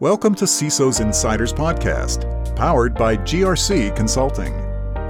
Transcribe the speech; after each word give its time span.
Welcome 0.00 0.34
to 0.36 0.44
CISO's 0.44 0.98
Insiders 0.98 1.52
Podcast, 1.52 2.56
powered 2.56 2.96
by 2.96 3.16
GRC 3.16 3.94
Consulting. 3.94 4.52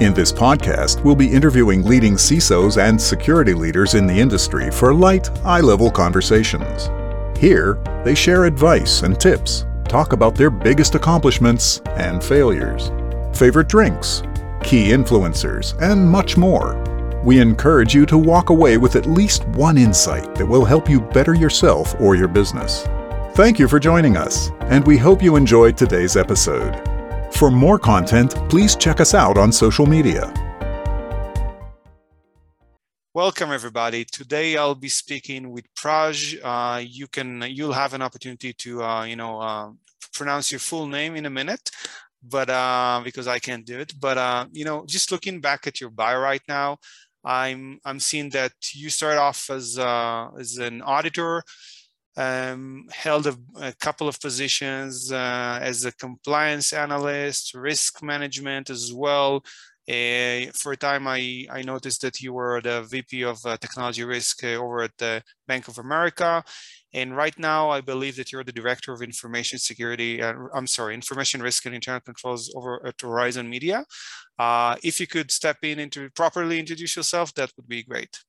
In 0.03 0.13
this 0.13 0.31
podcast, 0.31 1.03
we'll 1.03 1.17
be 1.17 1.33
interviewing 1.33 1.85
leading 1.85 2.17
CISOs 2.17 2.77
and 2.77 3.01
security 3.01 3.55
leaders 3.55 3.95
in 3.95 4.07
the 4.07 4.13
industry 4.13 4.71
for 4.71 4.93
light, 4.93 5.31
eye 5.43 5.63
level 5.63 5.91
conversations. 5.91 6.91
Here, 7.39 7.83
they 8.05 8.15
share 8.15 8.45
advice 8.45 9.01
and 9.05 9.19
tips, 9.19 9.65
talk 9.89 10.13
about 10.13 10.35
their 10.35 10.51
biggest 10.51 10.95
accomplishments 10.95 11.81
and 11.97 12.23
failures, 12.23 12.91
favorite 13.35 13.69
drinks, 13.71 14.23
key 14.63 14.89
influencers, 14.89 15.81
and 15.81 16.07
much 16.07 16.37
more. 16.37 16.77
We 17.25 17.41
encourage 17.41 17.95
you 17.95 18.05
to 18.05 18.19
walk 18.19 18.51
away 18.51 18.77
with 18.77 18.97
at 18.97 19.07
least 19.07 19.49
one 19.49 19.79
insight 19.79 20.35
that 20.35 20.45
will 20.45 20.67
help 20.67 20.91
you 20.91 21.01
better 21.01 21.33
yourself 21.33 21.99
or 21.99 22.17
your 22.17 22.29
business. 22.29 22.87
Thank 23.35 23.59
you 23.59 23.67
for 23.67 23.81
joining 23.81 24.17
us, 24.17 24.53
and 24.71 24.87
we 24.87 24.97
hope 24.97 25.21
you 25.21 25.35
enjoyed 25.35 25.77
today's 25.77 26.17
episode. 26.17 26.81
For 27.33 27.51
more 27.51 27.81
content, 27.81 28.37
please 28.49 28.77
check 28.77 29.01
us 29.01 29.13
out 29.13 29.37
on 29.37 29.51
social 29.51 29.87
media. 29.87 30.33
Welcome 33.13 33.51
everybody. 33.51 34.05
Today 34.05 34.57
I'll 34.57 34.77
be 34.77 34.89
speaking 34.89 35.51
with 35.51 35.65
Praj. 35.75 36.39
Uh, 36.45 36.79
you 36.79 37.09
can 37.09 37.43
you'll 37.49 37.73
have 37.73 37.93
an 37.93 38.03
opportunity 38.03 38.53
to 38.53 38.85
uh, 38.85 39.03
you 39.03 39.17
know 39.17 39.41
uh, 39.41 39.73
pronounce 40.13 40.53
your 40.53 40.61
full 40.61 40.87
name 40.87 41.17
in 41.17 41.27
a 41.27 41.31
minute, 41.31 41.73
but 42.23 42.49
uh, 42.49 43.01
because 43.03 43.27
I 43.27 43.41
can't 43.41 43.67
do 43.67 43.81
it. 43.81 43.95
But 43.99 44.17
uh, 44.17 44.47
you 44.53 44.65
know, 44.65 44.85
just 44.87 45.11
looking 45.11 45.41
back 45.41 45.67
at 45.67 45.81
your 45.81 45.91
bio 45.91 46.21
right 46.21 46.43
now, 46.47 46.79
I'm 47.25 47.81
I'm 47.85 47.99
seeing 47.99 48.31
that 48.31 48.53
you 48.75 48.91
start 48.91 49.19
off 49.19 49.51
as 49.51 49.77
uh, 49.77 50.29
as 50.39 50.59
an 50.59 50.83
auditor 50.83 51.43
um, 52.17 52.87
held 52.93 53.27
a, 53.27 53.37
a, 53.61 53.73
couple 53.75 54.09
of 54.09 54.21
positions 54.21 55.11
uh, 55.11 55.59
as 55.61 55.85
a 55.85 55.93
compliance 55.93 56.73
analyst, 56.73 57.55
risk 57.55 58.03
management 58.03 58.71
as 58.71 58.93
well. 58.93 59.43
Uh, 59.87 60.47
for 60.55 60.73
a 60.73 60.77
time, 60.77 61.07
I, 61.07 61.47
I 61.51 61.63
noticed 61.63 62.01
that 62.03 62.21
you 62.21 62.33
were 62.33 62.61
the 62.63 62.83
VP 62.85 63.23
of 63.23 63.39
uh, 63.45 63.57
technology 63.59 64.03
risk 64.05 64.43
uh, 64.43 64.55
over 64.55 64.83
at 64.83 64.97
the 64.97 65.23
Bank 65.47 65.69
of 65.69 65.79
America. 65.79 66.43
And 66.95 67.17
right 67.17 67.37
now, 67.39 67.71
I 67.71 67.81
believe 67.81 68.17
that 68.17 68.33
you're 68.33 68.45
the 68.45 68.53
director 68.53 68.93
of 68.93 69.03
information 69.03 69.59
security. 69.59 70.23
Uh, 70.23 70.35
I'm 70.55 70.69
sorry, 70.69 70.95
information 70.95 71.43
risk 71.43 71.67
and 71.67 71.75
internal 71.75 72.01
controls 72.01 72.53
over 72.57 72.87
at 72.87 73.01
Horizon 73.01 73.51
Media. 73.51 73.85
Uh, 74.39 74.77
if 74.83 75.01
you 75.01 75.07
could 75.07 75.31
step 75.31 75.59
in 75.63 75.81
and 75.81 76.15
properly 76.15 76.59
introduce 76.59 76.97
yourself, 76.97 77.35
that 77.35 77.53
would 77.57 77.69
be 77.69 77.83
great. 77.83 78.21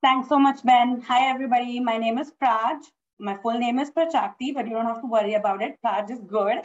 Thanks 0.00 0.28
so 0.28 0.38
much, 0.38 0.62
Ben. 0.62 1.00
Hi, 1.08 1.28
everybody. 1.28 1.80
My 1.80 1.96
name 1.96 2.18
is 2.18 2.30
Praj. 2.40 2.78
My 3.18 3.36
full 3.36 3.58
name 3.58 3.80
is 3.80 3.90
Prachakti, 3.90 4.54
but 4.54 4.68
you 4.68 4.74
don't 4.74 4.86
have 4.86 5.00
to 5.00 5.08
worry 5.08 5.34
about 5.34 5.60
it. 5.60 5.76
Praj 5.84 6.08
is 6.08 6.20
good. 6.20 6.58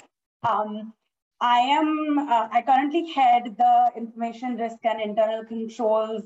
Um, 0.44 0.94
I 1.42 1.58
am, 1.58 2.20
uh, 2.20 2.48
I 2.52 2.62
currently 2.62 3.12
head 3.12 3.56
the 3.58 3.92
information 3.98 4.56
risk 4.58 4.78
and 4.84 5.02
internal 5.02 5.44
controls 5.46 6.22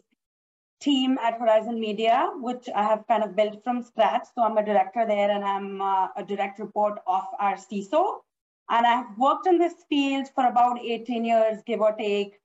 team 0.81 1.17
at 1.19 1.39
Horizon 1.39 1.79
Media, 1.79 2.29
which 2.41 2.67
I 2.75 2.83
have 2.83 3.07
kind 3.07 3.23
of 3.23 3.37
built 3.37 3.63
from 3.63 3.83
scratch. 3.83 4.27
So 4.35 4.43
I'm 4.43 4.57
a 4.57 4.65
director 4.65 5.05
there 5.07 5.31
and 5.31 5.45
I'm 5.45 5.81
uh, 5.81 6.09
a 6.17 6.25
direct 6.25 6.59
report 6.59 6.99
of 7.07 7.23
our 7.39 7.55
CISO. 7.55 8.19
And 8.69 8.85
I've 8.85 9.17
worked 9.17 9.47
in 9.47 9.57
this 9.57 9.75
field 9.87 10.27
for 10.35 10.45
about 10.45 10.81
18 10.83 11.23
years, 11.23 11.63
give 11.65 11.79
or 11.79 11.93
take 11.93 12.37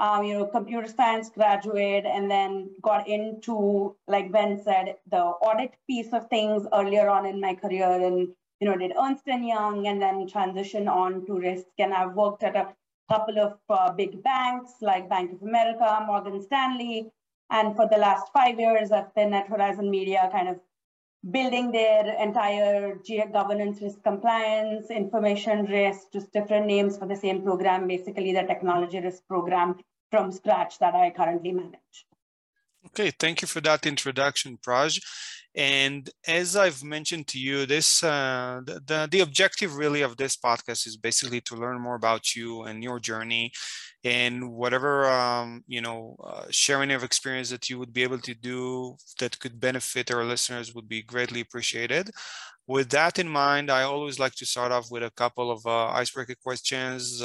um, 0.00 0.24
you 0.24 0.32
know, 0.32 0.46
computer 0.46 0.88
science 0.88 1.28
graduate 1.28 2.06
and 2.06 2.30
then 2.30 2.70
got 2.80 3.06
into, 3.06 3.94
like 4.08 4.32
Ben 4.32 4.58
said, 4.64 4.96
the 5.10 5.18
audit 5.18 5.74
piece 5.86 6.14
of 6.14 6.26
things 6.30 6.66
earlier 6.72 7.10
on 7.10 7.26
in 7.26 7.38
my 7.38 7.54
career 7.54 7.86
and, 7.86 8.28
you 8.60 8.66
know, 8.66 8.76
did 8.78 8.94
Ernst 8.98 9.24
& 9.24 9.26
Young 9.26 9.86
and 9.86 10.00
then 10.00 10.26
transition 10.26 10.88
on 10.88 11.26
to 11.26 11.38
risk. 11.38 11.66
And 11.78 11.92
I've 11.92 12.14
worked 12.14 12.42
at 12.42 12.56
a 12.56 12.68
couple 13.10 13.38
of 13.38 13.58
uh, 13.68 13.92
big 13.92 14.22
banks 14.22 14.72
like 14.80 15.10
Bank 15.10 15.32
of 15.32 15.42
America, 15.42 16.02
Morgan 16.06 16.40
Stanley. 16.40 17.12
And 17.50 17.76
for 17.76 17.86
the 17.86 17.98
last 17.98 18.32
five 18.32 18.58
years, 18.58 18.92
I've 18.92 19.14
been 19.14 19.34
at 19.34 19.48
Horizon 19.48 19.90
Media 19.90 20.30
kind 20.32 20.48
of 20.48 20.60
building 21.30 21.72
their 21.72 22.16
entire 22.18 22.98
governance 23.30 23.82
risk 23.82 24.02
compliance, 24.02 24.90
information 24.90 25.66
risk, 25.66 26.10
just 26.10 26.32
different 26.32 26.66
names 26.66 26.96
for 26.96 27.06
the 27.06 27.16
same 27.16 27.42
program, 27.42 27.86
basically 27.86 28.32
the 28.32 28.44
technology 28.44 28.98
risk 28.98 29.26
program 29.28 29.76
from 30.10 30.32
scratch 30.32 30.78
that 30.78 30.94
I 30.94 31.10
currently 31.10 31.52
manage. 31.52 32.06
Okay, 32.86 33.10
thank 33.18 33.42
you 33.42 33.48
for 33.48 33.60
that 33.60 33.86
introduction, 33.86 34.56
Praj. 34.56 35.00
And 35.54 36.08
as 36.26 36.56
I've 36.56 36.84
mentioned 36.84 37.26
to 37.28 37.38
you, 37.38 37.66
this 37.66 38.04
uh, 38.04 38.60
the, 38.64 39.08
the, 39.10 39.20
objective 39.20 39.74
really 39.76 40.02
of 40.02 40.16
this 40.16 40.36
podcast 40.36 40.86
is 40.86 40.96
basically 40.96 41.40
to 41.42 41.56
learn 41.56 41.80
more 41.80 41.96
about 41.96 42.36
you 42.36 42.62
and 42.62 42.84
your 42.84 43.00
journey, 43.00 43.50
and 44.04 44.52
whatever 44.52 45.10
um, 45.10 45.64
you 45.66 45.80
know, 45.80 46.16
uh, 46.24 46.44
sharing 46.50 46.92
of 46.92 47.02
experience 47.02 47.50
that 47.50 47.68
you 47.68 47.80
would 47.80 47.92
be 47.92 48.04
able 48.04 48.20
to 48.20 48.34
do 48.34 48.96
that 49.18 49.38
could 49.40 49.60
benefit 49.60 50.12
our 50.12 50.24
listeners 50.24 50.74
would 50.74 50.88
be 50.88 51.02
greatly 51.02 51.40
appreciated. 51.40 52.10
With 52.68 52.90
that 52.90 53.18
in 53.18 53.28
mind, 53.28 53.70
I 53.70 53.82
always 53.82 54.20
like 54.20 54.36
to 54.36 54.46
start 54.46 54.70
off 54.70 54.92
with 54.92 55.02
a 55.02 55.10
couple 55.10 55.50
of 55.50 55.66
uh, 55.66 55.88
icebreaker 55.88 56.36
questions. 56.40 57.20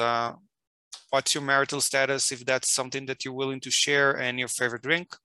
What's 1.10 1.34
your 1.34 1.44
marital 1.44 1.82
status, 1.82 2.32
if 2.32 2.46
that's 2.46 2.70
something 2.70 3.06
that 3.08 3.24
you're 3.24 3.34
willing 3.34 3.60
to 3.62 3.72
share, 3.72 4.12
and 4.12 4.40
your 4.40 4.48
favorite 4.48 4.84
drink? 4.84 5.16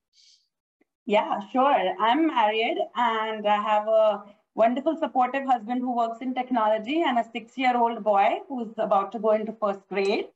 Yeah, 1.07 1.41
sure. 1.53 1.95
I'm 1.99 2.27
married 2.29 2.79
and 2.95 3.47
I 3.47 3.61
have 3.61 3.89
a 3.89 4.23
wonderful, 4.55 4.97
supportive 4.97 5.45
husband 5.45 5.81
who 5.81 5.97
works 5.97 6.19
in 6.21 6.35
technology 6.35 7.03
and 7.03 7.19
a 7.19 7.25
six 7.33 7.57
year 7.57 7.77
old 7.77 8.05
boy 8.05 8.39
who's 8.49 8.73
about 8.79 9.11
to 9.13 9.19
go 9.19 9.33
into 9.33 9.53
first 9.61 9.81
grade. 9.89 10.27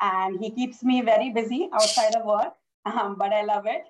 And 0.00 0.38
he 0.38 0.50
keeps 0.50 0.82
me 0.82 1.02
very 1.02 1.30
busy 1.30 1.68
outside 1.72 2.14
of 2.14 2.24
work, 2.24 2.54
um, 2.84 3.16
but 3.18 3.32
I 3.32 3.42
love 3.42 3.66
it. 3.66 3.84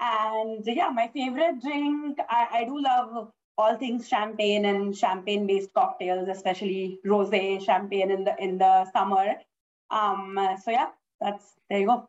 And 0.00 0.64
yeah, 0.66 0.90
my 0.90 1.08
favorite 1.08 1.62
drink, 1.62 2.18
I, 2.28 2.48
I 2.52 2.64
do 2.64 2.82
love 2.82 3.30
all 3.56 3.76
things 3.76 4.08
champagne 4.08 4.64
and 4.64 4.96
champagne 4.96 5.46
based 5.46 5.72
cocktails, 5.74 6.28
especially 6.28 6.98
rosé 7.06 7.64
champagne 7.64 8.10
in 8.10 8.24
the 8.24 8.34
in 8.42 8.58
the 8.58 8.90
summer. 8.92 9.34
Um, 9.90 10.38
so 10.62 10.70
yeah, 10.70 10.88
that's 11.20 11.44
there 11.68 11.80
you 11.80 11.86
go. 11.86 12.08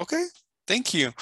Okay, 0.00 0.24
thank 0.66 0.94
you. 0.94 1.12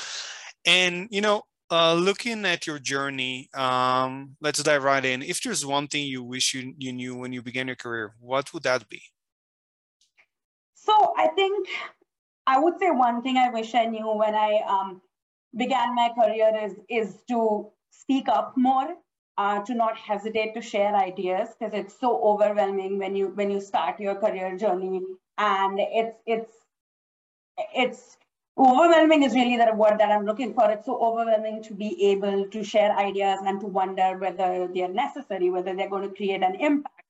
And 0.66 1.08
you 1.10 1.20
know, 1.20 1.42
uh, 1.70 1.94
looking 1.94 2.44
at 2.44 2.66
your 2.66 2.78
journey, 2.78 3.48
um, 3.54 4.36
let's 4.40 4.62
dive 4.62 4.84
right 4.84 5.04
in. 5.04 5.22
If 5.22 5.42
there's 5.42 5.64
one 5.64 5.88
thing 5.88 6.06
you 6.06 6.22
wish 6.22 6.54
you, 6.54 6.74
you 6.78 6.92
knew 6.92 7.16
when 7.16 7.32
you 7.32 7.42
began 7.42 7.66
your 7.66 7.76
career, 7.76 8.14
what 8.20 8.52
would 8.52 8.62
that 8.64 8.88
be? 8.88 9.02
So 10.74 11.14
I 11.16 11.28
think 11.28 11.68
I 12.46 12.60
would 12.60 12.78
say 12.78 12.90
one 12.90 13.22
thing 13.22 13.36
I 13.36 13.50
wish 13.50 13.74
I 13.74 13.86
knew 13.86 14.08
when 14.12 14.34
I 14.34 14.60
um, 14.68 15.00
began 15.56 15.94
my 15.94 16.10
career 16.14 16.52
is 16.62 16.74
is 16.88 17.16
to 17.28 17.70
speak 17.90 18.28
up 18.28 18.54
more, 18.56 18.94
uh, 19.36 19.62
to 19.64 19.74
not 19.74 19.96
hesitate 19.96 20.54
to 20.54 20.60
share 20.60 20.94
ideas 20.94 21.48
because 21.58 21.74
it's 21.74 21.98
so 21.98 22.22
overwhelming 22.22 22.98
when 22.98 23.16
you 23.16 23.28
when 23.28 23.50
you 23.50 23.60
start 23.60 23.98
your 23.98 24.14
career 24.14 24.56
journey, 24.56 25.00
and 25.38 25.78
it's 25.80 26.16
it's 26.26 26.52
it's 27.74 28.16
overwhelming 28.58 29.22
is 29.22 29.34
really 29.34 29.56
the 29.56 29.74
word 29.74 29.98
that 29.98 30.10
I'm 30.10 30.24
looking 30.24 30.54
for. 30.54 30.70
It's 30.70 30.86
so 30.86 30.98
overwhelming 30.98 31.62
to 31.64 31.74
be 31.74 32.10
able 32.10 32.46
to 32.48 32.64
share 32.64 32.96
ideas 32.96 33.40
and 33.44 33.60
to 33.60 33.66
wonder 33.66 34.16
whether 34.18 34.68
they're 34.72 34.88
necessary, 34.88 35.50
whether 35.50 35.74
they're 35.74 35.90
going 35.90 36.08
to 36.08 36.14
create 36.14 36.42
an 36.42 36.54
impact. 36.54 37.02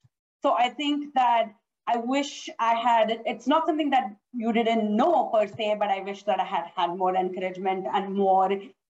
So 0.43 0.55
I 0.55 0.71
think 0.71 1.15
that 1.15 1.53
I 1.87 1.99
wish 1.99 2.49
I 2.59 2.75
had, 2.75 3.23
it's 3.27 3.47
not 3.47 3.67
something 3.67 3.91
that 3.91 4.11
you 4.33 4.53
didn't 4.53 4.97
know 4.97 5.31
per 5.33 5.47
se, 5.47 5.77
but 5.79 5.89
I 5.89 6.01
wish 6.01 6.25
that 6.25 6.41
I 6.41 6.45
had 6.45 6.65
had 6.75 6.97
more 6.97 7.15
encouragement 7.15 7.87
and 7.93 8.15
more 8.15 8.51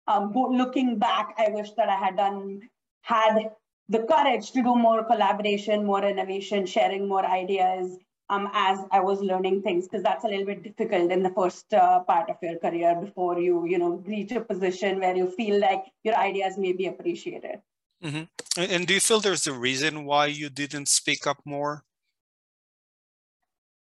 um, 0.08 0.34
looking 0.34 0.98
back, 1.00 1.36
I 1.38 1.50
wish 1.50 1.72
that 1.72 1.88
I 1.88 1.96
had 1.96 2.18
done, 2.18 2.62
had 3.02 3.52
the 3.88 4.00
courage 4.00 4.52
to 4.52 4.64
do 4.64 4.76
more 4.76 5.06
collaboration, 5.06 5.86
more 5.86 6.04
innovation, 6.04 6.66
sharing 6.66 7.08
more 7.08 7.26
ideas, 7.26 7.98
um, 8.32 8.50
as 8.54 8.80
I 8.92 9.02
was 9.02 9.20
learning 9.20 9.62
things, 9.62 9.88
because 9.88 10.04
that's 10.04 10.24
a 10.24 10.28
little 10.28 10.46
bit 10.46 10.64
difficult 10.64 11.12
in 11.12 11.22
the 11.22 11.32
first 11.32 11.74
uh, 11.74 12.00
part 12.00 12.30
of 12.30 12.38
your 12.42 12.58
career 12.60 12.96
before 12.96 13.38
you, 13.40 13.66
you 13.66 13.78
know, 13.78 14.02
reach 14.08 14.32
a 14.32 14.40
position 14.40 15.02
where 15.02 15.16
you 15.16 15.30
feel 15.30 15.60
like 15.60 15.84
your 16.04 16.16
ideas 16.16 16.58
may 16.58 16.72
be 16.72 16.88
appreciated. 16.88 17.60
Mm-hmm. 18.02 18.24
And 18.58 18.88
do 18.88 18.94
you 18.94 19.02
feel 19.02 19.20
there's 19.20 19.48
a 19.48 19.54
reason 19.54 20.06
why 20.06 20.28
you 20.28 20.50
didn't 20.50 20.88
speak 20.88 21.28
up 21.28 21.42
more? 21.44 21.84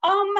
Um, 0.02 0.34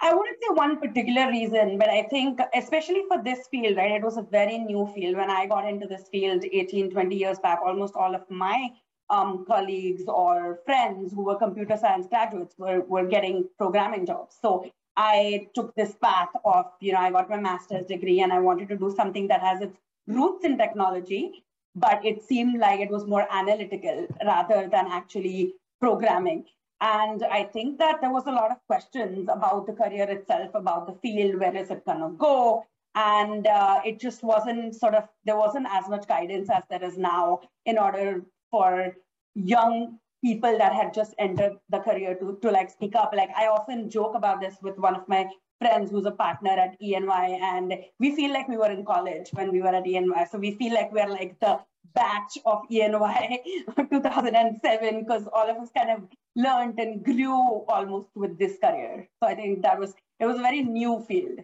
I 0.00 0.14
wouldn't 0.14 0.38
say 0.40 0.54
one 0.54 0.78
particular 0.78 1.28
reason, 1.28 1.76
but 1.76 1.88
I 1.88 2.04
think, 2.04 2.38
especially 2.54 3.02
for 3.08 3.20
this 3.22 3.48
field, 3.50 3.76
right, 3.76 3.92
it 3.92 4.02
was 4.02 4.16
a 4.16 4.22
very 4.22 4.58
new 4.58 4.86
field. 4.94 5.16
When 5.16 5.30
I 5.30 5.46
got 5.46 5.68
into 5.68 5.88
this 5.88 6.08
field 6.12 6.44
18, 6.44 6.90
20 6.90 7.16
years 7.16 7.38
back, 7.40 7.60
almost 7.64 7.94
all 7.96 8.14
of 8.14 8.30
my 8.30 8.68
um, 9.10 9.44
colleagues 9.46 10.04
or 10.06 10.60
friends 10.64 11.12
who 11.12 11.22
were 11.22 11.36
computer 11.36 11.76
science 11.76 12.06
graduates 12.06 12.54
were, 12.58 12.80
were 12.80 13.06
getting 13.06 13.48
programming 13.58 14.06
jobs. 14.06 14.36
So 14.40 14.70
I 14.96 15.48
took 15.54 15.74
this 15.74 15.94
path 16.02 16.28
of, 16.44 16.66
you 16.80 16.92
know, 16.92 17.00
I 17.00 17.10
got 17.10 17.28
my 17.28 17.36
master's 17.36 17.86
degree 17.86 18.20
and 18.20 18.32
I 18.32 18.38
wanted 18.38 18.68
to 18.68 18.76
do 18.76 18.94
something 18.96 19.28
that 19.28 19.40
has 19.40 19.60
its 19.60 19.76
roots 20.06 20.44
in 20.44 20.56
technology, 20.56 21.44
but 21.74 22.04
it 22.04 22.22
seemed 22.22 22.60
like 22.60 22.80
it 22.80 22.90
was 22.90 23.06
more 23.06 23.26
analytical 23.30 24.06
rather 24.24 24.68
than 24.70 24.86
actually 24.86 25.54
programming. 25.80 26.44
And 26.80 27.24
I 27.24 27.44
think 27.44 27.78
that 27.78 28.00
there 28.00 28.10
was 28.12 28.26
a 28.26 28.32
lot 28.32 28.50
of 28.50 28.58
questions 28.66 29.28
about 29.28 29.66
the 29.66 29.72
career 29.72 30.08
itself, 30.08 30.50
about 30.54 30.86
the 30.86 30.94
field, 31.00 31.40
where 31.40 31.56
is 31.56 31.70
it 31.70 31.84
going 31.84 32.00
to 32.00 32.10
go? 32.18 32.64
And 32.94 33.46
uh, 33.46 33.80
it 33.84 33.98
just 33.98 34.22
wasn't 34.22 34.74
sort 34.76 34.94
of, 34.94 35.08
there 35.24 35.36
wasn't 35.36 35.66
as 35.70 35.88
much 35.88 36.06
guidance 36.06 36.48
as 36.50 36.62
there 36.70 36.84
is 36.84 36.96
now 36.96 37.40
in 37.64 37.78
order 37.78 38.22
for 38.54 38.94
young 39.34 39.98
people 40.24 40.56
that 40.58 40.72
had 40.72 40.94
just 40.94 41.12
entered 41.18 41.54
the 41.70 41.80
career 41.86 42.14
to, 42.20 42.38
to 42.40 42.50
like 42.50 42.70
speak 42.70 42.94
up. 42.94 43.12
Like 43.20 43.30
I 43.36 43.48
often 43.48 43.90
joke 43.90 44.14
about 44.14 44.40
this 44.40 44.54
with 44.62 44.78
one 44.78 44.94
of 44.94 45.08
my 45.08 45.28
friends 45.60 45.90
who's 45.90 46.06
a 46.06 46.12
partner 46.12 46.52
at 46.64 46.76
E&Y, 46.80 47.38
and 47.42 47.74
we 47.98 48.14
feel 48.14 48.32
like 48.32 48.48
we 48.48 48.56
were 48.56 48.70
in 48.70 48.84
college 48.84 49.30
when 49.32 49.50
we 49.50 49.60
were 49.60 49.74
at 49.80 49.86
E&Y. 49.86 50.26
So 50.30 50.38
we 50.38 50.52
feel 50.52 50.72
like 50.72 50.92
we're 50.92 51.08
like 51.08 51.34
the 51.40 51.58
batch 51.94 52.38
of 52.46 52.62
E&Y 52.70 53.38
2007 53.90 55.00
because 55.00 55.26
all 55.32 55.50
of 55.50 55.56
us 55.56 55.70
kind 55.76 55.90
of 55.90 56.00
learned 56.36 56.78
and 56.78 57.04
grew 57.04 57.64
almost 57.76 58.08
with 58.14 58.38
this 58.38 58.56
career. 58.62 59.08
So 59.20 59.28
I 59.28 59.34
think 59.34 59.62
that 59.62 59.78
was 59.80 59.94
it 60.20 60.26
was 60.26 60.38
a 60.38 60.42
very 60.42 60.62
new 60.62 61.00
field. 61.08 61.40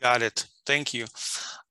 Got 0.00 0.22
it. 0.22 0.46
Thank 0.66 0.94
you. 0.94 1.06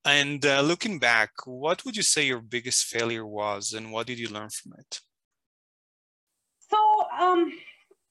And 0.06 0.46
uh, 0.46 0.62
looking 0.62 1.00
back, 1.00 1.32
what 1.46 1.84
would 1.84 1.98
you 1.98 2.04
say 2.04 2.26
your 2.26 2.40
biggest 2.40 2.86
failure 2.86 3.26
was, 3.26 3.74
and 3.74 3.92
what 3.92 4.08
did 4.08 4.20
you 4.20 4.30
learn 4.30 4.50
from 4.50 4.74
it? 4.80 5.02
So 6.70 6.78
um, 7.20 7.52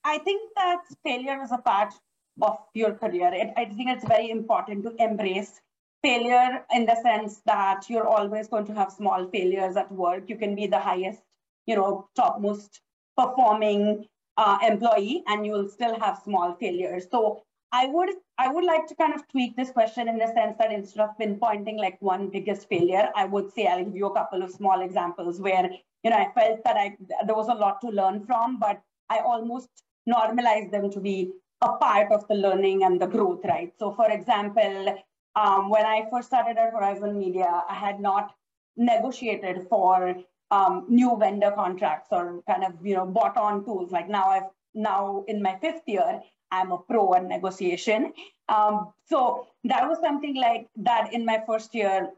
I 0.05 0.19
think 0.19 0.51
that 0.57 0.83
failure 1.03 1.43
is 1.43 1.53
a 1.53 1.59
part 1.59 1.95
of 2.43 2.59
your 2.75 2.93
career. 2.93 3.31
It, 3.33 3.53
I 3.57 3.65
think 3.65 3.91
it's 3.91 4.07
very 4.07 4.31
important 4.31 4.85
to 4.85 4.95
embrace 5.03 5.61
failure 6.03 6.65
in 6.73 6.85
the 6.87 6.97
sense 7.03 7.41
that 7.47 7.89
you're 7.89 8.07
always 8.07 8.49
going 8.49 8.67
to 8.67 8.75
have 8.75 8.93
small 8.93 9.27
failures 9.29 9.77
at 9.77 9.91
work. 9.91 10.29
You 10.29 10.37
can 10.37 10.55
be 10.55 10.67
the 10.67 10.79
highest, 10.79 11.23
you 11.67 11.77
know, 11.77 12.09
topmost 12.15 12.81
performing 13.17 14.07
uh, 14.37 14.59
employee, 14.63 15.23
and 15.27 15.47
you 15.47 15.53
will 15.53 15.69
still 15.69 15.99
have 15.99 16.21
small 16.23 16.55
failures. 16.61 17.07
So 17.11 17.43
I 17.73 17.87
would 17.87 18.11
I 18.39 18.49
would 18.49 18.65
like 18.65 18.87
to 18.87 18.95
kind 18.95 19.15
of 19.15 19.27
tweak 19.29 19.57
this 19.57 19.71
question 19.71 20.09
in 20.09 20.19
the 20.19 20.27
sense 20.29 20.57
that 20.59 20.73
instead 20.73 21.03
of 21.03 21.17
pinpointing 21.21 21.79
like 21.79 22.01
one 22.01 22.29
biggest 22.29 22.69
failure, 22.69 23.11
I 23.15 23.25
would 23.25 23.53
say 23.53 23.67
I'll 23.67 23.85
give 23.85 23.97
you 23.97 24.07
a 24.07 24.15
couple 24.15 24.43
of 24.43 24.51
small 24.51 24.83
examples 24.83 25.41
where 25.41 25.71
you 26.03 26.11
know 26.11 26.17
I 26.17 26.31
felt 26.35 26.63
that 26.65 26.77
I 26.77 26.97
there 27.27 27.35
was 27.35 27.49
a 27.49 27.55
lot 27.55 27.81
to 27.83 27.89
learn 27.89 28.25
from, 28.25 28.59
but 28.59 28.81
I 29.11 29.19
almost 29.19 29.69
normalized 30.07 30.73
them 30.73 30.91
to 30.91 31.01
be 31.01 31.33
a 31.63 31.73
part 31.73 32.13
of 32.13 32.27
the 32.29 32.35
learning 32.35 32.85
and 32.85 33.01
the 33.01 33.07
growth, 33.07 33.41
right? 33.45 33.73
So 33.79 33.93
for 33.93 34.11
example, 34.11 34.97
um, 35.35 35.69
when 35.69 35.85
I 35.85 36.07
first 36.11 36.29
started 36.29 36.57
at 36.59 36.73
Horizon 36.73 37.19
Media, 37.19 37.63
I 37.69 37.75
had 37.75 38.01
not 38.01 38.35
negotiated 38.77 39.67
for 39.69 40.15
um, 40.51 40.87
new 40.89 41.17
vendor 41.19 41.51
contracts 41.51 42.09
or 42.13 42.43
kind 42.49 42.65
of 42.65 42.75
you 42.85 42.95
know 42.95 43.07
bought 43.07 43.37
on 43.37 43.65
tools. 43.65 43.91
Like 43.91 44.09
now 44.09 44.29
I've 44.29 44.51
now 44.75 45.25
in 45.27 45.43
my 45.43 45.57
fifth 45.61 45.83
year, 45.87 46.21
I'm 46.51 46.73
a 46.73 46.79
pro 46.79 47.15
at 47.15 47.25
negotiation. 47.25 48.13
Um, 48.49 48.93
so 49.09 49.47
that 49.65 49.89
was 49.89 49.99
something 50.01 50.37
like 50.37 50.69
that 50.77 51.13
in 51.13 51.25
my 51.25 51.43
first 51.47 51.75
year 51.75 52.11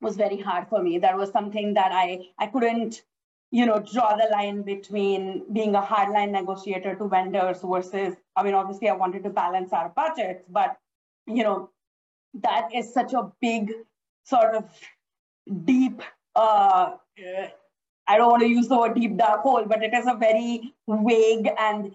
was 0.00 0.16
very 0.16 0.38
hard 0.38 0.68
for 0.68 0.82
me. 0.82 0.98
That 0.98 1.16
was 1.16 1.30
something 1.30 1.74
that 1.74 1.92
I 1.92 2.26
I 2.38 2.46
couldn't 2.46 3.02
you 3.50 3.66
know 3.66 3.78
draw 3.78 4.16
the 4.16 4.28
line 4.32 4.62
between 4.62 5.44
being 5.52 5.74
a 5.74 5.82
hardline 5.82 6.30
negotiator 6.30 6.94
to 6.96 7.08
vendors 7.08 7.60
versus 7.62 8.16
I 8.34 8.42
mean 8.42 8.54
obviously 8.54 8.88
I 8.88 8.94
wanted 8.94 9.22
to 9.24 9.30
balance 9.30 9.72
our 9.72 9.90
budgets, 9.90 10.44
but 10.48 10.76
you 11.26 11.44
know 11.44 11.70
that 12.34 12.74
is 12.74 12.92
such 12.92 13.12
a 13.12 13.30
big 13.40 13.72
sort 14.24 14.54
of 14.54 14.64
deep 15.64 16.00
uh, 16.34 16.92
I 18.08 18.16
don't 18.16 18.30
want 18.30 18.42
to 18.42 18.48
use 18.48 18.68
the 18.68 18.78
word 18.78 18.94
deep 18.94 19.16
dark 19.16 19.42
hole, 19.42 19.64
but 19.66 19.82
it 19.82 19.94
is 19.94 20.06
a 20.06 20.14
very 20.14 20.74
vague 20.88 21.50
and 21.58 21.94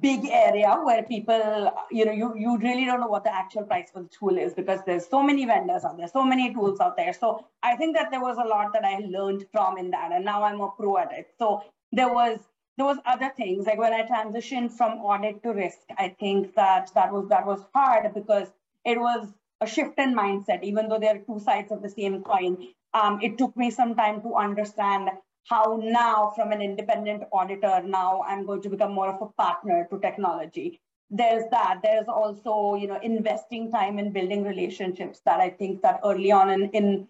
big 0.00 0.26
area 0.26 0.78
where 0.84 1.02
people, 1.02 1.72
you 1.90 2.04
know, 2.04 2.12
you, 2.12 2.34
you 2.36 2.58
really 2.58 2.84
don't 2.84 3.00
know 3.00 3.08
what 3.08 3.24
the 3.24 3.34
actual 3.34 3.62
price 3.62 3.90
for 3.90 4.02
the 4.02 4.08
tool 4.08 4.36
is 4.36 4.52
because 4.52 4.80
there's 4.86 5.08
so 5.08 5.22
many 5.22 5.46
vendors 5.46 5.84
out 5.84 5.96
there, 5.96 6.08
so 6.08 6.24
many 6.24 6.52
tools 6.52 6.80
out 6.80 6.96
there. 6.96 7.12
So 7.12 7.46
I 7.62 7.76
think 7.76 7.96
that 7.96 8.10
there 8.10 8.20
was 8.20 8.36
a 8.36 8.46
lot 8.46 8.72
that 8.74 8.84
I 8.84 8.98
learned 8.98 9.46
from 9.52 9.78
in 9.78 9.90
that, 9.92 10.12
and 10.12 10.24
now 10.24 10.42
I'm 10.42 10.60
a 10.60 10.68
pro 10.68 10.98
at 10.98 11.12
it. 11.12 11.28
So 11.38 11.62
there 11.92 12.12
was 12.12 12.38
there 12.76 12.86
was 12.86 12.98
other 13.04 13.30
things 13.36 13.66
like 13.66 13.78
when 13.78 13.92
I 13.92 14.02
transitioned 14.06 14.72
from 14.72 14.98
audit 15.00 15.42
to 15.42 15.50
risk. 15.50 15.80
I 15.98 16.08
think 16.20 16.54
that 16.54 16.90
that 16.94 17.12
was 17.12 17.28
that 17.28 17.46
was 17.46 17.64
hard 17.74 18.12
because 18.14 18.48
it 18.84 18.98
was 18.98 19.28
a 19.60 19.66
shift 19.66 19.98
in 19.98 20.14
mindset, 20.14 20.62
even 20.62 20.88
though 20.88 20.98
there 20.98 21.16
are 21.16 21.18
two 21.18 21.40
sides 21.40 21.72
of 21.72 21.82
the 21.82 21.90
same 21.90 22.22
coin. 22.22 22.68
Um, 22.92 23.20
it 23.22 23.38
took 23.38 23.56
me 23.56 23.70
some 23.70 23.94
time 23.94 24.20
to 24.22 24.34
understand 24.34 25.10
how 25.48 25.80
now 25.82 26.32
from 26.36 26.52
an 26.52 26.62
independent 26.62 27.24
auditor, 27.32 27.82
now 27.84 28.22
I'm 28.26 28.46
going 28.46 28.62
to 28.62 28.68
become 28.68 28.92
more 28.92 29.08
of 29.08 29.22
a 29.22 29.26
partner 29.26 29.86
to 29.90 29.98
technology. 29.98 30.80
There's 31.10 31.44
that. 31.50 31.80
There's 31.82 32.06
also, 32.06 32.76
you 32.76 32.86
know, 32.86 33.00
investing 33.02 33.70
time 33.70 33.98
in 33.98 34.12
building 34.12 34.44
relationships 34.44 35.20
that 35.24 35.40
I 35.40 35.50
think 35.50 35.82
that 35.82 36.00
early 36.04 36.30
on 36.30 36.50
in, 36.50 36.70
in 36.70 37.08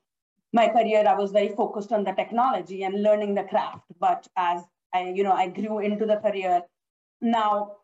my 0.53 0.69
career, 0.69 1.05
I 1.07 1.15
was 1.15 1.33
very 1.33 1.51
focused 1.51 1.93
on 1.93 2.05
the 2.05 2.13
technology 2.13 2.83
and 2.85 3.03
learning 3.03 3.35
the 3.35 3.45
craft. 3.45 3.85
But 4.01 4.27
as 4.37 4.63
I, 4.95 5.13
you 5.15 5.23
know, 5.23 5.33
I 5.33 5.49
grew 5.49 5.81
into 5.81 6.07
the 6.07 6.17
career, 6.17 6.63
now 7.21 7.77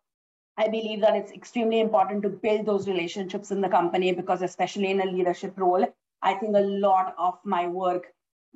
I 0.57 0.69
believe 0.69 1.03
that 1.03 1.17
it's 1.17 1.33
extremely 1.33 1.81
important 1.81 2.23
to 2.23 2.31
build 2.31 2.65
those 2.65 2.89
relationships 2.89 3.51
in 3.51 3.61
the 3.61 3.69
company 3.69 4.13
because 4.13 4.41
especially 4.41 4.91
in 4.91 5.03
a 5.03 5.05
leadership 5.05 5.53
role, 5.57 5.87
I 6.23 6.35
think 6.35 6.57
a 6.57 6.61
lot 6.61 7.15
of 7.19 7.39
my 7.45 7.67
work 7.67 8.07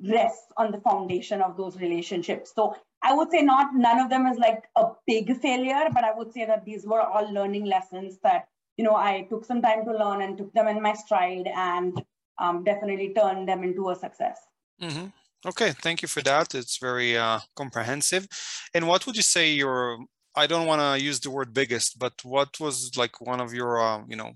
rests 0.03 0.51
on 0.57 0.71
the 0.71 0.79
foundation 0.79 1.41
of 1.41 1.57
those 1.57 1.79
relationships. 1.79 2.51
So 2.55 2.75
I 3.03 3.13
would 3.13 3.31
say 3.31 3.41
not 3.41 3.73
none 3.73 3.99
of 3.99 4.09
them 4.09 4.27
is 4.27 4.37
like 4.37 4.63
a 4.75 4.89
big 5.07 5.35
failure, 5.37 5.89
but 5.93 6.03
I 6.03 6.13
would 6.13 6.31
say 6.33 6.45
that 6.45 6.65
these 6.65 6.85
were 6.85 7.01
all 7.01 7.31
learning 7.31 7.65
lessons 7.65 8.19
that 8.23 8.47
you 8.77 8.83
know 8.83 8.95
I 8.95 9.27
took 9.29 9.45
some 9.45 9.61
time 9.61 9.85
to 9.85 9.91
learn 9.91 10.21
and 10.21 10.37
took 10.37 10.53
them 10.53 10.67
in 10.67 10.81
my 10.81 10.93
stride 10.93 11.47
and 11.53 12.01
um, 12.39 12.63
definitely 12.63 13.13
turned 13.13 13.47
them 13.47 13.63
into 13.63 13.89
a 13.89 13.95
success. 13.95 14.39
Mm-hmm. 14.81 15.07
Okay, 15.47 15.71
thank 15.71 16.01
you 16.01 16.07
for 16.07 16.21
that. 16.21 16.53
It's 16.53 16.77
very 16.77 17.17
uh, 17.17 17.39
comprehensive. 17.55 18.27
And 18.73 18.87
what 18.87 19.05
would 19.05 19.15
you 19.15 19.23
say 19.23 19.51
your 19.51 19.99
I 20.35 20.47
don't 20.47 20.65
want 20.65 20.81
to 20.81 21.03
use 21.03 21.19
the 21.19 21.29
word 21.29 21.53
biggest, 21.53 21.99
but 21.99 22.13
what 22.23 22.59
was 22.59 22.95
like 22.95 23.19
one 23.19 23.41
of 23.41 23.53
your 23.53 23.81
uh, 23.81 24.01
you 24.07 24.15
know 24.15 24.33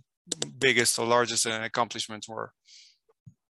biggest 0.57 0.97
or 0.99 1.05
largest 1.05 1.45
accomplishments 1.45 2.27
were? 2.27 2.51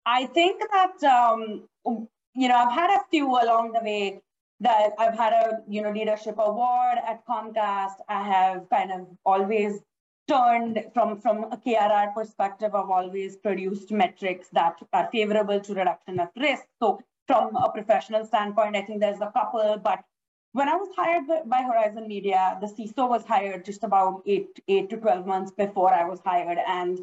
I 0.06 0.26
think 0.26 0.62
that 0.72 1.02
um, 1.04 1.68
you 2.34 2.48
know 2.48 2.56
I've 2.56 2.72
had 2.72 2.90
a 2.90 3.00
few 3.10 3.26
along 3.26 3.72
the 3.72 3.80
way 3.80 4.20
that 4.60 4.92
I've 4.98 5.16
had 5.16 5.32
a 5.32 5.62
you 5.68 5.82
know 5.82 5.90
leadership 5.90 6.36
award 6.38 6.98
at 7.06 7.26
Comcast. 7.26 7.96
I 8.08 8.22
have 8.22 8.68
kind 8.70 8.92
of 8.92 9.06
always 9.24 9.80
turned 10.28 10.84
from 10.92 11.20
from 11.20 11.44
a 11.44 11.56
KRR 11.56 12.14
perspective. 12.14 12.74
I've 12.74 12.90
always 12.90 13.36
produced 13.36 13.90
metrics 13.90 14.48
that 14.52 14.76
are 14.92 15.08
favorable 15.10 15.60
to 15.60 15.74
reduction 15.74 16.20
of 16.20 16.28
risk. 16.36 16.64
So 16.82 17.00
from 17.26 17.56
a 17.56 17.70
professional 17.70 18.24
standpoint, 18.26 18.76
I 18.76 18.82
think 18.82 19.00
there's 19.00 19.20
a 19.20 19.30
couple. 19.32 19.80
But 19.82 20.04
when 20.52 20.68
I 20.68 20.76
was 20.76 20.88
hired 20.96 21.26
by 21.46 21.62
Horizon 21.62 22.06
Media, 22.06 22.58
the 22.60 22.66
CISO 22.66 23.08
was 23.08 23.24
hired 23.24 23.64
just 23.64 23.84
about 23.84 24.22
eight 24.26 24.60
eight 24.68 24.90
to 24.90 24.96
twelve 24.98 25.26
months 25.26 25.50
before 25.50 25.92
I 25.92 26.04
was 26.04 26.20
hired, 26.20 26.58
and 26.66 26.98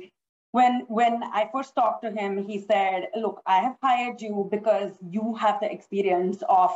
when 0.51 0.85
when 0.87 1.23
I 1.23 1.49
first 1.51 1.75
talked 1.75 2.03
to 2.03 2.11
him, 2.11 2.37
he 2.45 2.59
said, 2.59 3.07
"Look, 3.15 3.41
I 3.45 3.59
have 3.59 3.77
hired 3.81 4.21
you 4.21 4.47
because 4.51 4.91
you 5.09 5.35
have 5.35 5.59
the 5.59 5.71
experience 5.71 6.43
of, 6.49 6.71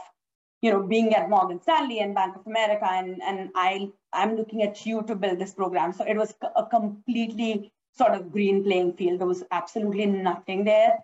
you 0.62 0.72
know, 0.72 0.84
being 0.84 1.14
at 1.14 1.30
Morgan 1.30 1.62
Stanley 1.62 2.00
and 2.00 2.16
Bank 2.16 2.36
of 2.36 2.48
America, 2.48 2.88
and 2.90 3.22
and 3.22 3.50
I 3.56 3.90
I'm 4.14 4.36
looking 4.36 4.64
at 4.64 4.86
you 4.86 5.04
to 5.04 5.16
build 5.16 5.40
this 5.40 5.54
program." 5.54 5.94
So 5.94 6.06
it 6.06 6.18
was 6.18 6.34
a 6.56 6.66
completely 6.66 7.72
sort 7.98 8.12
of 8.14 8.32
green 8.32 8.64
playing 8.64 8.94
field. 8.94 9.20
There 9.20 9.28
was 9.28 9.44
absolutely 9.52 10.06
nothing 10.06 10.64
there. 10.66 11.00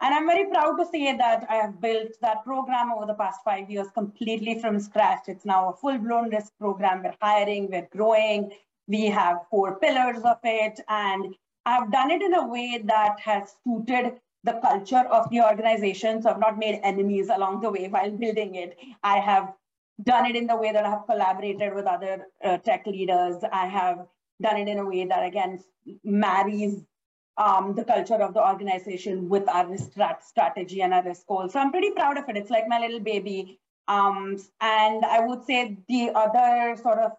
And 0.00 0.12
I'm 0.14 0.26
very 0.26 0.46
proud 0.50 0.76
to 0.76 0.86
say 0.86 1.16
that 1.16 1.46
I 1.48 1.54
have 1.56 1.80
built 1.80 2.12
that 2.20 2.44
program 2.44 2.92
over 2.92 3.06
the 3.06 3.14
past 3.14 3.40
five 3.44 3.70
years 3.70 3.88
completely 3.94 4.58
from 4.60 4.80
scratch. 4.80 5.28
It's 5.28 5.44
now 5.44 5.70
a 5.70 5.76
full 5.76 5.98
blown 5.98 6.30
risk 6.30 6.52
program. 6.58 7.02
We're 7.02 7.14
hiring, 7.20 7.70
we're 7.70 7.88
growing. 7.90 8.50
We 8.86 9.06
have 9.06 9.46
four 9.50 9.78
pillars 9.78 10.22
of 10.24 10.38
it. 10.42 10.80
And 10.88 11.34
I've 11.66 11.90
done 11.90 12.10
it 12.10 12.22
in 12.22 12.34
a 12.34 12.46
way 12.46 12.82
that 12.84 13.20
has 13.20 13.54
suited 13.64 14.20
the 14.42 14.60
culture 14.60 15.04
of 15.10 15.30
the 15.30 15.42
organization. 15.42 16.20
So 16.20 16.30
I've 16.30 16.40
not 16.40 16.58
made 16.58 16.80
enemies 16.82 17.30
along 17.34 17.60
the 17.60 17.70
way 17.70 17.88
while 17.88 18.10
building 18.10 18.54
it. 18.56 18.76
I 19.02 19.18
have 19.18 19.52
done 20.02 20.26
it 20.26 20.36
in 20.36 20.46
the 20.46 20.56
way 20.56 20.72
that 20.72 20.84
I 20.84 20.90
have 20.90 21.06
collaborated 21.06 21.74
with 21.74 21.86
other 21.86 22.26
uh, 22.44 22.58
tech 22.58 22.86
leaders. 22.86 23.42
I 23.52 23.66
have 23.66 24.06
done 24.42 24.58
it 24.58 24.68
in 24.68 24.78
a 24.78 24.84
way 24.84 25.06
that, 25.06 25.24
again, 25.24 25.60
marries 26.02 26.82
um, 27.38 27.74
the 27.74 27.84
culture 27.84 28.20
of 28.22 28.34
the 28.34 28.46
organization 28.46 29.28
with 29.28 29.48
our 29.48 29.66
risk 29.66 29.92
strategy 30.20 30.82
and 30.82 30.92
our 30.92 31.02
risk 31.02 31.26
goals. 31.26 31.52
So 31.52 31.60
I'm 31.60 31.70
pretty 31.70 31.90
proud 31.92 32.18
of 32.18 32.28
it. 32.28 32.36
It's 32.36 32.50
like 32.50 32.68
my 32.68 32.78
little 32.78 33.00
baby. 33.00 33.60
Um, 33.88 34.38
and 34.60 35.04
I 35.04 35.20
would 35.20 35.44
say 35.44 35.78
the 35.88 36.10
other 36.14 36.76
sort 36.80 36.98
of 36.98 37.12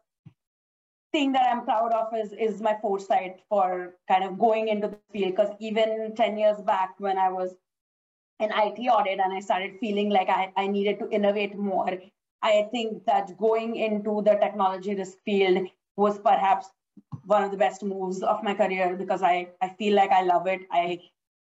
thing 1.15 1.31
that 1.31 1.47
I'm 1.49 1.63
proud 1.63 1.93
of 1.93 2.13
is, 2.13 2.33
is 2.33 2.61
my 2.61 2.75
foresight 2.81 3.35
for 3.47 3.93
kind 4.09 4.25
of 4.25 4.37
going 4.37 4.67
into 4.67 4.89
the 4.89 4.99
field. 5.13 5.31
Because 5.35 5.51
even 5.61 6.13
10 6.13 6.37
years 6.37 6.57
back 6.61 6.95
when 6.99 7.17
I 7.17 7.29
was 7.29 7.55
in 8.41 8.49
IT 8.51 8.79
audit 8.89 9.19
and 9.19 9.33
I 9.33 9.39
started 9.39 9.79
feeling 9.79 10.09
like 10.09 10.29
I, 10.29 10.51
I 10.57 10.67
needed 10.67 10.99
to 10.99 11.09
innovate 11.09 11.57
more, 11.57 11.91
I 12.41 12.67
think 12.73 13.05
that 13.05 13.37
going 13.37 13.77
into 13.77 14.21
the 14.25 14.35
technology 14.35 14.93
risk 14.93 15.17
field 15.23 15.69
was 15.95 16.19
perhaps 16.19 16.67
one 17.23 17.43
of 17.43 17.51
the 17.51 17.63
best 17.65 17.81
moves 17.81 18.21
of 18.21 18.43
my 18.43 18.53
career 18.53 18.97
because 18.97 19.23
I, 19.23 19.47
I 19.61 19.69
feel 19.69 19.95
like 19.95 20.11
I 20.11 20.23
love 20.23 20.47
it. 20.47 20.61
I 20.69 20.99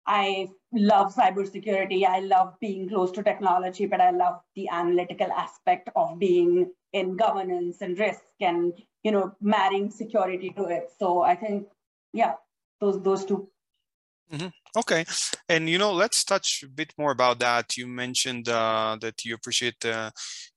I 0.06 0.48
love 0.74 1.14
cybersecurity. 1.14 2.04
I 2.06 2.18
love 2.20 2.54
being 2.60 2.90
close 2.90 3.10
to 3.12 3.22
technology, 3.22 3.86
but 3.86 4.02
I 4.02 4.10
love 4.10 4.40
the 4.54 4.68
analytical 4.68 5.32
aspect 5.32 5.88
of 5.96 6.18
being 6.18 6.70
in 6.92 7.16
governance 7.16 7.80
and 7.80 7.98
risk 7.98 8.20
and 8.38 8.74
you 9.04 9.12
know 9.12 9.36
marrying 9.40 9.90
security 9.90 10.50
to 10.56 10.64
it. 10.64 10.90
So 10.98 11.22
I 11.22 11.36
think, 11.36 11.68
yeah, 12.12 12.34
those 12.80 13.00
those 13.02 13.24
2 13.24 13.48
mm-hmm. 14.32 14.48
Okay, 14.76 15.04
and 15.48 15.68
you 15.68 15.78
know, 15.78 15.92
let's 15.92 16.24
touch 16.24 16.64
a 16.64 16.68
bit 16.68 16.92
more 16.98 17.12
about 17.12 17.38
that. 17.38 17.76
You 17.76 17.86
mentioned 17.86 18.48
uh, 18.48 18.96
that 19.00 19.24
you 19.24 19.34
appreciate 19.34 19.84
uh, 19.84 20.10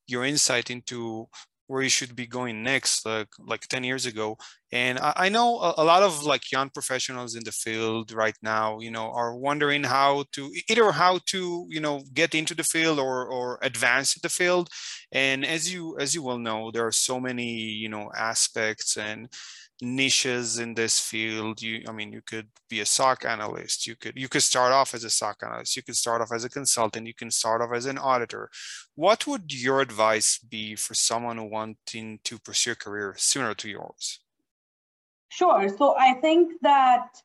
your 0.08 0.26
insight 0.26 0.72
into 0.72 1.28
where 1.68 1.82
you 1.82 1.90
should 1.90 2.16
be 2.16 2.26
going 2.26 2.64
next 2.64 3.06
like 3.06 3.28
like 3.40 3.62
10 3.68 3.84
years 3.84 4.06
ago. 4.06 4.38
And 4.72 5.00
i, 5.00 5.14
I 5.16 5.30
know 5.30 5.60
a, 5.60 5.76
a, 5.78 5.84
lot 5.84 6.04
of 6.04 6.24
like 6.24 6.52
young 6.52 6.70
professionals 6.70 7.36
in 7.36 7.44
the 7.44 7.52
field 7.52 8.12
right 8.12 8.36
now 8.42 8.80
you 8.80 8.92
know 8.92 9.12
are 9.12 9.36
wondering 9.36 9.84
how 9.84 10.26
to 10.34 10.52
either 10.70 10.92
how 10.92 11.20
to 11.28 11.66
you 11.70 11.80
know 11.80 12.04
get 12.14 12.36
into 12.36 12.56
the 12.56 12.64
field 12.64 13.00
or 13.00 13.28
or 13.28 13.60
advance 13.62 14.14
the 14.16 14.30
field. 14.30 14.70
And 15.12 15.46
as 15.46 15.72
you 15.74 15.98
as 16.00 16.16
you 16.16 16.24
well 16.24 16.40
know 16.40 16.72
there 16.72 16.86
are 16.88 16.92
so 16.92 17.20
many 17.20 17.52
you 17.84 17.90
know 17.90 18.12
aspects 18.16 18.98
and 18.98 19.30
niches 19.82 20.60
in 20.60 20.74
this 20.74 21.00
field. 21.00 21.62
You 21.62 21.84
i 21.88 21.92
mean 21.92 22.12
you 22.12 22.22
could 22.22 22.48
be 22.70 22.80
a 22.82 22.86
soc 22.86 23.26
analyst. 23.26 23.88
You 23.88 23.96
could 23.96 24.18
you 24.18 24.28
could 24.28 24.44
start 24.44 24.72
off 24.74 24.94
as 24.94 25.04
a 25.04 25.10
soc 25.10 25.38
analyst. 25.44 25.76
You 25.76 25.84
could 25.84 25.96
start 25.96 26.22
off 26.22 26.32
as 26.32 26.44
a 26.44 26.50
consultant. 26.50 27.08
You 27.08 27.14
can 27.14 27.32
start 27.32 27.62
off 27.62 27.74
as 27.74 27.86
an 27.86 27.98
auditor. 27.98 28.50
What 28.96 29.28
would 29.28 29.54
your 29.54 29.82
advice 29.82 30.40
be 30.40 30.76
for 30.76 30.94
someone 30.94 31.50
wanting 31.50 32.20
to 32.24 32.40
pursue 32.40 32.72
a 32.72 32.76
career 32.76 33.16
similar 33.18 33.54
to 33.56 33.70
yours? 33.70 34.20
Sure. 35.30 35.70
So 35.78 35.96
i 35.98 36.14
think 36.14 36.54
that 36.62 37.22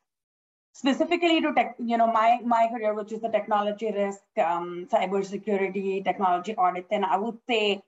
specifically 0.75 1.41
to 1.41 1.53
tech 1.55 1.75
you 1.79 1.97
know 1.97 2.07
my 2.07 2.41
my 2.45 2.67
career 2.73 2.95
which 2.95 3.13
is 3.13 3.21
the 3.21 3.29
technology 3.29 3.93
risk 3.93 4.23
um, 4.39 4.87
cybersecurity 4.91 6.03
technology 6.05 6.55
audit 6.57 6.87
then 6.91 7.05
i 7.05 7.17
would 7.17 7.37
say 7.49 7.81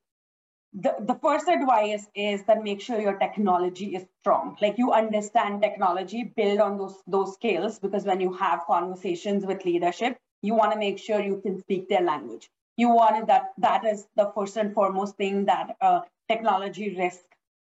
the, 0.75 0.95
the 1.01 1.15
first 1.23 1.49
advice 1.49 2.07
is 2.15 2.43
that 2.45 2.65
make 2.65 2.81
sure 2.81 3.01
your 3.01 3.17
technology 3.19 3.95
is 3.95 4.05
strong. 4.21 4.57
Like 4.61 4.77
you 4.77 4.93
understand 4.93 5.63
technology 5.63 6.33
build 6.37 6.59
on 6.59 6.79
those 6.79 6.97
those 7.07 7.35
skills 7.35 7.79
because 7.79 8.05
when 8.05 8.21
you 8.21 8.33
have 8.33 8.67
conversations 8.67 9.47
with 9.47 9.65
leadership 9.65 10.19
you 10.45 10.55
want 10.55 10.73
to 10.73 10.79
make 10.79 10.99
sure 10.99 11.21
you 11.23 11.41
can 11.43 11.59
speak 11.59 11.89
their 11.89 12.03
language. 12.03 12.51
You 12.77 12.91
want 12.91 13.27
that 13.29 13.53
that 13.59 13.85
is 13.87 14.07
the 14.15 14.31
first 14.35 14.59
and 14.59 14.75
foremost 14.75 15.17
thing 15.17 15.47
that 15.47 15.75
a 15.81 16.03
technology 16.29 16.95
risk 16.99 17.25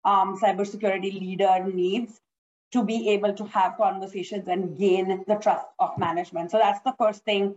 um, 0.04 0.40
cybersecurity 0.40 1.14
leader 1.20 1.64
needs 1.64 2.20
to 2.72 2.84
be 2.84 3.10
able 3.10 3.34
to 3.34 3.46
have 3.46 3.78
conversations 3.78 4.48
and 4.48 4.78
gain 4.78 5.24
the 5.28 5.36
trust 5.36 5.68
of 5.80 5.98
management. 5.98 6.50
So 6.50 6.58
that's 6.58 6.82
the 6.82 6.96
first 6.98 7.24
thing 7.24 7.56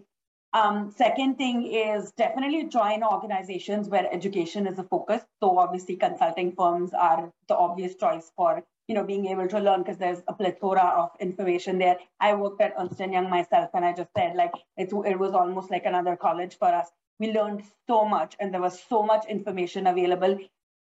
um, 0.55 0.91
second 0.97 1.37
thing 1.37 1.67
is 1.67 2.13
definitely 2.13 2.65
join 2.65 3.03
organizations 3.03 3.89
where 3.89 4.11
education 4.13 4.67
is 4.67 4.79
a 4.79 4.85
focus. 4.85 5.23
So 5.41 5.59
obviously 5.59 5.97
consulting 5.97 6.53
firms 6.53 6.93
are 6.95 7.31
the 7.49 7.57
obvious 7.57 7.95
choice 7.97 8.33
for 8.35 8.65
you 8.87 8.95
know 8.95 9.05
being 9.05 9.27
able 9.27 9.47
to 9.49 9.59
learn 9.59 9.83
because 9.83 9.99
there's 9.99 10.23
a 10.27 10.33
plethora 10.33 10.95
of 10.97 11.11
information 11.21 11.79
there. 11.79 11.99
I 12.21 12.35
worked 12.35 12.63
at 12.63 12.75
Ernst 12.79 13.01
and 13.01 13.13
Young 13.13 13.29
myself, 13.29 13.71
and 13.75 13.85
I 13.85 13.93
just 13.93 14.11
said 14.17 14.37
like 14.37 14.53
it, 14.79 14.91
it 15.05 15.19
was 15.19 15.33
almost 15.35 15.71
like 15.71 15.85
another 15.85 16.17
college 16.17 16.57
for 16.59 16.69
us. 16.69 16.89
We 17.21 17.33
learned 17.33 17.65
so 17.87 18.07
much, 18.07 18.35
and 18.41 18.53
there 18.55 18.63
was 18.63 18.83
so 18.89 19.03
much 19.03 19.27
information 19.27 19.87
available. 19.87 20.39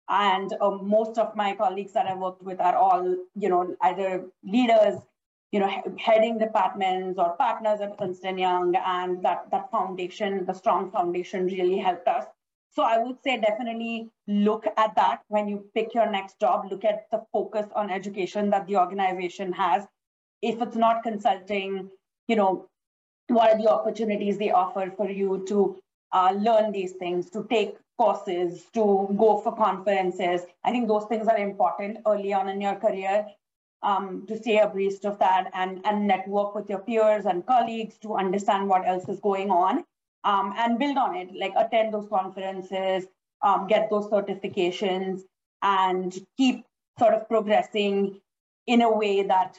And 0.09 0.51
um, 0.59 0.89
most 0.89 1.19
of 1.19 1.35
my 1.35 1.55
colleagues 1.55 1.93
that 1.93 2.07
I 2.07 2.15
worked 2.15 2.41
with 2.41 2.59
are 2.59 2.75
all 2.75 3.15
you 3.35 3.49
know 3.49 3.75
either 3.81 4.25
leaders 4.43 4.95
you 5.51 5.59
know, 5.59 5.69
heading 5.99 6.37
departments 6.37 7.19
or 7.19 7.35
partners 7.35 7.81
at 7.81 7.95
Ernst 8.01 8.23
Young, 8.23 8.75
and 8.75 9.23
that 9.23 9.49
that 9.51 9.69
foundation, 9.69 10.45
the 10.45 10.53
strong 10.53 10.91
foundation, 10.91 11.45
really 11.45 11.77
helped 11.77 12.07
us. 12.07 12.25
So 12.73 12.83
I 12.83 12.99
would 12.99 13.17
say 13.21 13.39
definitely 13.39 14.09
look 14.27 14.65
at 14.77 14.95
that 14.95 15.23
when 15.27 15.49
you 15.49 15.65
pick 15.75 15.93
your 15.93 16.09
next 16.09 16.39
job. 16.39 16.71
Look 16.71 16.85
at 16.85 17.07
the 17.11 17.23
focus 17.33 17.67
on 17.75 17.89
education 17.89 18.49
that 18.51 18.65
the 18.67 18.77
organization 18.77 19.51
has. 19.51 19.85
If 20.41 20.61
it's 20.61 20.77
not 20.77 21.03
consulting, 21.03 21.89
you 22.29 22.35
know, 22.37 22.69
what 23.27 23.51
are 23.51 23.57
the 23.57 23.69
opportunities 23.69 24.37
they 24.37 24.51
offer 24.51 24.91
for 24.95 25.09
you 25.09 25.43
to 25.49 25.81
uh, 26.13 26.33
learn 26.37 26.71
these 26.71 26.93
things, 26.93 27.29
to 27.31 27.45
take 27.49 27.75
courses, 27.97 28.65
to 28.73 29.13
go 29.17 29.39
for 29.43 29.55
conferences. 29.55 30.41
I 30.63 30.71
think 30.71 30.87
those 30.87 31.05
things 31.05 31.27
are 31.27 31.37
important 31.37 31.99
early 32.07 32.33
on 32.33 32.49
in 32.49 32.59
your 32.61 32.75
career 32.75 33.27
um, 33.83 34.25
to 34.27 34.37
stay 34.37 34.59
abreast 34.59 35.05
of 35.05 35.17
that 35.19 35.49
and, 35.53 35.81
and 35.85 36.07
network 36.07 36.55
with 36.55 36.69
your 36.69 36.79
peers 36.79 37.25
and 37.25 37.45
colleagues 37.45 37.97
to 37.99 38.15
understand 38.15 38.67
what 38.67 38.87
else 38.87 39.07
is 39.09 39.19
going 39.19 39.49
on 39.49 39.83
um, 40.23 40.53
and 40.57 40.77
build 40.77 40.97
on 40.97 41.15
it, 41.15 41.29
like 41.35 41.53
attend 41.57 41.93
those 41.93 42.07
conferences, 42.07 43.05
um, 43.43 43.67
get 43.67 43.89
those 43.89 44.07
certifications, 44.07 45.21
and 45.61 46.17
keep 46.37 46.65
sort 46.99 47.13
of 47.13 47.27
progressing 47.27 48.19
in 48.67 48.81
a 48.81 48.91
way 48.91 49.23
that 49.23 49.57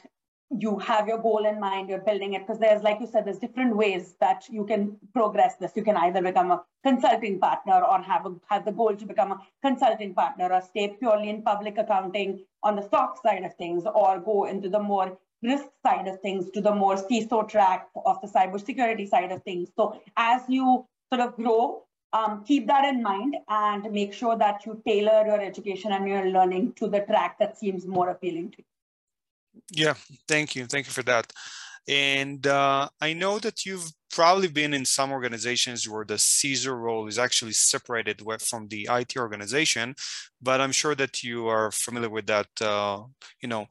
you 0.49 0.77
have 0.79 1.07
your 1.07 1.17
goal 1.17 1.45
in 1.45 1.59
mind, 1.59 1.89
you're 1.89 1.99
building 1.99 2.33
it, 2.33 2.45
because 2.45 2.59
there's, 2.59 2.83
like 2.83 2.99
you 2.99 3.07
said, 3.07 3.25
there's 3.25 3.39
different 3.39 3.75
ways 3.75 4.15
that 4.19 4.43
you 4.49 4.65
can 4.65 4.97
progress 5.13 5.55
this. 5.55 5.71
You 5.75 5.83
can 5.83 5.97
either 5.97 6.21
become 6.21 6.51
a 6.51 6.63
consulting 6.83 7.39
partner 7.39 7.81
or 7.83 8.01
have, 8.01 8.25
a, 8.25 8.35
have 8.49 8.65
the 8.65 8.71
goal 8.71 8.95
to 8.95 9.05
become 9.05 9.31
a 9.31 9.39
consulting 9.63 10.13
partner 10.13 10.51
or 10.51 10.61
stay 10.61 10.95
purely 10.99 11.29
in 11.29 11.41
public 11.41 11.77
accounting 11.77 12.43
on 12.61 12.75
the 12.75 12.87
SOX 12.89 13.21
side 13.21 13.43
of 13.43 13.55
things 13.55 13.85
or 13.85 14.19
go 14.19 14.45
into 14.45 14.69
the 14.69 14.79
more 14.79 15.17
risk 15.41 15.65
side 15.85 16.07
of 16.07 16.19
things 16.21 16.49
to 16.51 16.61
the 16.61 16.73
more 16.73 16.95
CISO 16.95 17.47
track 17.49 17.87
of 18.05 18.21
the 18.21 18.27
cybersecurity 18.27 19.07
side 19.07 19.31
of 19.31 19.43
things. 19.43 19.69
So 19.75 20.01
as 20.15 20.41
you 20.47 20.85
sort 21.11 21.27
of 21.27 21.35
grow, 21.35 21.83
um, 22.13 22.43
keep 22.45 22.67
that 22.67 22.85
in 22.85 23.01
mind 23.01 23.35
and 23.49 23.91
make 23.91 24.13
sure 24.13 24.37
that 24.37 24.65
you 24.65 24.81
tailor 24.85 25.25
your 25.25 25.41
education 25.41 25.91
and 25.91 26.07
your 26.07 26.27
learning 26.27 26.73
to 26.73 26.87
the 26.87 27.01
track 27.01 27.39
that 27.39 27.57
seems 27.57 27.87
more 27.87 28.09
appealing 28.09 28.51
to 28.51 28.57
you. 28.59 28.65
Yeah, 29.71 29.95
thank 30.27 30.55
you. 30.55 30.65
Thank 30.65 30.87
you 30.87 30.91
for 30.91 31.03
that. 31.03 31.31
And 31.87 32.45
uh, 32.47 32.87
I 33.01 33.13
know 33.13 33.39
that 33.39 33.65
you've 33.65 33.91
probably 34.11 34.47
been 34.47 34.73
in 34.73 34.85
some 34.85 35.11
organizations 35.11 35.87
where 35.89 36.05
the 36.05 36.15
CISO 36.15 36.77
role 36.79 37.07
is 37.07 37.19
actually 37.19 37.53
separated 37.53 38.21
from 38.41 38.67
the 38.69 38.87
IT 38.91 39.17
organization, 39.17 39.95
but 40.41 40.61
I'm 40.61 40.71
sure 40.71 40.95
that 40.95 41.23
you 41.23 41.47
are 41.47 41.71
familiar 41.71 42.09
with 42.09 42.27
that, 42.27 42.47
uh, 42.61 43.03
you 43.41 43.49
know, 43.49 43.67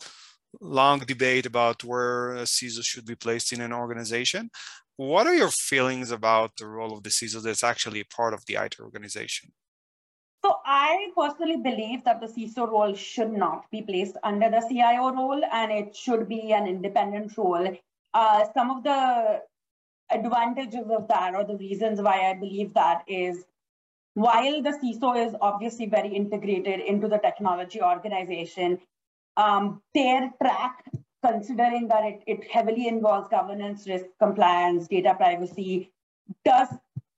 long 0.60 1.00
debate 1.00 1.46
about 1.46 1.84
where 1.84 2.34
a 2.34 2.42
CISO 2.42 2.84
should 2.84 3.06
be 3.06 3.16
placed 3.16 3.52
in 3.52 3.60
an 3.62 3.72
organization. 3.72 4.50
What 4.96 5.26
are 5.26 5.34
your 5.34 5.50
feelings 5.50 6.10
about 6.10 6.56
the 6.58 6.66
role 6.68 6.96
of 6.96 7.04
the 7.04 7.10
CISO 7.10 7.42
that's 7.42 7.64
actually 7.64 8.00
a 8.00 8.14
part 8.16 8.34
of 8.34 8.44
the 8.46 8.56
IT 8.56 8.76
organization? 8.80 9.52
So 10.44 10.56
I 10.66 11.10
personally 11.16 11.56
believe 11.56 12.02
that 12.04 12.20
the 12.20 12.26
CISO 12.26 12.68
role 12.68 12.94
should 12.94 13.32
not 13.32 13.70
be 13.70 13.82
placed 13.82 14.16
under 14.24 14.50
the 14.50 14.66
CIO 14.68 15.12
role 15.14 15.40
and 15.44 15.70
it 15.70 15.94
should 15.94 16.28
be 16.28 16.52
an 16.52 16.66
independent 16.66 17.36
role. 17.38 17.76
Uh, 18.12 18.44
some 18.52 18.70
of 18.70 18.82
the 18.82 19.42
advantages 20.10 20.90
of 20.90 21.06
that 21.08 21.34
or 21.34 21.44
the 21.44 21.56
reasons 21.56 22.00
why 22.00 22.30
I 22.30 22.34
believe 22.34 22.74
that 22.74 23.04
is 23.06 23.44
while 24.14 24.60
the 24.62 24.70
CISO 24.70 25.26
is 25.26 25.34
obviously 25.40 25.86
very 25.86 26.08
integrated 26.08 26.80
into 26.80 27.08
the 27.08 27.18
technology 27.18 27.80
organization, 27.80 28.78
um, 29.36 29.80
their 29.94 30.30
track, 30.42 30.84
considering 31.24 31.88
that 31.88 32.04
it, 32.04 32.22
it 32.26 32.50
heavily 32.50 32.88
involves 32.88 33.28
governance, 33.28 33.86
risk, 33.86 34.06
compliance, 34.18 34.88
data 34.88 35.14
privacy, 35.14 35.92
does 36.44 36.68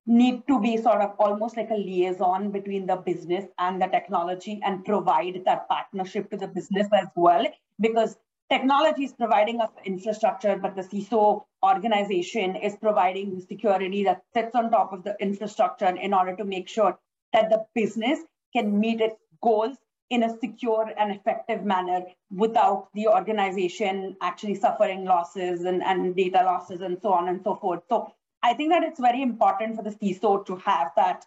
need 0.05 0.45
to 0.47 0.59
be 0.61 0.77
sort 0.77 1.01
of 1.01 1.13
almost 1.19 1.57
like 1.57 1.69
a 1.71 1.75
liaison 1.75 2.51
between 2.51 2.85
the 2.85 2.95
business 2.95 3.45
and 3.57 3.81
the 3.81 3.87
technology 3.87 4.59
and 4.63 4.85
provide 4.85 5.41
that 5.45 5.67
partnership 5.67 6.29
to 6.29 6.37
the 6.37 6.47
business 6.47 6.87
as 6.93 7.07
well. 7.15 7.45
Because 7.79 8.17
technology 8.49 9.05
is 9.05 9.13
providing 9.13 9.59
us 9.59 9.71
infrastructure 9.85 10.55
but 10.55 10.75
the 10.75 10.83
ciso 10.83 11.43
organization 11.63 12.55
is 12.55 12.75
providing 12.75 13.33
the 13.33 13.41
security 13.41 14.03
that 14.03 14.21
sits 14.35 14.53
on 14.53 14.69
top 14.69 14.93
of 14.93 15.03
the 15.03 15.15
infrastructure 15.19 15.87
in 15.87 16.13
order 16.13 16.35
to 16.35 16.45
make 16.45 16.67
sure 16.67 16.97
that 17.33 17.49
the 17.49 17.65
business 17.73 18.19
can 18.55 18.79
meet 18.79 19.01
its 19.01 19.15
goals 19.41 19.75
in 20.11 20.21
a 20.21 20.37
secure 20.37 20.91
and 20.97 21.11
effective 21.11 21.63
manner 21.63 22.03
without 22.29 22.89
the 22.93 23.07
organization 23.07 24.15
actually 24.21 24.53
suffering 24.53 25.03
losses 25.03 25.63
and, 25.63 25.81
and 25.83 26.15
data 26.15 26.43
losses 26.45 26.81
and 26.81 26.99
so 27.01 27.11
on 27.11 27.27
and 27.27 27.41
so 27.43 27.55
forth. 27.55 27.81
So 27.89 28.13
I 28.45 28.53
think 28.53 28.71
that 28.71 28.83
it's 28.83 28.99
very 28.99 29.23
important 29.23 29.75
for 29.75 29.81
the 29.81 29.89
CISO 29.89 30.45
to 30.45 30.55
have 30.57 30.91
that 30.95 31.25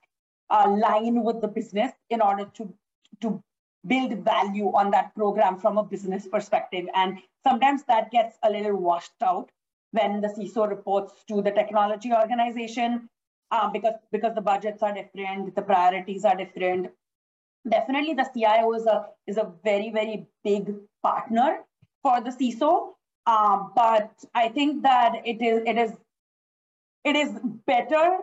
uh, 0.51 0.71
line 0.71 1.25
with 1.25 1.41
the 1.41 1.49
business 1.49 1.93
in 2.11 2.21
order 2.21 2.45
to, 2.55 2.73
to 3.23 3.43
build 3.87 4.25
value 4.25 4.69
on 4.69 4.93
that 4.93 5.15
program 5.17 5.59
from 5.59 5.79
a 5.79 5.83
business 5.83 6.29
perspective. 6.29 6.87
And 6.95 7.19
sometimes 7.43 7.83
that 7.89 8.13
gets 8.13 8.39
a 8.45 8.51
little 8.51 8.77
washed 8.77 9.21
out 9.23 9.51
when 9.91 10.21
the 10.21 10.29
CISO 10.29 10.69
reports 10.69 11.13
to 11.29 11.43
the 11.43 11.51
technology 11.51 12.13
organization 12.13 13.09
uh, 13.51 13.69
because, 13.69 13.95
because 14.13 14.35
the 14.37 14.41
budgets 14.41 14.83
are 14.83 14.95
different, 14.95 15.57
the 15.57 15.63
priorities 15.63 16.25
are 16.25 16.37
different. 16.37 16.91
definitely 17.69 18.15
the 18.15 18.29
CIO 18.33 18.73
is 18.75 18.87
a, 18.87 19.07
is 19.27 19.39
a 19.39 19.51
very, 19.65 19.91
very 19.91 20.27
big 20.45 20.73
partner 21.03 21.65
for 22.03 22.21
the 22.21 22.31
CISO. 22.31 22.91
Uh, 23.27 23.65
but 23.75 24.13
I 24.35 24.49
think 24.49 24.83
that 24.85 25.23
it 25.25 25.43
is, 25.43 25.63
it 25.67 25.77
is, 25.77 25.93
it 27.05 27.17
is 27.17 27.39
better 27.67 28.19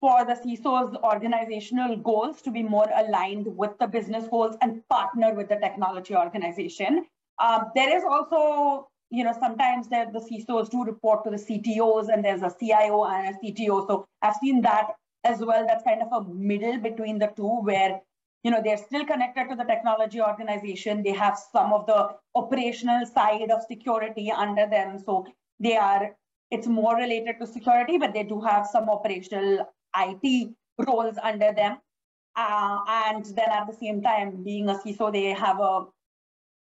for 0.00 0.24
the 0.24 0.32
CISO's 0.32 0.96
organizational 1.04 1.96
goals 1.96 2.40
to 2.42 2.50
be 2.50 2.62
more 2.62 2.88
aligned 2.96 3.46
with 3.56 3.78
the 3.78 3.86
business 3.86 4.26
goals 4.28 4.56
and 4.62 4.82
partner 4.88 5.34
with 5.34 5.48
the 5.48 5.56
technology 5.56 6.16
organization. 6.16 7.04
Um, 7.38 7.70
there 7.74 7.94
is 7.94 8.02
also, 8.04 8.88
you 9.10 9.24
know, 9.24 9.34
sometimes 9.38 9.88
the 9.88 10.06
CISOs 10.30 10.70
do 10.70 10.84
report 10.84 11.24
to 11.24 11.30
the 11.30 11.36
CTOs 11.36 12.12
and 12.12 12.24
there's 12.24 12.42
a 12.42 12.54
CIO 12.58 13.04
and 13.04 13.34
a 13.34 13.38
CTO. 13.38 13.86
So 13.86 14.06
I've 14.22 14.36
seen 14.36 14.62
that 14.62 14.92
as 15.24 15.40
well. 15.40 15.66
That's 15.66 15.84
kind 15.84 16.02
of 16.02 16.12
a 16.12 16.28
middle 16.32 16.78
between 16.78 17.18
the 17.18 17.32
two 17.36 17.60
where, 17.62 18.00
you 18.42 18.50
know, 18.50 18.62
they're 18.64 18.78
still 18.78 19.04
connected 19.04 19.48
to 19.50 19.56
the 19.56 19.64
technology 19.64 20.20
organization. 20.22 21.02
They 21.02 21.12
have 21.12 21.38
some 21.52 21.74
of 21.74 21.86
the 21.86 22.08
operational 22.34 23.04
side 23.04 23.50
of 23.50 23.62
security 23.68 24.30
under 24.30 24.66
them. 24.66 24.98
So 24.98 25.26
they 25.58 25.76
are, 25.76 26.16
it's 26.50 26.66
more 26.66 26.96
related 26.96 27.38
to 27.40 27.46
security, 27.46 27.98
but 27.98 28.12
they 28.12 28.24
do 28.24 28.40
have 28.40 28.66
some 28.66 28.88
operational 28.88 29.68
IT 29.96 30.54
roles 30.86 31.16
under 31.22 31.52
them. 31.52 31.78
Uh, 32.36 32.78
and 32.88 33.24
then 33.24 33.50
at 33.50 33.66
the 33.66 33.72
same 33.74 34.02
time, 34.02 34.42
being 34.42 34.68
a 34.68 34.74
CISO, 34.74 35.12
they 35.12 35.26
have 35.26 35.60
a 35.60 35.86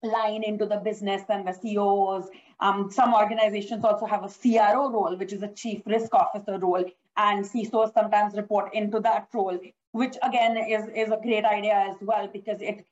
line 0.02 0.42
into 0.42 0.66
the 0.66 0.76
business 0.76 1.22
and 1.28 1.46
the 1.46 1.52
COOs. 1.52 2.28
Um, 2.60 2.90
some 2.90 3.14
organizations 3.14 3.84
also 3.84 4.06
have 4.06 4.24
a 4.24 4.28
CRO 4.28 4.90
role, 4.90 5.16
which 5.16 5.32
is 5.32 5.42
a 5.42 5.48
chief 5.48 5.82
risk 5.86 6.14
officer 6.14 6.58
role, 6.58 6.84
and 7.16 7.44
CISOs 7.44 7.94
sometimes 7.94 8.36
report 8.36 8.74
into 8.74 9.00
that 9.00 9.28
role, 9.32 9.58
which 9.92 10.16
again 10.22 10.56
is, 10.56 10.88
is 10.94 11.10
a 11.10 11.18
great 11.22 11.44
idea 11.44 11.74
as 11.74 11.96
well 12.00 12.28
because 12.28 12.60
it, 12.60 12.84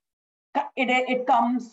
it, 0.76 0.88
it 1.08 1.26
comes, 1.26 1.70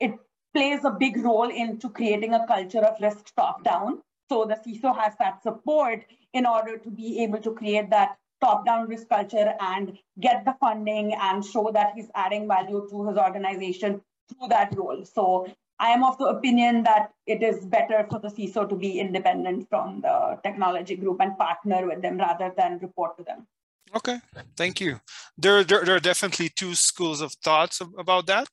it 0.00 0.12
plays 0.54 0.84
a 0.84 0.90
big 0.90 1.18
role 1.18 1.50
into 1.50 1.90
creating 1.90 2.34
a 2.34 2.46
culture 2.46 2.80
of 2.80 3.00
risk 3.00 3.34
top 3.34 3.64
down. 3.64 4.02
So 4.28 4.44
the 4.44 4.54
CISO 4.54 4.96
has 4.98 5.14
that 5.18 5.42
support 5.42 6.04
in 6.32 6.46
order 6.46 6.78
to 6.78 6.90
be 6.90 7.22
able 7.22 7.38
to 7.40 7.52
create 7.52 7.90
that 7.90 8.18
top-down 8.40 8.88
risk 8.88 9.08
culture 9.08 9.54
and 9.60 9.98
get 10.20 10.44
the 10.44 10.54
funding 10.60 11.14
and 11.14 11.44
show 11.44 11.70
that 11.72 11.92
he's 11.94 12.10
adding 12.14 12.46
value 12.46 12.86
to 12.90 13.06
his 13.06 13.16
organization 13.16 14.00
through 14.28 14.48
that 14.48 14.76
role. 14.76 15.04
So 15.04 15.46
I 15.78 15.90
am 15.90 16.04
of 16.04 16.18
the 16.18 16.26
opinion 16.26 16.82
that 16.84 17.12
it 17.26 17.42
is 17.42 17.64
better 17.66 18.06
for 18.10 18.18
the 18.18 18.28
CISO 18.28 18.68
to 18.68 18.74
be 18.74 18.98
independent 18.98 19.68
from 19.68 20.00
the 20.00 20.38
technology 20.42 20.96
group 20.96 21.20
and 21.20 21.36
partner 21.38 21.86
with 21.86 22.02
them 22.02 22.18
rather 22.18 22.52
than 22.56 22.78
report 22.78 23.16
to 23.18 23.24
them. 23.24 23.46
Okay, 23.94 24.18
thank 24.56 24.80
you. 24.80 25.00
There, 25.38 25.62
there, 25.62 25.84
there 25.84 25.96
are 25.96 26.00
definitely 26.00 26.48
two 26.48 26.74
schools 26.74 27.20
of 27.20 27.32
thoughts 27.44 27.80
about 27.80 28.26
that. 28.26 28.48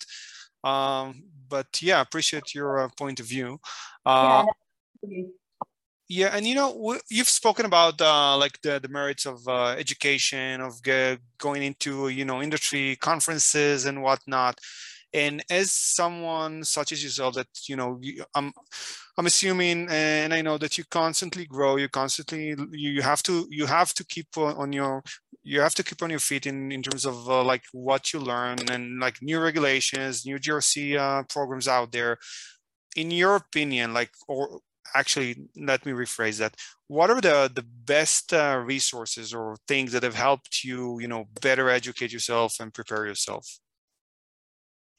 Um, 0.64 1.24
but 1.50 1.82
yeah, 1.82 2.02
appreciate 2.02 2.54
your 2.54 2.84
uh, 2.84 2.90
point 2.98 3.20
of 3.20 3.26
view. 3.26 3.60
Uh, 4.06 4.46
yeah, 5.02 5.24
yeah, 6.14 6.30
and 6.36 6.46
you 6.46 6.54
know, 6.54 7.00
you've 7.10 7.28
spoken 7.28 7.66
about 7.66 8.00
uh, 8.00 8.38
like 8.38 8.62
the, 8.62 8.80
the 8.80 8.88
merits 8.88 9.26
of 9.26 9.48
uh, 9.48 9.70
education, 9.70 10.62
of 10.62 10.74
going 11.40 11.64
into 11.64 12.10
you 12.10 12.24
know 12.26 12.42
industry 12.42 12.96
conferences 12.98 13.86
and 13.86 14.04
whatnot. 14.04 14.60
And 15.14 15.44
as 15.50 15.72
someone 15.72 16.64
such 16.64 16.92
as 16.92 17.04
yourself, 17.04 17.36
that 17.36 17.48
you 17.68 17.76
know, 17.76 18.00
I'm 18.36 18.54
I'm 19.18 19.26
assuming, 19.26 19.88
and 19.90 20.34
I 20.34 20.42
know 20.44 20.58
that 20.60 20.78
you 20.78 20.84
constantly 20.92 21.46
grow. 21.46 21.78
You 21.78 21.90
constantly 21.90 22.56
you 22.72 23.02
have 23.02 23.24
to 23.24 23.48
you 23.50 23.66
have 23.66 23.94
to 23.96 24.06
keep 24.06 24.28
on 24.38 24.72
your 24.72 25.04
you 25.44 25.62
have 25.62 25.76
to 25.76 25.84
keep 25.84 26.04
on 26.04 26.12
your 26.12 26.20
feet 26.20 26.46
in 26.46 26.72
in 26.72 26.84
terms 26.84 27.06
of 27.06 27.28
uh, 27.28 27.44
like 27.44 27.64
what 27.72 28.14
you 28.14 28.20
learn 28.20 28.58
and 28.72 29.00
like 29.00 29.22
new 29.22 29.40
regulations, 29.40 30.26
new 30.28 30.38
GRC 30.38 30.96
uh, 30.98 31.24
programs 31.24 31.68
out 31.68 31.92
there. 31.92 32.18
In 32.96 33.10
your 33.10 33.36
opinion, 33.36 33.94
like 33.94 34.12
or 34.28 34.60
actually 34.96 35.36
let 35.58 35.86
me 35.86 35.92
rephrase 35.92 36.38
that 36.40 36.56
what 36.88 37.10
are 37.10 37.22
the 37.22 37.52
the 37.54 37.66
best 37.86 38.34
uh, 38.34 38.62
resources 38.64 39.34
or 39.34 39.56
things 39.68 39.92
that 39.92 40.04
have 40.04 40.16
helped 40.16 40.64
you 40.64 41.00
you 41.00 41.08
know 41.08 41.26
better 41.42 41.70
educate 41.70 42.12
yourself 42.12 42.60
and 42.60 42.74
prepare 42.74 43.06
yourself 43.06 43.46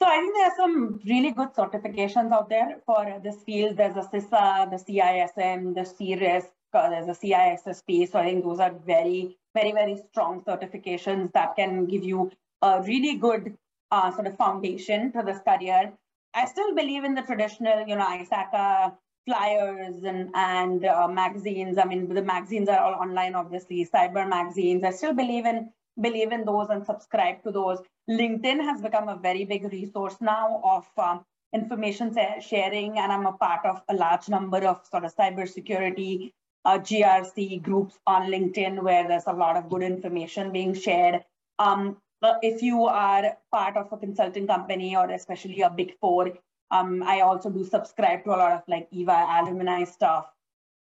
so 0.01 0.09
i 0.09 0.17
think 0.19 0.35
there 0.35 0.47
are 0.47 0.57
some 0.57 1.01
really 1.07 1.31
good 1.31 1.53
certifications 1.55 2.33
out 2.33 2.49
there 2.49 2.81
for 2.87 3.21
this 3.23 3.43
field 3.45 3.77
there's 3.77 3.97
a 3.97 4.09
CISA, 4.13 4.71
the 4.71 4.81
CISM, 4.87 5.75
the 5.75 5.83
CRISC, 5.83 6.49
uh, 6.75 6.91
there's 6.91 7.09
a 7.09 7.13
CISSP. 7.13 8.11
So 8.11 8.19
I 8.19 8.25
think 8.25 8.45
those 8.45 8.61
are 8.61 8.75
very, 8.87 9.37
very, 9.55 9.73
very 9.73 9.97
strong 10.11 10.43
certifications 10.43 11.33
that 11.33 11.57
can 11.57 11.87
give 11.87 12.05
you 12.05 12.31
a 12.63 12.83
really 12.83 13.17
good 13.17 13.57
uh, 13.91 14.11
sort 14.13 14.27
of 14.27 14.37
foundation 14.37 15.13
to 15.13 15.23
this 15.23 15.39
career. 15.47 15.93
I 16.35 16.47
still 16.47 16.75
believe 16.75 17.05
in 17.05 17.15
the 17.15 17.23
traditional, 17.23 17.87
you 17.87 17.97
know, 17.97 18.07
ISACA 18.07 18.95
flyers 19.27 20.03
and, 20.05 20.31
and 20.35 20.85
uh, 20.85 21.09
magazines. 21.09 21.79
I 21.79 21.85
mean, 21.85 22.13
the 22.13 22.23
magazines 22.23 22.69
are 22.69 22.79
all 22.79 22.95
online, 22.95 23.35
obviously, 23.35 23.89
cyber 23.93 24.29
magazines. 24.29 24.85
I 24.85 24.91
still 24.91 25.15
believe 25.15 25.47
in 25.47 25.71
believe 26.01 26.33
in 26.33 26.45
those 26.45 26.71
and 26.71 26.85
subscribe 26.85 27.43
to 27.45 27.53
those. 27.53 27.79
LinkedIn 28.11 28.61
has 28.61 28.83
become 28.83 29.09
a 29.09 29.17
very 29.17 29.45
big 29.45 29.65
resource 29.73 30.17
now 30.21 30.61
of 30.65 30.85
um, 30.99 31.25
information 31.55 32.15
sharing, 32.41 32.99
and 32.99 33.13
I'm 33.13 33.27
a 33.27 33.33
part 33.33 33.65
of 33.65 33.81
a 33.89 33.95
large 33.95 34.29
number 34.29 34.59
of 34.67 34.81
sort 34.91 35.05
of 35.05 35.15
cybersecurity 35.15 36.33
uh, 36.65 36.79
GRC 36.79 37.63
groups 37.63 37.99
on 38.07 38.31
LinkedIn 38.31 38.83
where 38.83 39.07
there's 39.07 39.27
a 39.27 39.33
lot 39.33 39.57
of 39.57 39.69
good 39.69 39.83
information 39.83 40.51
being 40.51 40.75
shared. 40.75 41.23
Um, 41.59 41.99
if 42.43 42.63
you 42.63 42.87
are 42.87 43.37
part 43.53 43.77
of 43.77 43.93
a 43.93 43.99
consulting 43.99 44.47
company 44.47 44.97
or 44.97 45.11
especially 45.11 45.61
a 45.61 45.71
big 45.71 45.95
four, 46.01 46.33
um, 46.75 47.03
I 47.03 47.21
also 47.21 47.51
do 47.51 47.65
subscribe 47.65 48.25
to 48.25 48.31
a 48.31 48.39
lot 48.43 48.53
of 48.53 48.63
like 48.67 48.89
EY 48.93 49.05
alumni 49.07 49.85
stuff. 49.85 50.27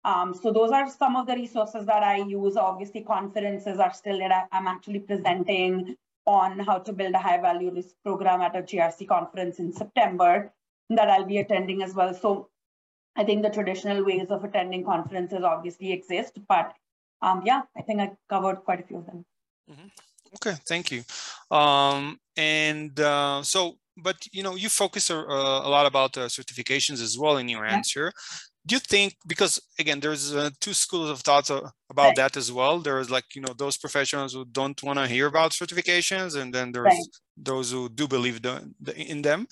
Um, 0.06 0.34
so 0.34 0.52
those 0.52 0.72
are 0.72 0.90
some 0.90 1.16
of 1.16 1.28
the 1.28 1.36
resources 1.36 1.86
that 1.86 2.04
I 2.04 2.18
use. 2.18 2.58
Obviously, 2.58 3.02
conferences 3.02 3.80
are 3.80 3.94
still 3.94 4.20
that 4.20 4.48
I'm 4.52 4.68
actually 4.68 5.00
presenting 5.00 5.96
on 6.26 6.60
how 6.60 6.80
to 6.80 6.94
build 6.94 7.14
a 7.14 7.20
high 7.20 7.40
value 7.40 7.72
risk 7.74 7.96
program 8.04 8.42
at 8.42 8.56
a 8.56 8.62
GRC 8.62 9.08
conference 9.08 9.60
in 9.60 9.72
September 9.72 10.52
that 10.90 11.10
I'll 11.10 11.26
be 11.26 11.38
attending 11.38 11.84
as 11.84 11.94
well. 11.94 12.14
So 12.14 12.50
I 13.16 13.24
think 13.24 13.44
the 13.44 13.50
traditional 13.50 14.04
ways 14.04 14.28
of 14.30 14.44
attending 14.44 14.84
conferences 14.84 15.44
obviously 15.44 15.92
exist, 15.92 16.40
but 16.48 16.74
um, 17.22 17.44
yeah, 17.46 17.62
I 17.78 17.82
think 17.82 18.02
I 18.02 18.12
covered 18.30 18.64
quite 18.66 18.82
a 18.82 18.84
few 18.84 18.98
of 18.98 19.06
them. 19.06 19.26
Mm-hmm. 19.70 19.88
Okay, 20.36 20.58
thank 20.66 20.92
you. 20.92 21.04
Um, 21.56 22.20
and 22.36 23.00
uh, 23.00 23.44
so 23.44 23.78
but 23.98 24.16
you 24.32 24.44
know 24.44 24.56
you 24.56 24.70
focus 24.70 25.10
a, 25.10 25.16
a 25.16 25.70
lot 25.70 25.86
about 25.86 26.18
uh, 26.18 26.22
certifications 26.28 27.02
as 27.02 27.18
well 27.18 27.38
in 27.38 27.48
your 27.50 27.66
answer 27.66 28.12
do 28.66 28.76
you 28.76 28.80
think 28.80 29.16
because 29.28 29.62
again 29.80 30.00
there's 30.00 30.34
uh, 30.34 30.50
two 30.60 30.74
schools 30.74 31.10
of 31.10 31.20
thoughts 31.20 31.52
uh, 31.52 31.70
about 31.90 32.08
right. 32.08 32.16
that 32.16 32.38
as 32.38 32.52
well 32.52 32.80
there's 32.80 33.10
like 33.10 33.26
you 33.36 33.42
know 33.42 33.54
those 33.58 33.78
professionals 33.78 34.34
who 34.34 34.46
don't 34.46 34.82
want 34.84 34.98
to 34.98 35.08
hear 35.08 35.28
about 35.28 35.52
certifications 35.52 36.40
and 36.40 36.54
then 36.54 36.72
there's 36.72 36.86
right. 36.86 37.08
those 37.38 37.72
who 37.72 37.90
do 37.90 38.08
believe 38.08 38.42
the, 38.42 38.72
the, 38.82 38.96
in 38.98 39.22
them 39.22 39.48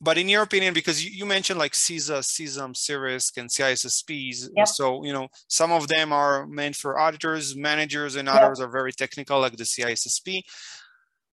but 0.00 0.16
in 0.16 0.28
your 0.28 0.42
opinion 0.42 0.72
because 0.74 1.04
you, 1.04 1.10
you 1.10 1.26
mentioned 1.26 1.58
like 1.58 1.72
CISA, 1.72 2.20
CISM, 2.20 2.72
CRISC, 2.72 3.36
and 3.36 3.50
CISSPs 3.50 4.48
yep. 4.56 4.68
so 4.68 5.04
you 5.04 5.12
know 5.12 5.28
some 5.48 5.72
of 5.72 5.88
them 5.88 6.12
are 6.12 6.46
meant 6.46 6.76
for 6.76 6.98
auditors 6.98 7.56
managers 7.56 8.16
and 8.16 8.28
others 8.28 8.58
yep. 8.60 8.68
are 8.68 8.70
very 8.70 8.92
technical 8.92 9.40
like 9.40 9.56
the 9.56 9.64
CISSP 9.64 10.42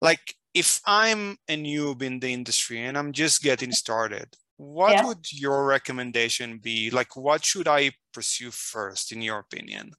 like 0.02 0.34
if 0.54 0.80
I'm 0.86 1.36
a 1.48 1.56
noob 1.56 2.02
in 2.02 2.20
the 2.20 2.32
industry 2.32 2.84
and 2.84 2.96
I'm 2.98 3.12
just 3.12 3.42
getting 3.42 3.72
started, 3.84 4.34
what 4.56 4.92
yeah. 4.92 5.06
would 5.06 5.32
your 5.32 5.64
recommendation 5.64 6.58
be? 6.58 6.90
Like, 6.90 7.16
what 7.16 7.44
should 7.44 7.66
I 7.66 7.92
pursue 8.12 8.50
first, 8.50 9.12
in 9.12 9.22
your 9.22 9.38
opinion? 9.38 9.92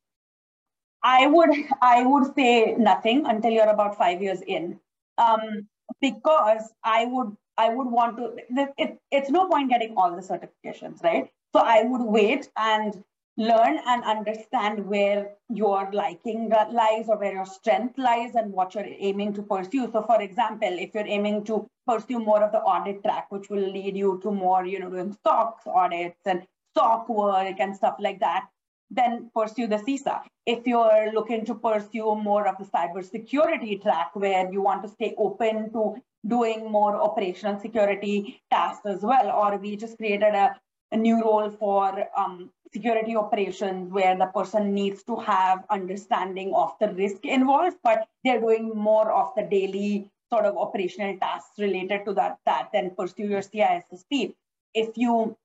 I 1.04 1.26
would 1.26 1.50
I 1.82 2.06
would 2.06 2.36
say 2.36 2.76
nothing 2.78 3.26
until 3.26 3.52
you're 3.52 3.70
about 3.70 3.98
five 3.98 4.22
years 4.22 4.42
in, 4.46 4.80
um, 5.18 5.68
because 6.00 6.72
I 6.84 7.06
would 7.06 7.36
I 7.58 7.74
would 7.74 7.88
want 7.88 8.18
to. 8.18 8.36
It, 8.78 9.00
it's 9.10 9.32
no 9.32 9.48
point 9.48 9.70
getting 9.70 9.96
all 9.98 10.16
the 10.16 10.22
certifications, 10.22 11.04
right? 11.04 11.28
So 11.56 11.62
I 11.62 11.84
would 11.84 12.02
wait 12.02 12.50
and 12.56 13.04
learn 13.38 13.80
and 13.88 14.04
understand 14.04 14.86
where 14.86 15.32
your 15.50 15.90
liking 15.94 16.50
lies 16.50 17.06
or 17.08 17.18
where 17.18 17.34
your 17.34 17.46
strength 17.46 17.98
lies 17.98 18.36
and 18.36 18.52
what 18.52 18.76
you're 18.76 18.86
aiming 18.86 19.34
to 19.34 19.42
pursue. 19.42 19.90
So 19.92 20.04
for 20.04 20.22
example, 20.22 20.70
if 20.72 20.94
you're 20.94 21.08
aiming 21.08 21.46
to 21.46 21.68
pursue 21.88 22.20
more 22.20 22.44
of 22.44 22.52
the 22.52 22.60
audit 22.60 23.04
track, 23.04 23.32
which 23.32 23.50
will 23.50 23.72
lead 23.72 23.96
you 23.96 24.20
to 24.24 24.32
more, 24.32 24.66
you 24.66 24.80
know, 24.80 24.90
doing 24.90 25.16
SOX 25.26 25.64
audits 25.66 26.20
and 26.26 26.46
SOC 26.78 27.10
work 27.10 27.60
and 27.60 27.76
stuff 27.76 27.96
like 28.00 28.20
that, 28.20 28.48
then 28.90 29.32
pursue 29.34 29.68
the 29.68 29.78
CISA. 29.78 30.22
If 30.46 30.68
you're 30.68 31.12
looking 31.14 31.46
to 31.46 31.56
pursue 31.56 32.16
more 32.16 32.48
of 32.48 32.58
the 32.58 32.66
cybersecurity 32.66 33.82
track 33.82 34.12
where 34.16 34.52
you 34.52 34.62
want 34.62 34.84
to 34.84 34.90
stay 34.90 35.16
open 35.18 35.72
to 35.72 35.96
doing 36.28 36.70
more 36.70 36.96
operational 36.96 37.60
security 37.60 38.42
tasks 38.52 38.86
as 38.86 39.02
well, 39.02 39.32
or 39.32 39.58
we 39.58 39.78
just 39.78 39.98
created 39.98 40.36
a, 40.36 40.56
a 40.92 40.98
new 40.98 41.24
role 41.24 41.50
for 41.50 42.06
um, 42.18 42.52
security 42.74 43.16
operations 43.16 43.92
where 43.92 44.18
the 44.18 44.28
person 44.28 44.74
needs 44.74 45.04
to 45.04 45.16
have 45.18 45.66
understanding 45.70 46.54
of 46.56 46.74
the 46.80 46.90
risk 46.94 47.26
involved, 47.26 47.78
but 47.84 48.08
they're 48.24 48.40
doing 48.40 48.70
more 48.76 49.12
of 49.12 49.32
the 49.36 49.44
daily 49.44 50.10
sort 50.32 50.46
of 50.46 50.58
operational 50.58 51.18
tasks 51.18 51.60
related 51.60 52.06
to 52.06 52.14
that, 52.14 52.38
that 52.46 52.70
then 52.72 52.92
pursue 52.98 53.28
your 53.28 53.42
CISSP. 53.42 54.34
If 54.74 54.98
you 54.98 55.36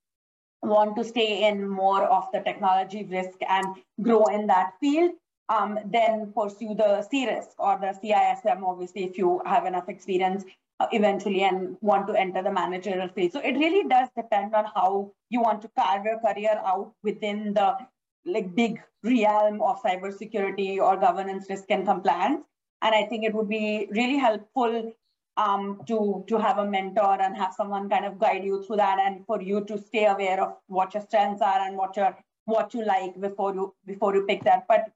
want 0.63 0.97
to 0.97 1.05
stay 1.05 1.49
in 1.49 1.69
more 1.69 2.05
of 2.05 2.29
the 2.33 2.41
technology 2.41 3.05
risk 3.05 3.39
and 3.49 3.67
grow 4.01 4.25
in 4.27 4.47
that 4.47 4.75
field, 4.81 5.13
um, 5.49 5.79
then 5.85 6.33
pursue 6.33 6.75
the 6.75 7.07
CRISC 7.11 7.55
or 7.59 7.79
the 7.79 7.99
CISM, 8.03 8.63
obviously, 8.63 9.05
if 9.05 9.19
you 9.19 9.41
have 9.45 9.65
enough 9.67 9.89
experience 9.89 10.45
eventually 10.93 11.43
and 11.43 11.77
want 11.81 12.07
to 12.07 12.15
enter 12.15 12.43
the 12.43 12.53
managerial 12.53 13.09
field. 13.09 13.33
So 13.33 13.41
it 13.41 13.53
really 13.53 13.89
does 13.89 14.09
depend 14.17 14.55
on 14.55 14.67
how 14.75 15.13
you 15.31 15.41
want 15.41 15.63
to 15.63 15.71
carve 15.79 16.05
your 16.05 16.19
career 16.19 16.61
out 16.65 16.93
within 17.03 17.55
the 17.55 17.77
like 18.25 18.55
big 18.55 18.83
realm 19.03 19.63
of 19.63 19.81
cybersecurity 19.83 20.79
or 20.79 20.97
governance 20.97 21.47
risk 21.49 21.65
and 21.71 21.87
compliance. 21.87 22.43
And 22.83 22.95
I 22.95 23.05
think 23.05 23.25
it 23.25 23.35
would 23.35 23.49
be 23.49 23.89
really 23.91 24.19
helpful 24.19 24.93
um, 25.37 25.81
to, 25.87 26.25
to 26.29 26.39
have 26.39 26.59
a 26.59 26.67
mentor 26.67 27.21
and 27.21 27.37
have 27.37 27.55
someone 27.55 27.89
kind 27.89 28.05
of 28.05 28.19
guide 28.19 28.45
you 28.45 28.63
through 28.65 28.77
that 28.77 28.99
and 28.99 29.25
for 29.27 29.41
you 29.41 29.65
to 29.65 29.79
stay 29.79 30.07
aware 30.07 30.43
of 30.43 30.57
what 30.67 30.95
your 30.95 31.03
strengths 31.03 31.43
are 31.43 31.61
and 31.61 31.77
what 31.77 31.97
your 31.97 32.17
what 32.47 32.73
you 32.75 32.85
like 32.85 33.21
before 33.21 33.53
you 33.55 33.75
before 33.87 34.15
you 34.15 34.25
pick 34.25 34.45
that. 34.45 34.67
But 34.69 34.93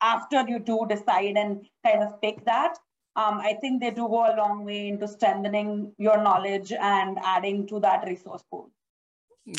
after 0.00 0.44
you 0.48 0.58
do 0.58 0.86
decide 0.88 1.36
and 1.36 1.66
kind 1.84 2.02
of 2.02 2.20
pick 2.20 2.44
that, 2.44 2.78
um, 3.14 3.40
I 3.40 3.54
think 3.60 3.80
they 3.80 3.90
do 3.90 4.08
go 4.08 4.24
a 4.24 4.36
long 4.36 4.64
way 4.64 4.88
into 4.88 5.06
strengthening 5.06 5.92
your 5.98 6.22
knowledge 6.22 6.72
and 6.72 7.18
adding 7.22 7.66
to 7.68 7.80
that 7.80 8.06
resource 8.06 8.42
pool. 8.50 8.70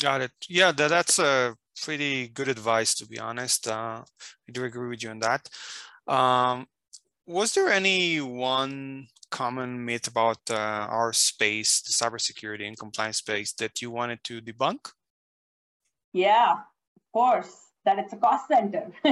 Got 0.00 0.22
it. 0.22 0.32
Yeah, 0.48 0.72
that, 0.72 0.88
that's 0.88 1.18
a 1.18 1.56
pretty 1.82 2.28
good 2.28 2.48
advice, 2.48 2.94
to 2.96 3.06
be 3.06 3.18
honest. 3.18 3.68
Uh, 3.68 4.02
I 4.48 4.52
do 4.52 4.64
agree 4.64 4.88
with 4.88 5.02
you 5.02 5.10
on 5.10 5.20
that. 5.20 5.48
Um, 6.06 6.66
was 7.26 7.52
there 7.52 7.68
any 7.68 8.20
one 8.20 9.06
common 9.30 9.84
myth 9.84 10.08
about 10.08 10.38
uh, 10.50 10.54
our 10.54 11.12
space, 11.12 11.80
the 11.80 11.92
cybersecurity 11.92 12.66
and 12.66 12.78
compliance 12.78 13.18
space, 13.18 13.52
that 13.54 13.80
you 13.80 13.90
wanted 13.90 14.22
to 14.24 14.40
debunk? 14.40 14.90
Yeah, 16.12 16.52
of 16.52 17.12
course 17.12 17.63
that 17.84 17.98
it's 17.98 18.12
a 18.12 18.16
cost 18.16 18.48
center. 18.48 18.86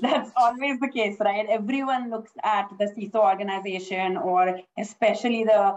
That's 0.00 0.30
always 0.36 0.80
the 0.80 0.90
case, 0.92 1.16
right? 1.20 1.46
Everyone 1.48 2.10
looks 2.10 2.32
at 2.42 2.68
the 2.78 2.86
CISO 2.86 3.16
organization 3.16 4.16
or 4.16 4.60
especially 4.78 5.44
the 5.44 5.76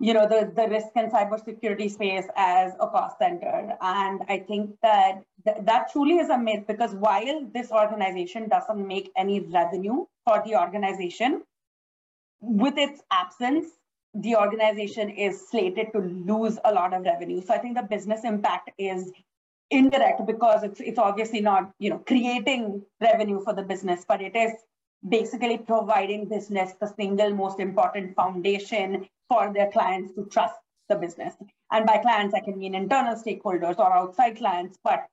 you 0.00 0.12
know 0.14 0.26
the, 0.28 0.52
the 0.56 0.68
risk 0.68 0.88
and 0.96 1.12
cybersecurity 1.12 1.88
space 1.88 2.26
as 2.36 2.72
a 2.80 2.88
cost 2.88 3.18
center. 3.18 3.76
And 3.80 4.22
I 4.28 4.40
think 4.40 4.74
that 4.82 5.22
th- 5.46 5.58
that 5.62 5.92
truly 5.92 6.16
is 6.16 6.28
a 6.28 6.36
myth 6.36 6.64
because 6.66 6.92
while 6.92 7.46
this 7.54 7.70
organization 7.70 8.48
doesn't 8.48 8.86
make 8.86 9.12
any 9.16 9.40
revenue 9.40 10.06
for 10.24 10.42
the 10.44 10.56
organization, 10.56 11.42
with 12.40 12.76
its 12.76 13.00
absence, 13.12 13.66
the 14.14 14.34
organization 14.34 15.08
is 15.08 15.48
slated 15.48 15.92
to 15.92 16.00
lose 16.00 16.58
a 16.64 16.72
lot 16.72 16.92
of 16.92 17.02
revenue. 17.02 17.40
So 17.40 17.54
I 17.54 17.58
think 17.58 17.76
the 17.76 17.82
business 17.84 18.24
impact 18.24 18.70
is 18.78 19.12
indirect 19.72 20.24
because 20.26 20.62
it's 20.62 20.80
it's 20.80 20.98
obviously 20.98 21.40
not 21.40 21.70
you 21.78 21.90
know 21.90 21.98
creating 22.06 22.82
revenue 23.00 23.40
for 23.42 23.54
the 23.54 23.62
business 23.62 24.04
but 24.06 24.20
it 24.20 24.36
is 24.36 24.52
basically 25.08 25.58
providing 25.58 26.28
business 26.28 26.74
the 26.80 26.86
single 26.86 27.34
most 27.34 27.58
important 27.58 28.14
foundation 28.14 29.06
for 29.28 29.52
their 29.52 29.70
clients 29.72 30.12
to 30.14 30.24
trust 30.26 30.54
the 30.88 30.94
business. 30.94 31.34
And 31.70 31.86
by 31.86 31.98
clients 31.98 32.34
i 32.34 32.40
can 32.40 32.58
mean 32.58 32.74
internal 32.74 33.16
stakeholders 33.16 33.78
or 33.78 33.92
outside 33.92 34.36
clients 34.36 34.78
but 34.84 35.06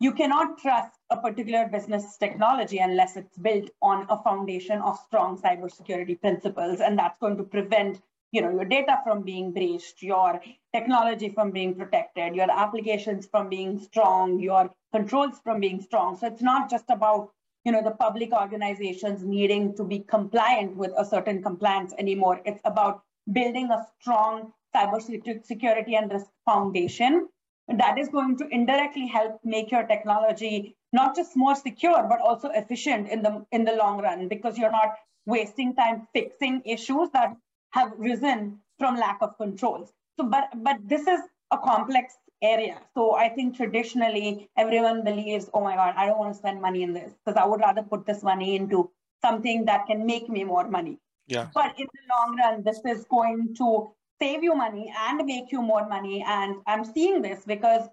you 0.00 0.12
cannot 0.12 0.58
trust 0.58 0.92
a 1.10 1.16
particular 1.16 1.66
business 1.66 2.16
technology 2.18 2.78
unless 2.78 3.16
it's 3.16 3.36
built 3.38 3.70
on 3.82 4.06
a 4.08 4.22
foundation 4.22 4.80
of 4.80 4.98
strong 5.06 5.38
cybersecurity 5.38 6.20
principles 6.20 6.80
and 6.80 6.98
that's 6.98 7.18
going 7.18 7.36
to 7.36 7.42
prevent 7.42 8.00
you 8.32 8.42
know 8.42 8.50
your 8.50 8.64
data 8.64 8.98
from 9.04 9.22
being 9.22 9.52
breached 9.52 10.02
your 10.02 10.40
technology 10.74 11.28
from 11.28 11.50
being 11.50 11.74
protected 11.74 12.34
your 12.34 12.50
applications 12.50 13.26
from 13.26 13.48
being 13.48 13.78
strong 13.78 14.38
your 14.38 14.70
controls 14.92 15.38
from 15.44 15.60
being 15.60 15.80
strong. 15.80 16.16
So 16.16 16.26
it's 16.26 16.42
not 16.42 16.70
just 16.70 16.84
about 16.88 17.30
you 17.64 17.72
know 17.72 17.82
the 17.82 17.90
public 17.90 18.32
organizations 18.32 19.22
needing 19.22 19.74
to 19.76 19.84
be 19.84 20.00
compliant 20.00 20.76
with 20.76 20.92
a 20.96 21.04
certain 21.04 21.42
compliance 21.42 21.92
anymore. 21.98 22.40
It's 22.44 22.60
about 22.64 23.02
building 23.32 23.70
a 23.70 23.84
strong 24.00 24.52
cyber 24.74 25.00
security 25.44 25.94
and 25.96 26.12
risk 26.12 26.30
foundation 26.44 27.28
that 27.68 27.98
is 27.98 28.08
going 28.08 28.36
to 28.38 28.48
indirectly 28.50 29.06
help 29.06 29.38
make 29.44 29.70
your 29.70 29.86
technology 29.86 30.76
not 30.92 31.14
just 31.14 31.36
more 31.36 31.54
secure 31.54 32.06
but 32.08 32.20
also 32.20 32.48
efficient 32.48 33.08
in 33.08 33.22
the 33.22 33.44
in 33.52 33.64
the 33.64 33.72
long 33.72 34.00
run 34.00 34.28
because 34.28 34.56
you're 34.56 34.72
not 34.72 34.94
wasting 35.26 35.74
time 35.74 36.06
fixing 36.14 36.62
issues 36.64 37.10
that 37.12 37.36
have 37.70 37.92
risen 37.96 38.58
from 38.78 38.96
lack 38.96 39.18
of 39.20 39.36
controls. 39.36 39.92
So, 40.18 40.24
but 40.24 40.50
but 40.56 40.76
this 40.84 41.06
is 41.06 41.20
a 41.50 41.58
complex 41.58 42.14
area. 42.42 42.78
So 42.94 43.16
I 43.16 43.28
think 43.28 43.56
traditionally 43.56 44.48
everyone 44.56 45.04
believes, 45.04 45.50
oh 45.54 45.62
my 45.62 45.74
God, 45.74 45.94
I 45.96 46.06
don't 46.06 46.18
want 46.18 46.32
to 46.32 46.38
spend 46.38 46.60
money 46.60 46.82
in 46.82 46.92
this 46.92 47.12
because 47.24 47.40
I 47.40 47.46
would 47.46 47.60
rather 47.60 47.82
put 47.82 48.06
this 48.06 48.22
money 48.22 48.56
into 48.56 48.90
something 49.22 49.64
that 49.64 49.86
can 49.86 50.06
make 50.06 50.28
me 50.28 50.44
more 50.44 50.68
money. 50.68 50.98
Yeah. 51.26 51.48
But 51.54 51.78
in 51.78 51.86
the 51.92 52.14
long 52.14 52.36
run, 52.36 52.62
this 52.62 52.80
is 52.84 53.04
going 53.10 53.54
to 53.56 53.90
save 54.20 54.42
you 54.42 54.54
money 54.54 54.92
and 54.98 55.24
make 55.26 55.52
you 55.52 55.62
more 55.62 55.88
money. 55.88 56.24
And 56.26 56.56
I'm 56.66 56.84
seeing 56.84 57.22
this 57.22 57.44
because 57.44 57.88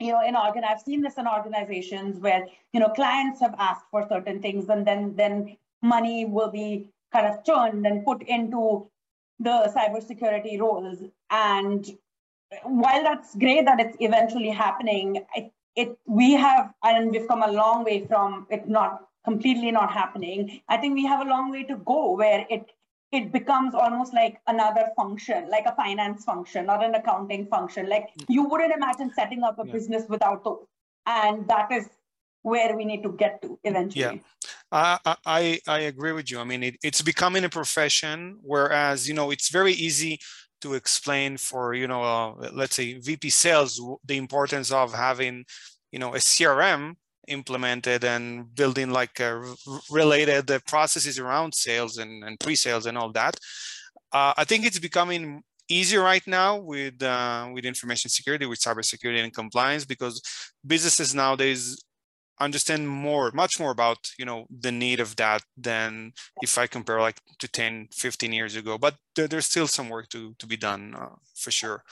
you 0.00 0.12
know 0.12 0.22
in 0.26 0.34
organ 0.34 0.64
i've 0.64 0.80
seen 0.80 1.00
this 1.00 1.18
in 1.18 1.26
organizations 1.28 2.18
where 2.18 2.46
you 2.72 2.80
know 2.80 2.88
clients 2.88 3.40
have 3.40 3.54
asked 3.58 3.84
for 3.92 4.06
certain 4.08 4.42
things 4.42 4.68
and 4.68 4.84
then 4.84 5.14
then 5.14 5.56
money 5.82 6.24
will 6.24 6.50
be 6.50 6.88
kind 7.14 7.26
of 7.26 7.44
turned 7.44 7.86
and 7.86 8.04
put 8.04 8.22
into 8.22 8.90
the 9.38 9.72
cybersecurity 9.76 10.60
roles. 10.60 10.98
And 11.30 11.86
while 12.64 13.02
that's 13.02 13.34
great 13.36 13.64
that 13.66 13.80
it's 13.80 13.96
eventually 14.00 14.50
happening, 14.50 15.24
it, 15.34 15.52
it 15.76 15.98
we 16.06 16.32
have 16.34 16.72
and 16.82 17.10
we've 17.10 17.28
come 17.28 17.42
a 17.42 17.50
long 17.50 17.84
way 17.84 18.06
from 18.06 18.46
it 18.50 18.68
not 18.68 19.08
completely 19.24 19.70
not 19.70 19.92
happening. 19.92 20.60
I 20.68 20.76
think 20.76 20.94
we 20.94 21.06
have 21.06 21.26
a 21.26 21.30
long 21.30 21.50
way 21.50 21.64
to 21.64 21.76
go 21.76 22.12
where 22.16 22.46
it 22.50 22.70
it 23.12 23.30
becomes 23.32 23.74
almost 23.74 24.12
like 24.12 24.40
another 24.48 24.86
function, 24.96 25.48
like 25.48 25.66
a 25.66 25.74
finance 25.76 26.24
function 26.24 26.68
or 26.68 26.82
an 26.82 26.96
accounting 26.96 27.46
function. 27.46 27.88
Like 27.88 28.08
you 28.28 28.44
wouldn't 28.48 28.74
imagine 28.74 29.12
setting 29.14 29.44
up 29.44 29.58
a 29.58 29.66
yeah. 29.66 29.72
business 29.72 30.04
without 30.08 30.42
those. 30.42 30.66
And 31.06 31.46
that 31.48 31.70
is 31.70 31.88
where 32.44 32.76
we 32.76 32.84
need 32.84 33.02
to 33.02 33.12
get 33.12 33.40
to 33.40 33.58
eventually. 33.64 34.20
Yeah, 34.70 34.98
I, 35.04 35.16
I, 35.24 35.60
I 35.66 35.78
agree 35.80 36.12
with 36.12 36.30
you. 36.30 36.38
I 36.38 36.44
mean, 36.44 36.62
it, 36.62 36.76
it's 36.82 37.00
becoming 37.00 37.44
a 37.44 37.48
profession, 37.48 38.36
whereas, 38.42 39.08
you 39.08 39.14
know, 39.14 39.30
it's 39.30 39.48
very 39.48 39.72
easy 39.72 40.20
to 40.60 40.74
explain 40.74 41.38
for, 41.38 41.72
you 41.72 41.86
know, 41.86 42.02
uh, 42.02 42.50
let's 42.52 42.76
say 42.76 42.98
VP 42.98 43.30
sales, 43.30 43.80
the 44.04 44.18
importance 44.18 44.70
of 44.70 44.92
having, 44.92 45.46
you 45.90 45.98
know, 45.98 46.14
a 46.14 46.18
CRM 46.18 46.96
implemented 47.28 48.04
and 48.04 48.54
building 48.54 48.90
like 48.90 49.18
related 49.90 50.46
processes 50.66 51.18
around 51.18 51.54
sales 51.54 51.96
and, 51.96 52.22
and 52.24 52.38
pre-sales 52.38 52.84
and 52.84 52.98
all 52.98 53.10
that. 53.12 53.34
Uh, 54.12 54.34
I 54.36 54.44
think 54.44 54.66
it's 54.66 54.78
becoming 54.78 55.42
easier 55.70 56.02
right 56.02 56.26
now 56.26 56.58
with 56.58 57.02
uh, 57.02 57.48
with 57.54 57.64
information 57.64 58.10
security, 58.10 58.44
with 58.44 58.60
cybersecurity 58.60 59.24
and 59.24 59.32
compliance, 59.32 59.86
because 59.86 60.20
businesses 60.66 61.14
nowadays 61.14 61.82
understand 62.40 62.88
more 62.88 63.30
much 63.32 63.60
more 63.60 63.70
about 63.70 63.98
you 64.18 64.24
know 64.24 64.46
the 64.50 64.72
need 64.72 65.00
of 65.00 65.16
that 65.16 65.42
than 65.56 66.12
if 66.42 66.58
i 66.58 66.66
compare 66.66 67.00
like 67.00 67.20
to 67.38 67.48
10 67.48 67.88
15 67.92 68.32
years 68.32 68.56
ago 68.56 68.76
but 68.76 68.96
there, 69.14 69.28
there's 69.28 69.46
still 69.46 69.66
some 69.66 69.88
work 69.88 70.08
to 70.08 70.34
to 70.38 70.46
be 70.46 70.56
done 70.56 70.94
uh, 70.94 71.14
for 71.36 71.50
sure. 71.50 71.82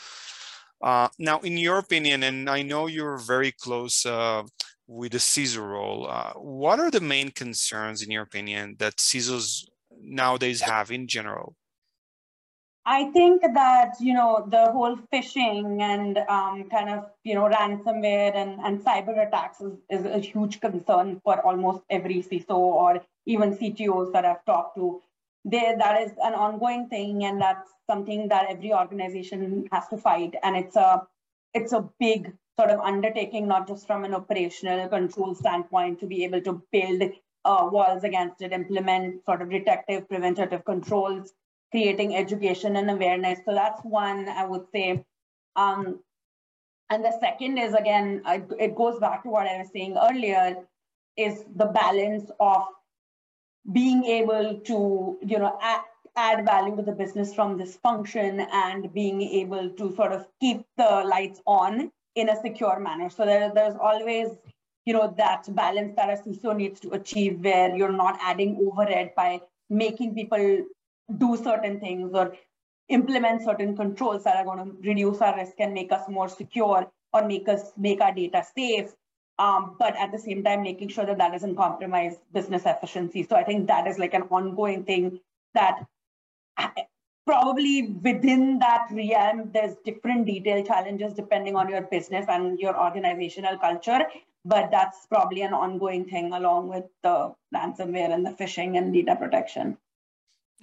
Uh, 0.82 1.08
now 1.18 1.38
in 1.40 1.56
your 1.56 1.78
opinion 1.78 2.24
and 2.24 2.50
i 2.50 2.60
know 2.60 2.88
you're 2.88 3.18
very 3.18 3.52
close 3.52 4.04
uh, 4.04 4.42
with 4.88 5.12
the 5.12 5.18
CISO 5.18 5.62
role 5.64 6.08
uh, 6.10 6.32
what 6.32 6.80
are 6.80 6.90
the 6.90 7.00
main 7.00 7.30
concerns 7.30 8.02
in 8.02 8.10
your 8.10 8.24
opinion 8.24 8.74
that 8.80 8.96
CISOs 8.96 9.64
nowadays 10.00 10.60
have 10.62 10.90
in 10.90 11.06
general 11.06 11.54
I 12.84 13.10
think 13.12 13.42
that 13.42 13.94
you 14.00 14.12
know 14.12 14.44
the 14.48 14.72
whole 14.72 14.96
phishing 15.12 15.80
and 15.80 16.18
um, 16.18 16.68
kind 16.68 16.90
of 16.90 17.10
you 17.22 17.34
know 17.34 17.48
ransomware 17.48 18.34
and, 18.34 18.58
and 18.60 18.80
cyber 18.84 19.26
attacks 19.26 19.60
is, 19.60 19.78
is 19.88 20.04
a 20.04 20.18
huge 20.18 20.60
concern 20.60 21.20
for 21.22 21.40
almost 21.46 21.82
every 21.90 22.22
CISO 22.22 22.50
or 22.50 23.00
even 23.26 23.56
CTOs 23.56 24.12
that 24.12 24.24
I've 24.24 24.44
talked 24.44 24.76
to. 24.76 25.00
There, 25.44 25.76
that 25.78 26.02
is 26.02 26.12
an 26.24 26.34
ongoing 26.34 26.88
thing, 26.88 27.24
and 27.24 27.40
that's 27.40 27.70
something 27.88 28.28
that 28.28 28.46
every 28.50 28.72
organization 28.72 29.68
has 29.70 29.86
to 29.88 29.96
fight. 29.96 30.34
And 30.42 30.56
it's 30.56 30.74
a 30.74 31.06
it's 31.54 31.72
a 31.72 31.88
big 32.00 32.32
sort 32.58 32.70
of 32.70 32.80
undertaking, 32.80 33.46
not 33.46 33.68
just 33.68 33.86
from 33.86 34.04
an 34.04 34.12
operational 34.12 34.88
control 34.88 35.36
standpoint, 35.36 36.00
to 36.00 36.06
be 36.06 36.24
able 36.24 36.40
to 36.40 36.60
build 36.72 37.02
uh, 37.44 37.68
walls 37.70 38.02
against 38.02 38.42
it, 38.42 38.52
implement 38.52 39.24
sort 39.24 39.40
of 39.40 39.50
detective 39.50 40.08
preventative 40.08 40.64
controls 40.64 41.32
creating 41.72 42.14
education 42.14 42.76
and 42.76 42.90
awareness. 42.90 43.40
So 43.44 43.52
that's 43.52 43.80
one 43.82 44.28
I 44.28 44.46
would 44.46 44.66
say. 44.72 45.04
Um, 45.56 46.00
and 46.90 47.04
the 47.04 47.18
second 47.20 47.58
is 47.58 47.74
again, 47.74 48.22
it 48.60 48.76
goes 48.76 49.00
back 49.00 49.24
to 49.24 49.30
what 49.30 49.46
I 49.48 49.58
was 49.58 49.70
saying 49.72 49.96
earlier, 49.98 50.56
is 51.16 51.44
the 51.56 51.66
balance 51.66 52.30
of 52.38 52.62
being 53.72 54.04
able 54.04 54.60
to, 54.60 55.18
you 55.22 55.38
know, 55.38 55.58
add 56.16 56.44
value 56.44 56.76
to 56.76 56.82
the 56.82 56.92
business 56.92 57.34
from 57.34 57.56
this 57.56 57.76
function 57.76 58.46
and 58.52 58.92
being 58.92 59.22
able 59.22 59.70
to 59.70 59.94
sort 59.96 60.12
of 60.12 60.26
keep 60.40 60.62
the 60.76 61.04
lights 61.06 61.40
on 61.46 61.90
in 62.14 62.28
a 62.28 62.40
secure 62.42 62.78
manner. 62.78 63.08
So 63.08 63.24
there, 63.24 63.50
there's 63.54 63.76
always, 63.80 64.28
you 64.84 64.92
know, 64.92 65.14
that 65.16 65.54
balance 65.54 65.94
that 65.96 66.10
a 66.10 66.22
CISO 66.22 66.54
needs 66.54 66.80
to 66.80 66.90
achieve 66.90 67.40
where 67.40 67.74
you're 67.74 67.92
not 67.92 68.18
adding 68.20 68.58
overhead 68.70 69.12
by 69.16 69.40
making 69.70 70.14
people 70.14 70.66
do 71.18 71.36
certain 71.36 71.80
things 71.80 72.12
or 72.14 72.34
implement 72.88 73.42
certain 73.42 73.76
controls 73.76 74.24
that 74.24 74.36
are 74.36 74.44
going 74.44 74.58
to 74.58 74.88
reduce 74.88 75.20
our 75.20 75.36
risk 75.36 75.54
and 75.58 75.72
make 75.72 75.92
us 75.92 76.08
more 76.08 76.28
secure 76.28 76.90
or 77.12 77.26
make 77.26 77.48
us 77.48 77.72
make 77.76 78.00
our 78.00 78.12
data 78.12 78.44
safe. 78.56 78.92
Um, 79.38 79.76
but 79.78 79.96
at 79.96 80.12
the 80.12 80.18
same 80.18 80.44
time 80.44 80.62
making 80.62 80.88
sure 80.88 81.06
that 81.06 81.18
that 81.18 81.32
doesn't 81.32 81.56
compromise 81.56 82.16
business 82.32 82.64
efficiency. 82.66 83.22
So 83.22 83.34
i 83.34 83.42
think 83.42 83.66
that 83.68 83.86
is 83.86 83.98
like 83.98 84.14
an 84.14 84.22
ongoing 84.30 84.84
thing 84.84 85.20
that 85.54 85.86
probably 87.26 87.94
within 88.02 88.58
that 88.58 88.88
realm 88.90 89.50
there's 89.54 89.74
different 89.84 90.26
detail 90.26 90.62
challenges 90.64 91.14
depending 91.14 91.56
on 91.56 91.68
your 91.68 91.82
business 91.82 92.26
and 92.28 92.58
your 92.58 92.78
organizational 92.78 93.58
culture. 93.58 94.00
But 94.44 94.70
that's 94.70 95.06
probably 95.06 95.42
an 95.42 95.54
ongoing 95.54 96.04
thing 96.04 96.32
along 96.32 96.68
with 96.68 96.84
the 97.02 97.32
ransomware 97.54 98.12
and 98.12 98.26
the 98.26 98.30
phishing 98.30 98.76
and 98.76 98.92
data 98.92 99.16
protection 99.16 99.78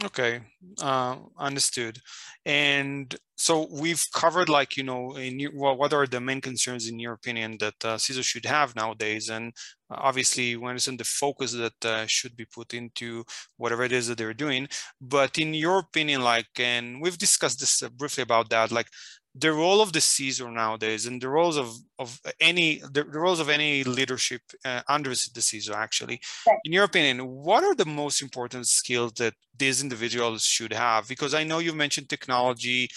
Okay, 0.02 0.40
uh, 0.82 1.18
understood. 1.38 2.00
And 2.46 3.14
so 3.36 3.68
we've 3.70 4.06
covered, 4.14 4.48
like 4.48 4.78
you 4.78 4.84
know, 4.84 5.18
in 5.18 5.46
well, 5.54 5.76
what 5.76 5.92
are 5.92 6.08
the 6.08 6.22
main 6.22 6.40
concerns 6.40 6.88
in 6.88 7.00
your 7.00 7.12
opinion 7.14 7.58
that 7.60 7.74
uh, 7.84 7.98
CISO 7.98 8.24
should 8.24 8.46
have 8.46 8.78
nowadays? 8.78 9.28
And 9.28 9.52
uh, 9.92 9.96
obviously, 10.00 10.56
we 10.56 10.70
understand 10.70 11.02
the 11.02 11.04
focus 11.04 11.52
that 11.52 11.86
uh, 11.86 12.06
should 12.08 12.38
be 12.38 12.46
put 12.46 12.74
into 12.74 13.26
whatever 13.58 13.84
it 13.84 13.92
is 13.92 14.08
that 14.08 14.18
they're 14.18 14.34
doing. 14.34 14.70
But 15.02 15.38
in 15.38 15.54
your 15.54 15.80
opinion, 15.80 16.22
like, 16.22 16.48
and 16.58 17.02
we've 17.02 17.18
discussed 17.18 17.60
this 17.60 17.84
uh, 17.84 17.90
briefly 17.90 18.22
about 18.24 18.50
that, 18.52 18.72
like, 18.72 18.88
the 19.36 19.52
role 19.52 19.82
of 19.82 19.94
the 19.94 20.00
CISO 20.00 20.52
nowadays 20.52 21.06
and 21.06 21.22
the 21.22 21.30
roles 21.30 21.56
of, 21.56 21.74
of 22.00 22.20
any 22.40 22.82
the, 22.92 23.04
the 23.04 23.20
roles 23.20 23.40
of 23.40 23.50
any 23.50 23.84
leadership 23.84 24.42
uh, 24.66 24.82
under 24.88 25.12
the 25.12 25.42
CISO 25.42 25.74
actually 25.74 26.20
right. 26.48 26.58
in 26.66 26.74
your 26.74 26.84
opinion 26.84 27.20
what 27.28 27.64
are 27.64 27.76
the 27.76 27.86
most 27.86 28.22
important 28.22 28.68
skills 28.68 29.14
that 29.14 29.34
these 29.56 29.84
individuals 29.84 30.44
should 30.46 30.74
have? 30.74 31.08
Because 31.08 31.34
I 31.34 31.44
know 31.44 31.60
you 31.60 31.74
mentioned 31.74 32.10
technology 32.10 32.90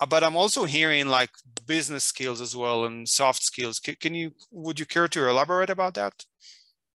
uh, 0.00 0.06
but 0.06 0.22
I'm 0.22 0.36
also 0.36 0.64
hearing 0.64 1.08
like 1.08 1.30
business 1.66 2.04
skills 2.04 2.40
as 2.40 2.54
well 2.54 2.84
and 2.84 3.08
soft 3.08 3.42
skills. 3.42 3.80
Can, 3.80 3.96
can 4.00 4.14
you 4.14 4.32
would 4.50 4.78
you 4.78 4.86
care 4.86 5.08
to 5.08 5.28
elaborate 5.28 5.70
about 5.70 5.94
that? 5.94 6.24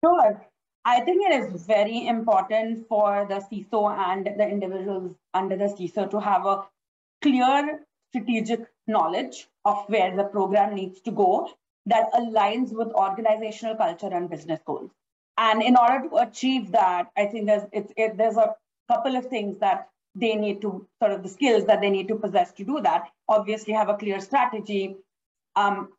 Sure. 0.03 0.45
I 0.85 0.99
think 1.01 1.21
it 1.29 1.33
is 1.33 1.65
very 1.65 2.07
important 2.07 2.87
for 2.87 3.25
the 3.27 3.35
CISO 3.35 3.97
and 3.97 4.25
the 4.25 4.47
individuals 4.47 5.15
under 5.33 5.55
the 5.55 5.65
CISO 5.65 6.09
to 6.11 6.19
have 6.19 6.45
a 6.45 6.65
clear 7.21 7.85
strategic 8.13 8.67
knowledge 8.87 9.47
of 9.65 9.83
where 9.87 10.15
the 10.15 10.23
program 10.23 10.75
needs 10.75 11.01
to 11.01 11.11
go 11.11 11.49
that 11.85 12.11
aligns 12.13 12.71
with 12.71 12.87
organizational 12.93 13.75
culture 13.75 14.09
and 14.11 14.29
business 14.29 14.59
goals. 14.65 14.91
And 15.37 15.61
in 15.63 15.75
order 15.75 16.07
to 16.09 16.15
achieve 16.17 16.71
that, 16.71 17.11
I 17.17 17.25
think 17.25 17.47
there's 17.47 17.63
it, 17.71 18.17
there's 18.17 18.37
a 18.37 18.55
couple 18.89 19.15
of 19.15 19.25
things 19.25 19.57
that 19.59 19.89
they 20.15 20.35
need 20.35 20.61
to 20.61 20.87
sort 21.01 21.11
of 21.11 21.23
the 21.23 21.29
skills 21.29 21.65
that 21.65 21.81
they 21.81 21.89
need 21.89 22.07
to 22.09 22.15
possess 22.15 22.51
to 22.53 22.63
do 22.63 22.81
that. 22.81 23.09
Obviously, 23.27 23.73
have 23.73 23.89
a 23.89 23.97
clear 23.97 24.21
strategy, 24.21 24.95
um, 25.55 25.89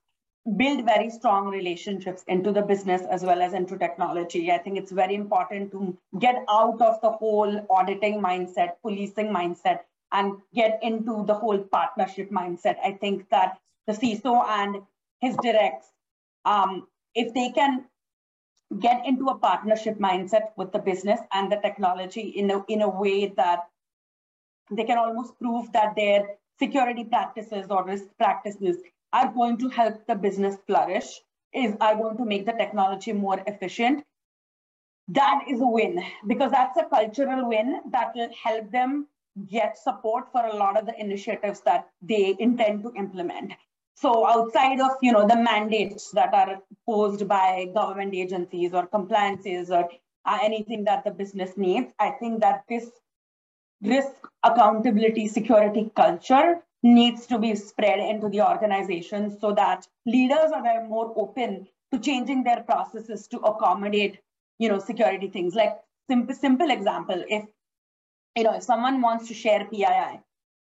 build 0.57 0.85
very 0.85 1.11
strong 1.11 1.48
relationships 1.48 2.22
into 2.29 2.53
the 2.53 2.62
business 2.62 3.03
as 3.11 3.24
well 3.24 3.42
as 3.42 3.55
into 3.55 3.77
technology. 3.77 4.53
I 4.53 4.59
think 4.59 4.79
it's 4.79 4.92
very 4.92 5.16
important 5.16 5.72
to 5.72 5.98
get 6.20 6.37
out 6.48 6.81
of 6.81 7.00
the 7.00 7.11
whole 7.11 7.66
auditing 7.70 8.22
mindset, 8.22 8.74
policing 8.83 9.29
mindset, 9.29 9.81
and 10.14 10.40
get 10.55 10.79
into 10.83 11.24
the 11.27 11.35
whole 11.35 11.59
partnership 11.59 12.31
mindset. 12.31 12.77
I 12.83 12.92
think 12.92 13.29
that 13.31 13.59
the 13.87 13.92
CISO 13.92 14.48
and 14.48 14.77
his 15.20 15.37
directs, 15.42 15.88
um, 16.44 16.87
if 17.14 17.35
they 17.35 17.50
can 17.50 17.85
get 18.81 19.05
into 19.05 19.27
a 19.27 19.38
partnership 19.38 19.98
mindset 19.98 20.53
with 20.57 20.72
the 20.72 20.79
business 20.79 21.20
and 21.33 21.50
the 21.50 21.57
technology 21.57 22.20
in 22.20 22.50
a, 22.50 22.64
in 22.68 22.83
a 22.83 22.88
way 22.88 23.27
that 23.37 23.64
they 24.70 24.85
can 24.85 24.98
almost 24.98 25.38
prove 25.38 25.70
that 25.72 25.94
their 25.96 26.24
security 26.59 27.05
practices 27.05 27.66
or 27.68 27.85
risk 27.85 28.05
practices 28.16 28.79
are 29.12 29.31
going 29.33 29.59
to 29.59 29.68
help 29.68 30.07
the 30.07 30.14
business 30.14 30.57
flourish, 30.66 31.20
is 31.53 31.74
are 31.81 31.96
going 31.96 32.16
to 32.16 32.24
make 32.24 32.46
the 32.46 32.53
technology 32.53 33.12
more 33.12 33.42
efficient. 33.46 34.05
That 35.09 35.44
is 35.48 35.61
a 35.61 35.66
win 35.66 36.03
because 36.27 36.50
that's 36.53 36.79
a 36.79 36.85
cultural 36.85 37.48
win 37.48 37.81
that 37.90 38.12
will 38.14 38.31
help 38.42 38.70
them 38.70 39.07
get 39.51 39.77
support 39.77 40.31
for 40.33 40.44
a 40.47 40.57
lot 40.57 40.77
of 40.77 40.87
the 40.87 40.99
initiatives 40.99 41.61
that 41.62 41.88
they 42.03 42.37
intend 42.38 42.83
to 42.83 42.92
implement. 42.94 43.53
So 43.97 44.27
outside 44.27 44.81
of 44.81 44.92
you 45.03 45.12
know 45.12 45.27
the 45.27 45.37
mandates 45.37 46.11
that 46.12 46.35
are 46.35 46.59
posed 46.87 47.27
by 47.29 47.68
government 47.75 48.14
agencies 48.14 48.73
or 48.73 48.87
compliances 48.87 49.70
or 49.70 49.88
uh, 50.27 50.38
anything 50.42 50.85
that 50.85 51.05
the 51.05 51.11
business 51.11 51.57
needs, 51.57 51.92
I 51.99 52.11
think 52.11 52.40
that 52.40 52.64
this 52.68 52.90
risk 53.83 54.14
accountability 54.42 55.29
security 55.29 55.90
culture 55.94 56.62
needs 56.83 57.27
to 57.27 57.38
be 57.38 57.55
spread 57.55 57.99
into 57.99 58.29
the 58.29 58.47
organization 58.47 59.38
so 59.40 59.53
that 59.53 59.87
leaders 60.07 60.53
are 60.53 60.87
more 60.87 61.12
open 61.16 61.66
to 61.92 61.99
changing 61.99 62.44
their 62.44 62.62
processes 62.62 63.27
to 63.29 63.38
accommodate 63.38 64.18
you 64.59 64.68
know 64.68 64.79
security 64.79 65.29
things 65.29 65.55
like 65.55 65.77
simple 66.09 66.35
simple 66.35 66.70
example 66.70 67.25
if 67.29 67.44
you 68.37 68.42
know, 68.42 68.55
if 68.55 68.62
someone 68.62 69.01
wants 69.01 69.29
to 69.29 69.35
share 69.35 69.64
PII 69.66 70.20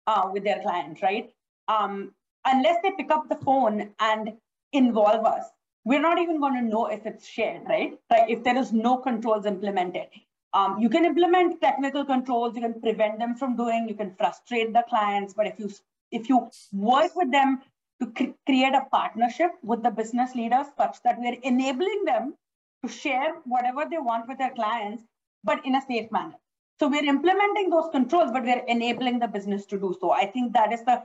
uh, 0.07 0.29
with 0.31 0.43
their 0.43 0.61
client, 0.61 1.01
right? 1.01 1.31
Um, 1.67 2.13
unless 2.45 2.77
they 2.83 2.91
pick 2.91 3.11
up 3.11 3.27
the 3.27 3.35
phone 3.35 3.89
and 3.99 4.33
involve 4.71 5.25
us, 5.25 5.45
we're 5.83 6.01
not 6.01 6.19
even 6.19 6.39
going 6.39 6.55
to 6.55 6.61
know 6.61 6.87
if 6.87 7.05
it's 7.05 7.27
shared, 7.27 7.63
right? 7.67 7.97
Like 8.09 8.29
if 8.29 8.43
there 8.43 8.57
is 8.57 8.71
no 8.71 8.97
controls 8.97 9.45
implemented. 9.45 10.07
Um, 10.53 10.79
you 10.79 10.89
can 10.89 11.05
implement 11.05 11.59
technical 11.59 12.05
controls, 12.05 12.55
you 12.55 12.61
can 12.61 12.79
prevent 12.79 13.19
them 13.19 13.35
from 13.35 13.57
doing, 13.57 13.87
you 13.89 13.95
can 13.95 14.15
frustrate 14.15 14.71
the 14.73 14.83
clients, 14.87 15.33
but 15.33 15.47
if 15.47 15.59
you 15.59 15.69
if 16.11 16.29
you 16.29 16.49
work 16.71 17.13
with 17.15 17.29
them 17.31 17.61
to 17.99 18.07
cr 18.07 18.23
create 18.45 18.73
a 18.73 18.85
partnership 18.91 19.51
with 19.63 19.83
the 19.83 19.91
business 19.91 20.33
leaders 20.33 20.67
such 20.77 21.01
that 21.03 21.19
we're 21.19 21.37
enabling 21.43 22.05
them 22.05 22.35
to 22.83 22.91
share 22.91 23.35
whatever 23.43 23.85
they 23.89 23.97
want 23.97 24.27
with 24.29 24.37
their 24.37 24.51
clients, 24.51 25.03
but 25.43 25.65
in 25.65 25.75
a 25.75 25.81
safe 25.81 26.09
manner. 26.11 26.35
So 26.79 26.89
we're 26.89 27.05
implementing 27.05 27.69
those 27.69 27.89
controls, 27.91 28.31
but 28.31 28.43
we're 28.43 28.63
enabling 28.67 29.19
the 29.19 29.27
business 29.27 29.65
to 29.67 29.77
do 29.77 29.95
so. 29.99 30.11
I 30.11 30.25
think 30.25 30.53
that 30.53 30.73
is 30.73 30.83
the 30.83 31.03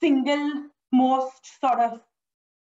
single 0.00 0.64
most 0.92 1.60
sort 1.60 1.78
of 1.78 2.00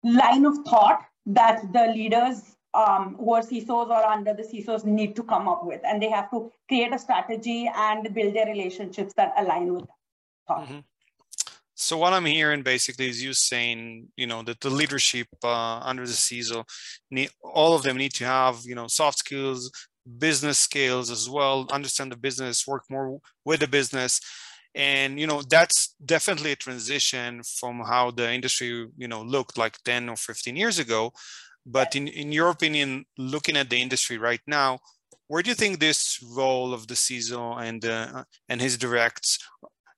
line 0.03 0.44
of 0.44 0.59
thought 0.66 1.05
that 1.27 1.72
the 1.72 1.87
leaders 1.94 2.57
um, 2.75 3.16
who 3.18 3.33
are 3.33 3.42
CISOs 3.42 3.88
or 3.88 4.05
under 4.05 4.35
the 4.35 4.42
CISOs 4.42 4.85
need 4.85 5.16
to 5.16 5.22
come 5.22 5.49
up 5.49 5.64
with. 5.64 5.81
And 5.85 6.03
they 6.03 6.11
have 6.11 6.31
to 6.31 6.53
create 6.68 6.92
a 6.92 6.99
strategy 6.99 7.70
and 7.75 8.12
build 8.14 8.35
their 8.35 8.46
relationships 8.46 9.14
that 9.16 9.33
align 9.38 9.72
with 9.72 9.87
that 10.49 10.59
mm-hmm. 10.59 10.79
So 11.79 11.99
what 11.99 12.14
I'm 12.14 12.25
hearing 12.25 12.62
basically 12.62 13.09
is 13.11 13.22
you 13.22 13.35
saying, 13.35 14.09
you 14.16 14.27
know, 14.27 14.42
that 14.42 14.61
the 14.61 14.70
leadership 14.70 15.27
uh, 15.44 15.79
under 15.81 16.07
the 16.07 16.12
CISO, 16.12 16.64
need, 17.11 17.29
all 17.42 17.75
of 17.75 17.83
them 17.83 17.99
need 17.99 18.14
to 18.14 18.25
have, 18.25 18.61
you 18.64 18.75
know, 18.75 18.87
soft 18.87 19.18
skills, 19.18 19.70
business 20.19 20.59
skills 20.59 21.11
as 21.11 21.29
well, 21.29 21.66
understand 21.71 22.12
the 22.12 22.16
business, 22.16 22.66
work 22.66 22.85
more 22.90 23.19
with 23.45 23.61
the 23.61 23.69
business. 23.69 24.21
And 24.75 25.19
you 25.19 25.27
know 25.27 25.42
that's 25.42 25.95
definitely 26.05 26.53
a 26.53 26.57
transition 26.57 27.42
from 27.59 27.81
how 27.81 28.11
the 28.11 28.31
industry 28.31 28.87
you 28.97 29.09
know 29.09 29.23
looked 29.23 29.57
like 29.57 29.83
10 29.85 30.09
or 30.11 30.16
15 30.16 30.55
years 30.57 30.79
ago. 30.79 31.12
But 31.64 31.97
in, 31.97 32.07
in 32.09 32.31
your 32.31 32.51
opinion, 32.51 33.07
looking 33.19 33.57
at 33.57 33.71
the 33.71 33.81
industry 33.81 34.19
right 34.19 34.40
now, 34.47 34.79
where 35.29 35.42
do 35.42 35.49
you 35.51 35.55
think 35.55 35.81
this 35.81 36.23
role 36.23 36.73
of 36.73 36.87
the 36.87 36.95
CISO 36.95 37.61
and 37.61 37.85
uh, 37.85 38.25
and 38.49 38.61
his 38.61 38.77
directs 38.79 39.38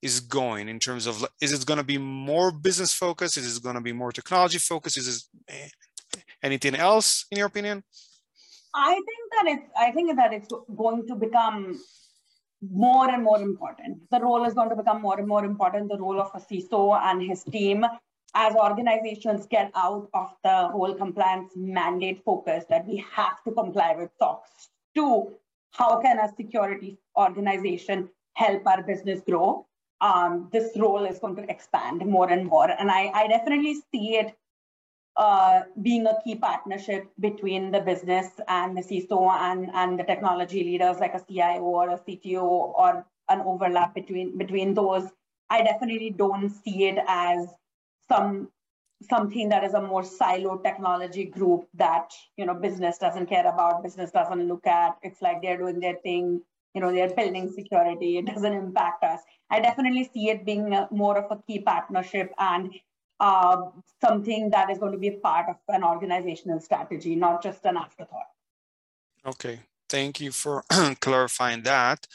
is 0.00 0.20
going 0.20 0.68
in 0.68 0.78
terms 0.78 1.06
of 1.06 1.26
is 1.40 1.52
it 1.52 1.66
going 1.66 1.78
to 1.78 1.84
be 1.84 1.98
more 1.98 2.52
business 2.52 2.92
focused? 2.92 3.36
Is 3.36 3.56
it 3.56 3.62
going 3.62 3.74
to 3.74 3.80
be 3.80 3.92
more 3.92 4.12
technology 4.12 4.58
focused? 4.58 4.96
Is 4.96 5.08
it 5.08 5.52
eh, 5.54 5.68
anything 6.42 6.74
else 6.74 7.26
in 7.30 7.38
your 7.38 7.48
opinion? 7.48 7.82
I 8.78 8.94
think 8.94 9.22
that 9.32 9.46
it's 9.52 9.70
I 9.76 9.90
think 9.90 10.16
that 10.16 10.32
it's 10.32 10.48
going 10.76 11.06
to 11.08 11.14
become 11.16 11.80
more 12.70 13.10
and 13.10 13.22
more 13.22 13.40
important. 13.40 13.98
The 14.10 14.20
role 14.20 14.44
is 14.44 14.54
going 14.54 14.70
to 14.70 14.76
become 14.76 15.02
more 15.02 15.18
and 15.18 15.28
more 15.28 15.44
important. 15.44 15.88
The 15.88 15.98
role 15.98 16.20
of 16.20 16.30
a 16.34 16.38
CISO 16.38 17.00
and 17.02 17.22
his 17.22 17.42
team 17.44 17.84
as 18.34 18.54
organizations 18.54 19.46
get 19.46 19.70
out 19.74 20.08
of 20.14 20.32
the 20.44 20.68
whole 20.68 20.94
compliance 20.94 21.52
mandate 21.56 22.22
focus 22.24 22.64
that 22.68 22.86
we 22.86 23.04
have 23.12 23.42
to 23.44 23.52
comply 23.52 23.94
with 23.96 24.10
SOX 24.18 24.68
to 24.94 25.32
how 25.72 26.00
can 26.00 26.18
a 26.18 26.28
security 26.36 26.98
organization 27.16 28.08
help 28.34 28.66
our 28.66 28.82
business 28.82 29.20
grow? 29.28 29.66
Um, 30.00 30.48
this 30.52 30.76
role 30.76 31.04
is 31.04 31.18
going 31.18 31.36
to 31.36 31.50
expand 31.50 32.06
more 32.06 32.30
and 32.30 32.46
more. 32.46 32.70
And 32.70 32.90
I, 32.90 33.10
I 33.14 33.26
definitely 33.26 33.74
see 33.92 34.16
it 34.16 34.36
uh, 35.18 35.62
being 35.82 36.06
a 36.06 36.16
key 36.22 36.36
partnership 36.36 37.10
between 37.18 37.72
the 37.72 37.80
business 37.80 38.28
and 38.46 38.76
the 38.76 38.80
CISO 38.80 39.28
and, 39.28 39.68
and 39.74 39.98
the 39.98 40.04
technology 40.04 40.62
leaders 40.62 40.98
like 41.00 41.12
a 41.14 41.24
CIO 41.28 41.62
or 41.62 41.90
a 41.90 41.98
CTO 41.98 42.42
or 42.42 43.04
an 43.28 43.40
overlap 43.40 43.94
between 43.94 44.38
between 44.38 44.74
those. 44.74 45.10
I 45.50 45.62
definitely 45.62 46.14
don't 46.16 46.50
see 46.50 46.84
it 46.84 46.98
as 47.08 47.48
some 48.08 48.48
something 49.02 49.48
that 49.48 49.64
is 49.64 49.74
a 49.74 49.82
more 49.82 50.02
siloed 50.02 50.62
technology 50.62 51.24
group 51.24 51.68
that 51.74 52.12
you 52.36 52.46
know 52.46 52.54
business 52.54 52.98
doesn't 52.98 53.26
care 53.26 53.46
about, 53.46 53.82
business 53.82 54.12
doesn't 54.12 54.46
look 54.46 54.68
at. 54.68 54.98
It's 55.02 55.20
like 55.20 55.42
they're 55.42 55.58
doing 55.58 55.80
their 55.80 55.96
thing, 56.04 56.40
you 56.74 56.80
know, 56.80 56.92
they're 56.92 57.14
building 57.14 57.50
security. 57.50 58.18
It 58.18 58.26
doesn't 58.26 58.52
impact 58.52 59.02
us. 59.02 59.20
I 59.50 59.60
definitely 59.60 60.08
see 60.14 60.30
it 60.30 60.46
being 60.46 60.72
a, 60.74 60.86
more 60.92 61.18
of 61.18 61.30
a 61.36 61.42
key 61.42 61.58
partnership 61.60 62.32
and 62.38 62.72
uh, 63.20 63.62
something 64.00 64.50
that 64.50 64.70
is 64.70 64.78
going 64.78 64.92
to 64.92 64.98
be 64.98 65.10
part 65.10 65.48
of 65.48 65.56
an 65.68 65.82
organizational 65.82 66.60
strategy, 66.60 67.16
not 67.16 67.42
just 67.42 67.64
an 67.64 67.76
afterthought. 67.76 68.30
Okay, 69.26 69.60
thank 69.88 70.20
you 70.20 70.30
for 70.30 70.62
clarifying 71.00 71.62
that. 71.62 72.06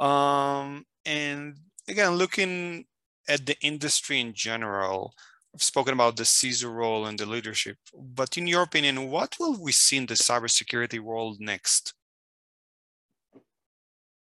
Um, 0.00 0.84
and 1.06 1.58
again, 1.88 2.12
looking 2.12 2.84
at 3.28 3.46
the 3.46 3.56
industry 3.60 4.20
in 4.20 4.32
general, 4.34 5.14
I've 5.54 5.62
spoken 5.62 5.94
about 5.94 6.16
the 6.16 6.24
CISO 6.24 6.72
role 6.74 7.06
and 7.06 7.18
the 7.18 7.26
leadership, 7.26 7.76
but 7.94 8.36
in 8.36 8.48
your 8.48 8.62
opinion, 8.62 9.10
what 9.10 9.36
will 9.38 9.60
we 9.62 9.70
see 9.70 9.96
in 9.96 10.06
the 10.06 10.14
cybersecurity 10.14 10.98
world 10.98 11.38
next? 11.40 11.94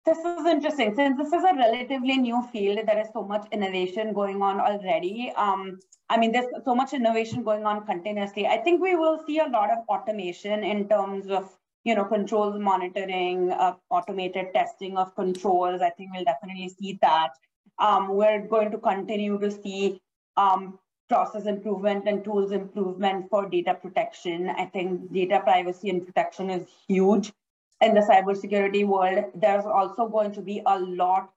This 0.08 0.20
is 0.20 0.46
interesting. 0.46 0.96
Since 0.96 1.18
this 1.18 1.34
is 1.34 1.44
a 1.44 1.54
relatively 1.54 2.16
new 2.16 2.42
field, 2.54 2.80
there 2.88 3.02
is 3.02 3.10
so 3.12 3.24
much 3.24 3.46
innovation 3.52 4.14
going 4.14 4.42
on 4.42 4.62
already. 4.62 5.34
Um, 5.36 5.80
I 6.10 6.18
mean, 6.18 6.32
there's 6.32 6.46
so 6.64 6.74
much 6.74 6.94
innovation 6.94 7.44
going 7.44 7.66
on 7.66 7.86
continuously. 7.86 8.48
I 8.48 8.56
think 8.60 8.82
we 8.82 8.96
will 8.96 9.20
see 9.28 9.40
a 9.40 9.50
lot 9.50 9.70
of 9.70 9.80
automation 9.90 10.64
in 10.64 10.88
terms 10.88 11.28
of 11.28 11.54
you 11.84 11.94
know, 11.94 12.06
controls 12.06 12.58
monitoring, 12.58 13.52
uh, 13.52 13.76
automated 13.90 14.54
testing 14.54 14.98
of 14.98 15.14
controls. 15.16 15.82
I 15.82 15.90
think 15.90 16.12
we'll 16.14 16.24
definitely 16.24 16.70
see 16.70 16.98
that. 17.02 17.32
Um, 17.78 18.16
we're 18.16 18.48
going 18.48 18.72
to 18.72 18.78
continue 18.78 19.38
to 19.40 19.52
see 19.52 20.02
um, 20.38 20.80
process 21.10 21.48
improvement 21.48 22.08
and 22.08 22.24
tools 22.24 22.54
improvement 22.54 23.26
for 23.30 23.50
data 23.50 23.74
protection. 23.74 24.50
I 24.52 24.68
think 24.68 25.12
data 25.12 25.42
privacy 25.42 25.90
and 25.90 26.06
protection 26.06 26.50
is 26.50 26.66
huge 26.88 27.34
in 27.82 27.94
the 27.94 28.02
cybersecurity 28.02 28.86
world. 28.86 29.26
There's 29.36 29.66
also 29.66 30.08
going 30.08 30.32
to 30.34 30.42
be 30.42 30.62
a 30.66 30.80
lot 30.80 31.32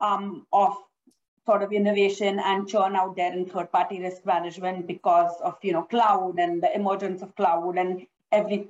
um, 0.00 0.46
of 0.52 0.74
sort 1.46 1.62
of 1.62 1.72
innovation 1.72 2.40
and 2.40 2.68
churn 2.68 2.96
out 2.96 3.16
there 3.16 3.32
in 3.32 3.46
third-party 3.46 4.00
risk 4.00 4.26
management 4.26 4.86
because 4.86 5.32
of 5.42 5.56
you 5.62 5.72
know 5.72 5.82
cloud 5.82 6.38
and 6.38 6.62
the 6.62 6.74
emergence 6.74 7.22
of 7.22 7.34
cloud 7.36 7.78
and 7.78 8.06
every 8.32 8.68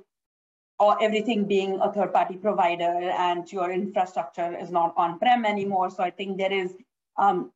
or 0.79 1.01
everything 1.01 1.45
being 1.45 1.79
a 1.81 1.91
third 1.91 2.13
party 2.13 2.35
provider 2.37 2.83
and 2.83 3.51
your 3.51 3.71
infrastructure 3.71 4.55
is 4.55 4.69
not 4.69 4.93
on 4.95 5.17
prem 5.17 5.43
anymore. 5.43 5.89
So 5.89 6.03
I 6.03 6.11
think 6.11 6.37
there 6.37 6.53
is 6.53 6.75
um, 7.17 7.51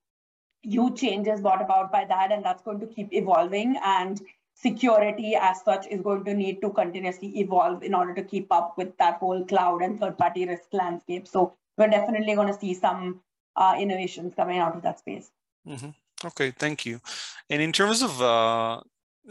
huge 0.64 1.00
changes 1.00 1.42
brought 1.42 1.62
about 1.62 1.92
by 1.92 2.06
that, 2.06 2.32
and 2.32 2.44
that's 2.44 2.64
going 2.64 2.80
to 2.80 2.88
keep 2.88 3.14
evolving. 3.14 3.78
And 3.84 4.20
security 4.62 5.36
as 5.36 5.64
such 5.64 5.88
is 5.88 6.02
going 6.02 6.24
to 6.24 6.34
need 6.34 6.62
to 6.62 6.70
continuously 6.70 7.40
evolve 7.40 7.84
in 7.84 7.94
order 7.94 8.14
to 8.14 8.24
keep 8.24 8.52
up 8.52 8.78
with 8.78 8.96
that 8.98 9.18
whole 9.18 9.44
cloud 9.46 9.82
and 9.82 10.00
third 10.00 10.18
party 10.18 10.46
risk 10.46 10.68
landscape. 10.72 11.28
So 11.28 11.54
we're 11.78 11.88
definitely 11.90 12.36
going 12.36 12.48
to 12.48 12.60
see 12.60 12.74
some 12.74 13.22
uh, 13.56 13.76
innovations 13.80 14.34
coming 14.36 14.60
out 14.60 14.76
of 14.76 14.84
that 14.84 15.00
space. 15.00 15.32
Mm-hmm. 15.68 15.90
Okay, 16.26 16.52
thank 16.52 16.86
you. 16.86 17.00
And 17.50 17.62
in 17.62 17.72
terms 17.72 18.04
of 18.04 18.22
uh, 18.22 18.82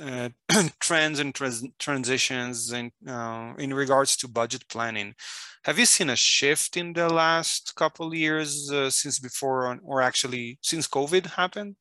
uh, 0.01 0.29
trends 0.81 1.19
and 1.19 1.35
trans- 1.35 1.67
transitions 1.79 2.73
in, 2.73 2.91
uh, 3.09 3.55
in 3.59 3.75
regards 3.75 4.17
to 4.17 4.29
budget 4.29 4.65
planning. 4.69 5.15
Have 5.65 5.79
you 5.79 5.87
seen 5.87 6.11
a 6.11 6.17
shift 6.17 6.77
in 6.77 6.93
the 6.93 7.09
last 7.09 7.75
couple 7.77 8.15
years 8.15 8.71
uh, 8.71 8.89
since 8.89 9.19
before, 9.19 9.79
or 9.85 10.01
actually 10.01 10.59
since 10.63 10.89
COVID 10.89 11.27
happened? 11.27 11.77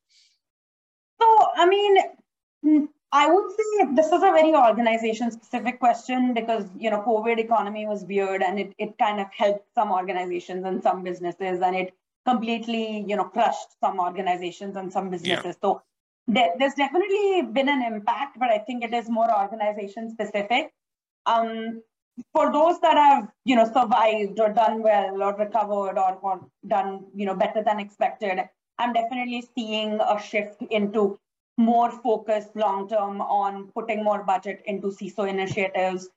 So, 1.20 1.26
I 1.56 1.66
mean, 1.66 2.88
I 3.12 3.28
would 3.28 3.50
say 3.50 3.94
this 3.94 4.06
is 4.06 4.22
a 4.22 4.30
very 4.30 4.54
organization 4.54 5.32
specific 5.32 5.80
question 5.80 6.32
because, 6.32 6.64
you 6.78 6.90
know, 6.90 7.02
COVID 7.02 7.38
economy 7.38 7.86
was 7.86 8.04
weird 8.04 8.42
and 8.42 8.60
it, 8.60 8.72
it 8.78 8.98
kind 8.98 9.20
of 9.20 9.26
helped 9.36 9.66
some 9.74 9.90
organizations 9.90 10.64
and 10.64 10.80
some 10.82 11.02
businesses 11.02 11.60
and 11.60 11.74
it 11.74 11.94
completely, 12.24 13.04
you 13.08 13.16
know, 13.16 13.24
crushed 13.24 13.80
some 13.80 13.98
organizations 13.98 14.76
and 14.76 14.92
some 14.92 15.10
businesses. 15.10 15.44
Yeah. 15.44 15.52
So 15.60 15.82
there, 16.28 16.50
there's 16.58 16.74
definitely 16.74 17.42
been 17.52 17.68
an 17.68 17.82
impact, 17.82 18.38
but 18.38 18.50
I 18.50 18.58
think 18.58 18.84
it 18.84 18.94
is 18.94 19.08
more 19.08 19.28
organization 19.36 20.10
specific. 20.10 20.72
Um, 21.26 21.82
for 22.32 22.52
those 22.52 22.78
that 22.80 22.96
have, 22.96 23.28
you 23.44 23.56
know, 23.56 23.64
survived 23.64 24.38
or 24.38 24.52
done 24.52 24.82
well 24.82 25.20
or 25.20 25.34
recovered 25.36 25.98
or, 25.98 26.18
or 26.22 26.46
done, 26.68 27.06
you 27.14 27.26
know, 27.26 27.34
better 27.34 27.64
than 27.64 27.80
expected, 27.80 28.38
I'm 28.78 28.92
definitely 28.92 29.48
seeing 29.56 30.00
a 30.00 30.20
shift 30.20 30.62
into 30.70 31.18
more 31.56 31.90
focus 31.90 32.46
long 32.54 32.88
term 32.88 33.20
on 33.20 33.70
putting 33.74 34.02
more 34.02 34.22
budget 34.24 34.62
into 34.66 34.88
CISO 34.88 35.28
initiatives. 35.28 36.08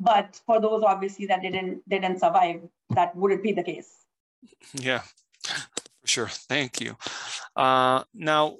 But 0.00 0.40
for 0.46 0.60
those 0.60 0.82
obviously 0.82 1.26
that 1.26 1.42
didn't 1.42 1.88
didn't 1.88 2.18
survive, 2.18 2.62
that 2.90 3.14
wouldn't 3.14 3.42
be 3.42 3.52
the 3.52 3.62
case. 3.62 3.90
Yeah, 4.74 5.02
for 5.44 6.06
sure. 6.06 6.28
Thank 6.28 6.80
you. 6.80 6.96
Uh, 7.54 8.02
now, 8.14 8.56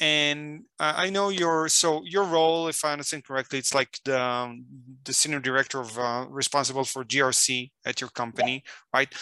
and 0.00 0.64
I 0.78 1.08
know 1.08 1.30
your 1.30 1.68
so 1.68 2.02
your 2.04 2.24
role, 2.24 2.68
if 2.68 2.84
I 2.84 2.92
understand 2.92 3.24
correctly, 3.24 3.58
it's 3.58 3.74
like 3.74 3.98
the 4.04 4.20
um, 4.20 4.66
the 5.04 5.14
senior 5.14 5.40
director 5.40 5.80
of 5.80 5.98
uh, 5.98 6.26
responsible 6.28 6.84
for 6.84 7.04
GRC 7.04 7.70
at 7.86 8.00
your 8.00 8.10
company, 8.10 8.62
yeah. 8.64 8.70
right? 8.92 9.14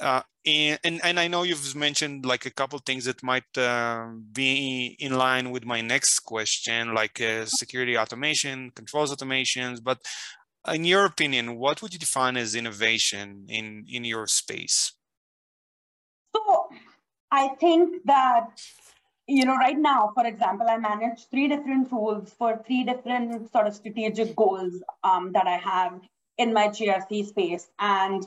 Uh, 0.00 0.22
and, 0.46 1.00
and, 1.04 1.20
I 1.20 1.28
know 1.28 1.42
you've 1.42 1.76
mentioned 1.76 2.24
like 2.24 2.46
a 2.46 2.50
couple 2.50 2.78
things 2.78 3.04
that 3.04 3.22
might 3.22 3.58
uh, 3.58 4.06
be 4.32 4.96
in 4.98 5.18
line 5.18 5.50
with 5.50 5.66
my 5.66 5.82
next 5.82 6.20
question, 6.20 6.94
like 6.94 7.20
uh, 7.20 7.44
security 7.44 7.98
automation, 7.98 8.70
controls 8.70 9.14
automations. 9.14 9.84
But 9.84 9.98
in 10.72 10.84
your 10.84 11.04
opinion, 11.04 11.56
what 11.56 11.82
would 11.82 11.92
you 11.92 11.98
define 11.98 12.38
as 12.38 12.54
innovation 12.54 13.46
in 13.48 13.84
in 13.88 14.04
your 14.04 14.26
space? 14.26 14.92
So 16.34 16.68
I 17.30 17.48
think 17.60 18.06
that 18.06 18.58
you 19.30 19.44
know, 19.44 19.56
right 19.56 19.78
now, 19.78 20.10
for 20.14 20.26
example, 20.26 20.66
I 20.68 20.76
manage 20.76 21.28
three 21.30 21.46
different 21.46 21.88
tools 21.88 22.34
for 22.36 22.60
three 22.66 22.82
different 22.82 23.52
sort 23.52 23.68
of 23.68 23.74
strategic 23.74 24.34
goals 24.34 24.82
um, 25.04 25.30
that 25.32 25.46
I 25.46 25.56
have 25.56 26.00
in 26.36 26.52
my 26.52 26.66
GRC 26.68 27.28
space. 27.28 27.68
And 27.78 28.26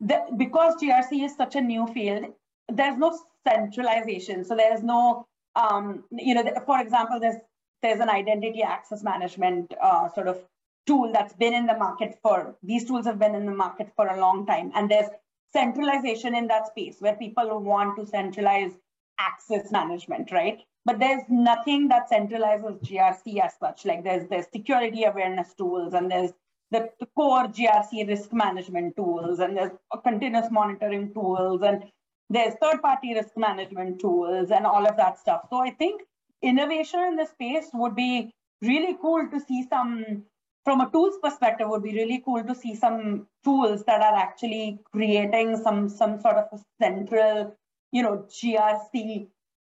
the, 0.00 0.22
because 0.36 0.74
GRC 0.76 1.24
is 1.24 1.36
such 1.36 1.56
a 1.56 1.60
new 1.60 1.86
field, 1.88 2.26
there's 2.68 2.98
no 2.98 3.18
centralization. 3.46 4.44
So 4.44 4.56
there's 4.56 4.82
no, 4.82 5.26
um, 5.54 6.04
you 6.10 6.34
know, 6.34 6.44
for 6.66 6.80
example, 6.80 7.20
there's 7.20 7.36
there's 7.82 8.00
an 8.00 8.08
identity 8.08 8.62
access 8.62 9.02
management 9.02 9.72
uh, 9.80 10.08
sort 10.08 10.28
of 10.28 10.40
tool 10.86 11.12
that's 11.12 11.34
been 11.34 11.52
in 11.52 11.66
the 11.66 11.76
market 11.76 12.18
for 12.22 12.56
these 12.62 12.86
tools 12.86 13.06
have 13.06 13.18
been 13.18 13.34
in 13.34 13.44
the 13.44 13.52
market 13.52 13.92
for 13.94 14.08
a 14.08 14.20
long 14.20 14.46
time, 14.46 14.72
and 14.74 14.90
there's 14.90 15.08
centralization 15.52 16.34
in 16.34 16.46
that 16.48 16.66
space 16.66 16.96
where 17.00 17.14
people 17.14 17.60
want 17.60 17.96
to 17.96 18.06
centralize 18.06 18.72
access 19.18 19.70
management, 19.70 20.30
right? 20.32 20.60
But 20.84 20.98
there's 20.98 21.22
nothing 21.28 21.88
that 21.88 22.10
centralizes 22.10 22.80
GRC 22.84 23.40
as 23.40 23.54
such. 23.58 23.84
Like 23.84 24.04
there's 24.04 24.28
there's 24.28 24.46
security 24.52 25.04
awareness 25.04 25.54
tools 25.54 25.94
and 25.94 26.10
there's 26.10 26.32
the, 26.70 26.88
the 27.00 27.06
core 27.16 27.44
GRC 27.44 28.08
risk 28.08 28.32
management 28.32 28.96
tools 28.96 29.38
and 29.38 29.56
there's 29.56 29.72
continuous 30.04 30.50
monitoring 30.50 31.12
tools 31.14 31.62
and 31.62 31.84
there's 32.28 32.54
third-party 32.60 33.14
risk 33.14 33.36
management 33.36 34.00
tools 34.00 34.50
and 34.50 34.66
all 34.66 34.86
of 34.86 34.96
that 34.96 35.18
stuff. 35.18 35.42
So 35.48 35.58
I 35.58 35.70
think 35.70 36.02
innovation 36.42 37.00
in 37.00 37.16
this 37.16 37.30
space 37.30 37.66
would 37.72 37.94
be 37.94 38.32
really 38.62 38.96
cool 39.00 39.28
to 39.30 39.40
see 39.40 39.64
some 39.68 40.24
from 40.64 40.80
a 40.80 40.90
tools 40.90 41.14
perspective 41.22 41.68
would 41.68 41.84
be 41.84 41.94
really 41.94 42.20
cool 42.24 42.42
to 42.42 42.54
see 42.54 42.74
some 42.74 43.28
tools 43.44 43.84
that 43.84 44.00
are 44.00 44.16
actually 44.16 44.80
creating 44.90 45.56
some 45.56 45.88
some 45.88 46.20
sort 46.20 46.36
of 46.36 46.46
a 46.52 46.58
central 46.82 47.56
you 47.96 48.02
know, 48.02 48.26
GRC 48.28 49.28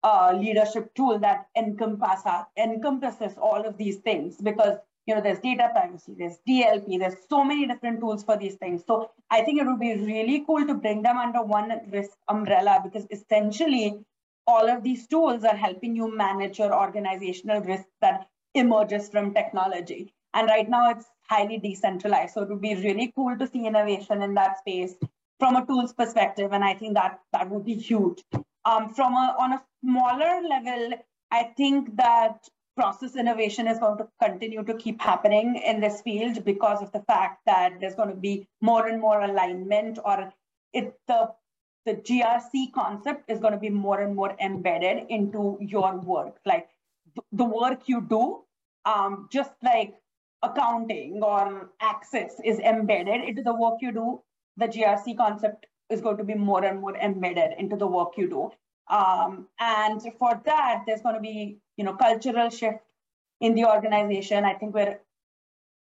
uh, 0.03 0.33
leadership 0.39 0.95
tool 0.95 1.19
that 1.19 1.47
encompass, 1.57 2.23
encompasses 2.57 3.35
all 3.37 3.67
of 3.67 3.77
these 3.77 3.97
things 3.99 4.37
because 4.37 4.79
you 5.07 5.15
know 5.15 5.21
there's 5.21 5.39
data 5.41 5.69
privacy, 5.73 6.15
there's 6.19 6.39
DLP, 6.49 6.99
there's 6.99 7.17
so 7.29 7.45
many 7.45 7.67
different 7.67 8.01
tools 8.01 8.25
for 8.25 8.37
these 8.37 8.57
things. 8.57 8.83
So 8.87 9.11
I 9.31 9.43
think 9.43 9.61
it 9.61 9.67
would 9.67 9.81
be 9.81 9.95
really 9.95 10.45
cool 10.47 10.67
to 10.67 10.75
bring 10.75 11.03
them 11.03 11.17
under 11.17 11.43
one 11.43 11.73
risk 11.91 12.17
umbrella 12.29 12.81
because 12.83 13.07
essentially 13.11 14.01
all 14.47 14.69
of 14.69 14.83
these 14.83 15.07
tools 15.07 15.45
are 15.45 15.57
helping 15.57 15.97
you 15.97 16.15
manage 16.17 16.59
your 16.59 16.75
organizational 16.75 17.61
risk 17.63 17.87
that 18.01 18.29
emerges 18.55 19.09
from 19.09 19.35
technology. 19.35 20.13
And 20.35 20.49
right 20.49 20.69
now 20.69 20.91
it's 20.91 21.07
highly 21.29 21.59
decentralized. 21.59 22.35
So 22.35 22.43
it 22.43 22.49
would 22.49 22.61
be 22.61 22.75
really 22.75 23.13
cool 23.17 23.37
to 23.39 23.47
see 23.47 23.67
innovation 23.67 24.23
in 24.23 24.35
that 24.35 24.59
space 24.59 24.95
from 25.39 25.57
a 25.57 25.67
tools 25.67 25.93
perspective, 25.93 26.53
and 26.53 26.65
I 26.65 26.75
think 26.75 26.95
that 26.95 27.21
that 27.33 27.51
would 27.51 27.65
be 27.65 27.75
huge. 27.75 28.23
Um, 28.65 28.95
from 28.95 29.13
a, 29.13 29.37
on 29.39 29.53
a 29.53 29.63
smaller 29.85 30.41
level, 30.49 30.95
I 31.31 31.45
think 31.57 31.97
that 31.97 32.49
process 32.77 33.17
innovation 33.17 33.67
is 33.67 33.79
going 33.79 33.99
to 33.99 34.07
continue 34.23 34.63
to 34.63 34.75
keep 34.75 35.01
happening 35.01 35.57
in 35.57 35.81
this 35.81 36.03
field 36.03 36.45
because 36.45 36.83
of 36.83 36.93
the 36.93 37.01
fact 37.01 37.41
that 37.47 37.81
there's 37.81 37.95
going 37.95 38.11
to 38.11 38.15
be 38.15 38.47
more 38.61 38.87
and 38.87 39.01
more 39.01 39.23
alignment 39.23 39.99
or 40.05 40.33
it 40.73 40.95
the 41.09 41.31
the 41.87 41.95
GRC 41.95 42.73
concept 42.73 43.31
is 43.31 43.39
going 43.39 43.53
to 43.53 43.61
be 43.61 43.71
more 43.71 44.01
and 44.01 44.15
more 44.15 44.37
embedded 44.41 45.07
into 45.09 45.57
your 45.61 45.97
work. 46.01 46.37
Like 46.45 46.69
the 47.33 47.45
work 47.45 47.83
you 47.87 48.01
do, 48.01 48.43
um, 48.85 49.29
just 49.31 49.53
like 49.63 49.95
accounting 50.43 51.21
or 51.23 51.71
access 51.81 52.41
is 52.45 52.59
embedded 52.59 53.23
into 53.29 53.43
the 53.43 53.55
work 53.55 53.75
you 53.81 53.93
do, 53.93 54.21
the 54.57 54.67
GRC 54.67 55.17
concept 55.17 55.67
is 55.89 56.01
going 56.01 56.17
to 56.17 56.25
be 56.25 56.35
more 56.35 56.65
and 56.65 56.81
more 56.81 56.97
embedded 56.97 57.53
into 57.57 57.77
the 57.77 57.87
work 57.87 58.15
you 58.17 58.29
do. 58.29 58.51
Um, 58.89 59.49
and 59.59 60.01
for 60.19 60.41
that, 60.45 60.85
there's 60.87 61.01
going 61.01 61.17
to 61.17 61.21
be, 61.21 61.59
you 61.77 61.85
know, 61.85 61.95
cultural 61.95 62.51
shift 62.51 62.79
in 63.41 63.55
the 63.55 63.67
organization. 63.67 64.45
I 64.45 64.55
think 64.55 64.75
we're, 64.75 64.99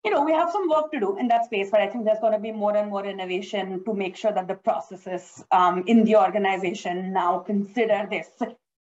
you 0.03 0.11
know, 0.11 0.23
we 0.23 0.31
have 0.31 0.51
some 0.51 0.69
work 0.69 0.91
to 0.91 0.99
do 0.99 1.17
in 1.17 1.27
that 1.27 1.45
space, 1.45 1.69
but 1.71 1.81
I 1.81 1.87
think 1.87 2.05
there's 2.05 2.19
going 2.19 2.33
to 2.33 2.39
be 2.39 2.51
more 2.51 2.75
and 2.75 2.89
more 2.89 3.05
innovation 3.05 3.83
to 3.85 3.93
make 3.93 4.15
sure 4.15 4.31
that 4.31 4.47
the 4.47 4.55
processes 4.55 5.43
um, 5.51 5.83
in 5.87 6.03
the 6.05 6.15
organization 6.15 7.11
now 7.11 7.39
consider 7.39 8.07
this, 8.09 8.29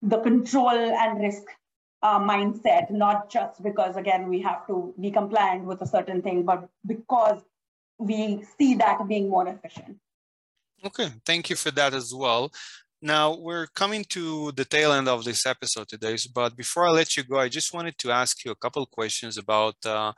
the 0.02 0.20
control 0.20 0.70
and 0.70 1.22
risk 1.22 1.44
uh, 2.02 2.20
mindset, 2.20 2.92
not 2.92 3.30
just 3.30 3.64
because, 3.64 3.96
again, 3.96 4.28
we 4.28 4.42
have 4.42 4.68
to 4.68 4.94
be 5.00 5.10
compliant 5.10 5.64
with 5.64 5.82
a 5.82 5.88
certain 5.88 6.22
thing, 6.22 6.44
but 6.44 6.68
because 6.86 7.42
we 7.98 8.44
see 8.58 8.76
that 8.76 9.08
being 9.08 9.30
more 9.30 9.48
efficient. 9.48 9.98
Okay, 10.86 11.10
thank 11.26 11.50
you 11.50 11.56
for 11.56 11.72
that 11.72 11.94
as 11.94 12.14
well. 12.14 12.52
Now 13.04 13.36
we're 13.36 13.68
coming 13.68 14.06
to 14.12 14.54
the 14.54 14.64
tail 14.64 14.94
end 14.94 15.10
of 15.10 15.26
this 15.26 15.46
episode 15.46 15.90
today, 15.90 16.16
but 16.34 16.56
before 16.56 16.88
I 16.88 16.92
let 16.92 17.18
you 17.18 17.24
go, 17.26 17.38
I 17.38 17.50
just 17.50 17.74
wanted 17.74 17.98
to 17.98 18.12
ask 18.12 18.46
you 18.46 18.52
a 18.52 18.56
couple 18.56 18.86
questions 18.86 19.38
about 19.38 19.76
uh, 19.86 20.14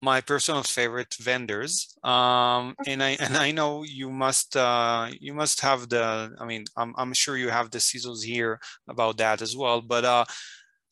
my 0.00 0.20
personal 0.20 0.62
favorite 0.62 1.12
vendors. 1.20 1.98
Um, 2.04 2.76
and 2.86 3.02
I 3.02 3.16
and 3.18 3.36
I 3.36 3.50
know 3.50 3.82
you 3.82 4.08
must 4.12 4.56
uh, 4.56 5.10
you 5.18 5.34
must 5.34 5.60
have 5.62 5.88
the. 5.88 6.32
I 6.38 6.44
mean, 6.46 6.64
I'm 6.76 6.94
I'm 6.96 7.12
sure 7.12 7.36
you 7.36 7.48
have 7.48 7.72
the 7.72 7.78
CISOs 7.78 8.22
here 8.22 8.60
about 8.88 9.18
that 9.18 9.42
as 9.42 9.56
well. 9.56 9.80
But 9.80 10.04
uh, 10.04 10.26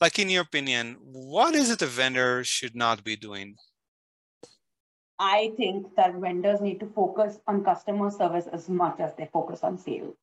like 0.01 0.19
in 0.19 0.29
your 0.29 0.43
opinion, 0.43 0.97
what 1.01 1.55
is 1.55 1.71
it 1.71 1.81
a 1.81 1.87
vendor 1.87 2.43
should 2.43 2.75
not 2.75 3.05
be 3.05 3.15
doing? 3.15 3.55
I 5.21 5.53
think 5.57 5.95
that 5.95 6.17
vendors 6.17 6.61
need 6.61 6.81
to 6.81 6.87
focus 6.87 7.39
on 7.47 7.63
customer 7.63 8.11
service 8.11 8.49
as 8.49 8.69
much 8.69 8.99
as 8.99 9.15
they 9.15 9.31
focus 9.33 9.63
on 9.63 9.79
sales. 9.79 10.17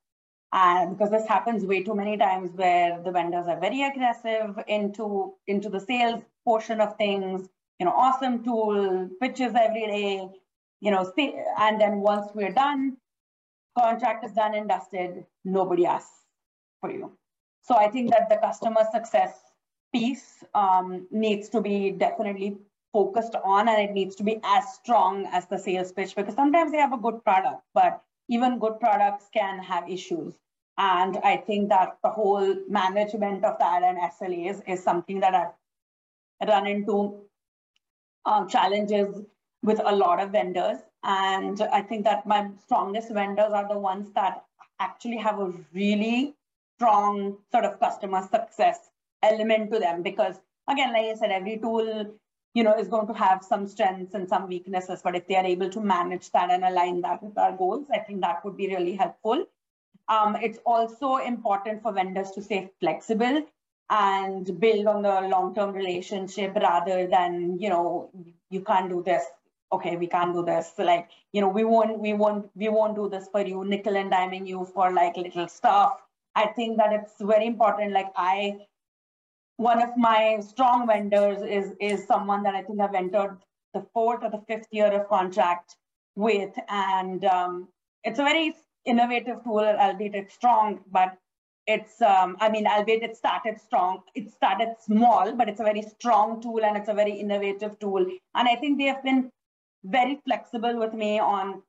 And 0.54 0.98
because 0.98 1.12
this 1.12 1.28
happens 1.28 1.66
way 1.66 1.82
too 1.84 1.96
many 1.96 2.18
times 2.18 2.52
where 2.56 3.02
the 3.02 3.12
vendors 3.12 3.48
are 3.48 3.60
very 3.60 3.84
aggressive 3.84 4.60
into, 4.68 5.34
into 5.48 5.70
the 5.70 5.80
sales 5.80 6.24
portion 6.44 6.82
of 6.82 6.98
things, 6.98 7.48
you 7.80 7.86
know, 7.86 7.94
awesome 7.94 8.44
tool, 8.44 9.10
pitches 9.22 9.54
every 9.56 9.88
day, 9.88 10.30
you 10.82 10.92
know, 10.92 11.12
and 11.60 11.80
then 11.80 12.00
once 12.00 12.32
we're 12.34 12.52
done, 12.52 12.98
contract 13.78 14.26
is 14.26 14.34
done 14.34 14.56
and 14.56 14.68
dusted, 14.68 15.26
nobody 15.46 15.86
asks 15.86 16.26
for 16.82 16.92
you. 16.92 17.12
So 17.64 17.76
I 17.76 17.90
think 17.90 18.10
that 18.12 18.28
the 18.30 18.38
customer 18.38 18.82
success 18.92 19.40
piece 19.94 20.44
um, 20.54 21.08
needs 21.12 21.50
to 21.50 21.62
be 21.62 21.92
definitely 21.92 22.58
focused 22.92 23.36
on 23.44 23.70
and 23.70 23.82
it 23.82 23.94
needs 23.94 24.16
to 24.16 24.24
be 24.24 24.40
as 24.44 24.74
strong 24.74 25.26
as 25.32 25.46
the 25.48 25.58
sales 25.58 25.92
pitch 25.92 26.16
because 26.16 26.36
sometimes 26.36 26.72
they 26.72 26.78
have 26.78 26.94
a 26.94 26.98
good 26.98 27.24
product, 27.24 27.62
but 27.74 28.04
even 28.30 28.60
good 28.60 28.80
products 28.80 29.28
can 29.34 29.60
have 29.60 29.90
issues. 29.90 30.36
And 30.78 31.18
I 31.24 31.38
think 31.38 31.70
that 31.70 31.98
the 32.04 32.10
whole 32.10 32.56
management 32.68 33.44
of 33.44 33.60
that 33.60 33.84
and 33.84 33.98
SLAs 33.98 34.62
is 34.68 34.84
something 34.84 35.20
that 35.20 35.36
I've 35.36 36.48
run 36.48 36.68
into 36.68 37.22
um, 38.26 38.48
challenges 38.48 39.22
with 39.64 39.80
a 39.84 39.96
lot 39.96 40.20
of 40.20 40.32
vendors. 40.32 40.80
And 41.04 41.62
I 41.62 41.82
think 41.82 42.06
that 42.06 42.26
my 42.26 42.50
strongest 42.64 43.12
vendors 43.12 43.52
are 43.52 43.68
the 43.68 43.78
ones 43.78 44.12
that 44.16 44.44
actually 44.80 45.18
have 45.18 45.40
a 45.40 45.54
really 45.74 46.36
strong 46.78 47.38
sort 47.52 47.66
of 47.66 47.80
customer 47.80 48.28
success 48.32 48.90
element 49.22 49.72
to 49.72 49.78
them 49.78 50.02
because 50.02 50.38
again 50.68 50.92
like 50.94 51.06
i 51.06 51.14
said 51.14 51.30
every 51.30 51.56
tool 51.60 52.12
you 52.54 52.64
know, 52.64 52.78
is 52.78 52.88
going 52.88 53.08
to 53.08 53.14
have 53.14 53.44
some 53.44 53.68
strengths 53.68 54.14
and 54.14 54.28
some 54.28 54.48
weaknesses. 54.48 55.02
But 55.04 55.16
if 55.16 55.28
they 55.28 55.36
are 55.36 55.46
able 55.46 55.70
to 55.70 55.80
manage 55.80 56.32
that 56.32 56.52
and 56.52 56.64
align 56.64 57.02
that 57.02 57.24
with 57.24 57.38
our 57.38 57.56
goals, 57.56 57.88
I 57.94 58.00
think 58.00 58.22
that 58.22 58.44
would 58.44 58.58
be 58.58 58.68
really 58.68 58.96
helpful. 58.96 59.46
Um, 60.12 60.36
it's 60.36 60.60
also 60.66 61.18
important 61.18 61.82
for 61.82 61.94
vendors 61.94 62.32
to 62.32 62.42
stay 62.42 62.70
flexible 62.82 63.44
and 63.90 64.60
build 64.60 64.88
on 64.88 65.02
the 65.02 65.16
long-term 65.34 65.72
relationship 65.74 66.56
rather 66.56 67.08
than, 67.08 67.58
you 67.60 67.70
know, 67.70 68.10
you 68.50 68.62
can't 68.62 68.90
do 68.90 69.02
this. 69.04 69.24
Okay, 69.72 69.96
we 69.96 70.08
can't 70.08 70.34
do 70.34 70.44
this. 70.44 70.74
Like, 70.78 71.10
you 71.32 71.40
know, 71.40 71.48
we 71.48 71.64
won't, 71.64 71.98
we 72.00 72.14
won't, 72.14 72.50
we 72.56 72.68
won't 72.68 72.96
do 72.96 73.08
this 73.08 73.30
for 73.32 73.42
you, 73.42 73.64
nickel 73.64 73.96
and 73.96 74.12
diming 74.12 74.46
you 74.46 74.66
for 74.74 74.92
like 74.92 75.16
little 75.16 75.48
stuff. 75.48 76.02
I 76.36 76.48
think 76.48 76.78
that 76.78 76.92
it's 76.92 77.14
very 77.22 77.48
important. 77.48 77.94
Like 77.94 78.12
I 78.16 78.58
one 79.58 79.82
of 79.82 79.96
my 79.96 80.42
strong 80.42 80.88
vendors 80.88 81.42
is 81.44 81.74
is 81.80 82.08
someone 82.08 82.44
that 82.44 82.56
I 82.56 82.64
think 82.64 82.82
I've 82.82 82.96
entered 82.96 83.38
the 83.74 83.86
fourth 83.94 84.24
or 84.24 84.32
the 84.32 84.44
fifth 84.48 84.68
year 84.72 84.92
of 84.92 85.08
contract 85.08 85.76
with, 86.16 86.54
and 86.68 87.24
um, 87.26 87.68
it's 88.04 88.20
a 88.20 88.24
very 88.24 88.56
innovative 88.86 89.44
tool, 89.44 89.60
albeit 89.60 90.16
it's 90.16 90.34
strong, 90.34 90.80
but 90.92 91.18
it's 91.68 92.02
um, 92.02 92.38
I 92.40 92.50
mean, 92.50 92.68
albeit 92.68 93.04
it 93.04 93.16
started 93.16 93.60
strong, 93.60 94.02
it 94.16 94.32
started 94.32 94.76
small, 94.80 95.34
but 95.36 95.48
it's 95.48 95.60
a 95.60 95.64
very 95.64 95.84
strong 95.84 96.42
tool 96.42 96.64
and 96.66 96.76
it's 96.78 96.90
a 96.90 96.94
very 96.94 97.14
innovative 97.14 97.78
tool, 97.80 98.06
and 98.36 98.48
I 98.48 98.56
think 98.56 98.78
they 98.78 98.86
have 98.86 99.04
been 99.04 99.32
very 99.84 100.20
flexible 100.26 100.78
with 100.78 100.94
me 100.94 101.20
on 101.20 101.62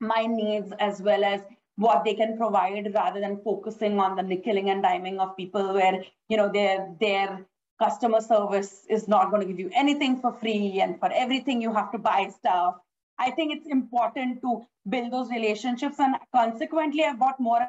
my 0.00 0.26
needs 0.26 0.72
as 0.78 1.00
well 1.00 1.24
as 1.24 1.40
what 1.76 2.04
they 2.04 2.14
can 2.14 2.36
provide 2.36 2.92
rather 2.94 3.20
than 3.20 3.40
focusing 3.42 3.98
on 3.98 4.16
the 4.16 4.22
nickeling 4.22 4.70
and 4.70 4.84
diming 4.84 5.18
of 5.18 5.36
people 5.36 5.72
where 5.72 6.02
you 6.28 6.36
know 6.36 6.50
their 6.52 6.94
their 7.00 7.46
customer 7.82 8.20
service 8.20 8.84
is 8.88 9.08
not 9.08 9.30
going 9.30 9.40
to 9.40 9.48
give 9.48 9.58
you 9.58 9.70
anything 9.74 10.20
for 10.20 10.32
free 10.32 10.80
and 10.80 10.98
for 10.98 11.10
everything 11.12 11.60
you 11.60 11.72
have 11.72 11.90
to 11.92 11.98
buy 11.98 12.28
stuff 12.38 12.76
i 13.18 13.30
think 13.30 13.54
it's 13.54 13.66
important 13.66 14.40
to 14.40 14.64
build 14.88 15.12
those 15.12 15.30
relationships 15.30 15.98
and 15.98 16.16
consequently 16.34 17.04
i 17.04 17.12
bought 17.12 17.38
more 17.40 17.68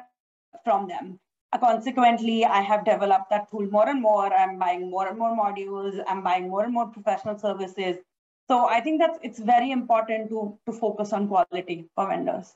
from 0.64 0.88
them. 0.88 1.18
Uh, 1.52 1.58
consequently 1.58 2.44
i 2.44 2.60
have 2.60 2.84
developed 2.84 3.30
that 3.30 3.50
tool 3.50 3.66
more 3.70 3.88
and 3.88 4.02
more. 4.02 4.32
I'm 4.32 4.58
buying 4.58 4.90
more 4.90 5.08
and 5.08 5.18
more 5.18 5.36
modules. 5.36 6.02
I'm 6.08 6.22
buying 6.22 6.48
more 6.48 6.64
and 6.64 6.72
more 6.72 6.86
professional 6.88 7.38
services. 7.38 7.96
So 8.48 8.66
i 8.66 8.80
think 8.80 9.00
that 9.00 9.18
it's 9.22 9.38
very 9.38 9.70
important 9.70 10.28
to 10.30 10.58
to 10.66 10.72
focus 10.72 11.12
on 11.12 11.28
quality 11.28 11.88
for 11.94 12.08
vendors 12.08 12.54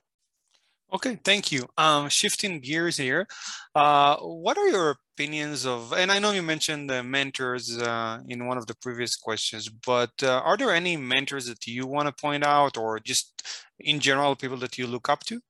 Okay, 0.91 1.19
thank 1.23 1.53
you. 1.53 1.69
Um, 1.77 2.09
shifting 2.09 2.61
gears 2.61 2.97
here, 2.97 3.27
uh, 3.75 4.17
what 4.17 4.57
are 4.57 4.69
your 4.69 4.97
opinions 5.15 5.67
of, 5.67 5.93
and 5.93 6.11
I 6.11 6.19
know 6.19 6.31
you 6.31 6.43
mentioned 6.43 6.89
the 6.89 7.03
mentors 7.03 7.77
uh, 7.77 8.21
in 8.27 8.47
one 8.47 8.57
of 8.57 8.67
the 8.67 8.75
previous 8.77 9.15
questions, 9.15 9.69
but 9.69 10.13
uh, 10.23 10.41
are 10.41 10.57
there 10.57 10.71
any 10.71 10.97
mentors 10.97 11.47
that 11.47 11.67
you 11.67 11.87
want 11.87 12.07
to 12.07 12.13
point 12.19 12.43
out 12.43 12.79
or 12.79 12.99
just 13.01 13.43
in 13.79 14.01
general 14.01 14.35
people 14.35 14.57
that 14.59 14.79
you 14.79 14.87
look 14.87 15.11
up 15.11 15.25
to? 15.25 15.41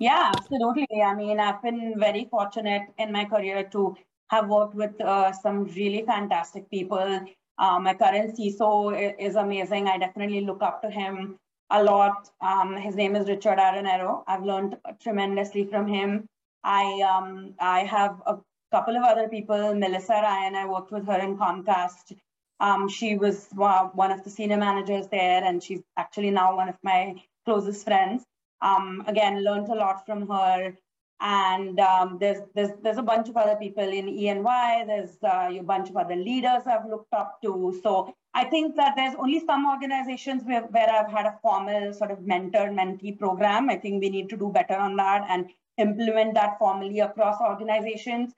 Yeah, 0.00 0.32
absolutely. 0.34 0.88
I 1.00 1.14
mean, 1.14 1.38
I've 1.38 1.62
been 1.62 1.94
very 1.96 2.26
fortunate 2.28 2.82
in 2.98 3.12
my 3.12 3.24
career 3.26 3.62
to 3.70 3.94
have 4.30 4.48
worked 4.48 4.74
with 4.74 5.00
uh, 5.00 5.30
some 5.30 5.66
really 5.66 6.02
fantastic 6.04 6.68
people. 6.68 7.20
Uh, 7.58 7.78
my 7.78 7.94
current 7.94 8.36
CISO 8.36 9.14
is 9.20 9.36
amazing. 9.36 9.86
I 9.86 9.98
definitely 9.98 10.40
look 10.40 10.62
up 10.62 10.82
to 10.82 10.90
him 10.90 11.38
a 11.72 11.82
lot. 11.82 12.30
Um, 12.40 12.76
his 12.76 12.94
name 12.94 13.16
is 13.16 13.28
Richard 13.28 13.58
Aronero. 13.58 14.22
I've 14.26 14.44
learned 14.44 14.76
tremendously 15.00 15.64
from 15.64 15.86
him. 15.88 16.26
I 16.62 17.00
um, 17.00 17.54
I 17.58 17.80
have 17.80 18.20
a 18.26 18.38
couple 18.70 18.96
of 18.96 19.02
other 19.02 19.28
people. 19.28 19.74
Melissa 19.74 20.12
Ryan, 20.12 20.54
I 20.54 20.66
worked 20.66 20.92
with 20.92 21.06
her 21.06 21.18
in 21.18 21.36
Comcast. 21.36 22.16
Um, 22.60 22.88
she 22.88 23.16
was 23.16 23.48
one 23.54 24.12
of 24.12 24.22
the 24.22 24.30
senior 24.30 24.58
managers 24.58 25.08
there, 25.08 25.42
and 25.42 25.62
she's 25.62 25.82
actually 25.96 26.30
now 26.30 26.54
one 26.56 26.68
of 26.68 26.76
my 26.82 27.16
closest 27.44 27.84
friends. 27.84 28.22
Um, 28.60 29.02
again, 29.08 29.42
learned 29.42 29.68
a 29.68 29.74
lot 29.74 30.06
from 30.06 30.28
her. 30.28 30.74
And 31.20 31.78
um, 31.78 32.18
there's, 32.20 32.40
there's, 32.54 32.70
there's 32.82 32.98
a 32.98 33.02
bunch 33.02 33.28
of 33.28 33.36
other 33.36 33.54
people 33.56 33.84
in 33.84 34.08
E&Y. 34.08 34.84
There's 34.86 35.16
uh, 35.22 35.50
a 35.56 35.62
bunch 35.62 35.88
of 35.88 35.96
other 35.96 36.16
leaders 36.16 36.62
I've 36.66 36.86
looked 36.86 37.12
up 37.12 37.40
to. 37.42 37.78
So 37.82 38.12
I 38.34 38.44
think 38.44 38.76
that 38.76 38.94
there's 38.96 39.14
only 39.16 39.40
some 39.40 39.66
organizations 39.66 40.42
where, 40.44 40.62
where 40.62 40.88
I've 40.88 41.10
had 41.10 41.26
a 41.26 41.38
formal 41.42 41.92
sort 41.92 42.10
of 42.10 42.22
mentor-mentee 42.22 43.18
program. 43.18 43.68
I 43.68 43.76
think 43.76 44.02
we 44.02 44.08
need 44.08 44.30
to 44.30 44.36
do 44.36 44.50
better 44.50 44.74
on 44.74 44.96
that 44.96 45.26
and 45.28 45.50
implement 45.76 46.34
that 46.34 46.58
formally 46.58 47.00
across 47.00 47.40
organizations. 47.40 48.32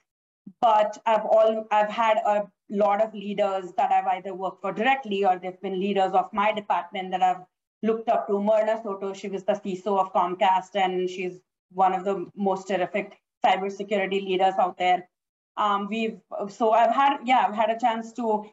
But 0.61 0.99
I've 1.07 1.25
all 1.25 1.67
I've 1.71 1.89
had 1.89 2.19
a 2.27 2.47
lot 2.69 3.03
of 3.03 3.15
leaders 3.15 3.73
that 3.77 3.93
I've 3.93 4.07
either 4.07 4.35
worked 4.35 4.61
for 4.61 4.73
directly 4.73 5.25
or 5.25 5.39
they've 5.39 5.61
been 5.61 5.81
leaders 5.81 6.13
of 6.13 6.33
my 6.33 6.53
department 6.53 7.13
that 7.13 7.23
I've 7.23 7.45
looked 7.83 8.09
up 8.09 8.27
to. 8.27 8.43
Myrna 8.43 8.81
Soto, 8.83 9.15
she 9.15 9.29
was 9.29 9.45
the 9.45 9.53
CISO 9.53 9.99
of 9.99 10.13
Comcast, 10.13 10.75
and 10.75 11.09
she's 11.09 11.41
one 11.71 11.95
of 11.95 12.05
the 12.05 12.27
most 12.37 12.69
terrific 12.69 13.19
cybersecurity 13.45 14.23
leaders 14.25 14.55
out 14.59 14.77
there. 14.77 15.09
Um, 15.57 15.87
we've 15.89 16.19
so 16.49 16.73
I've 16.73 16.95
had 16.95 17.19
yeah 17.25 17.47
I've 17.49 17.55
had 17.55 17.71
a 17.71 17.79
chance 17.79 18.13
to 18.15 18.45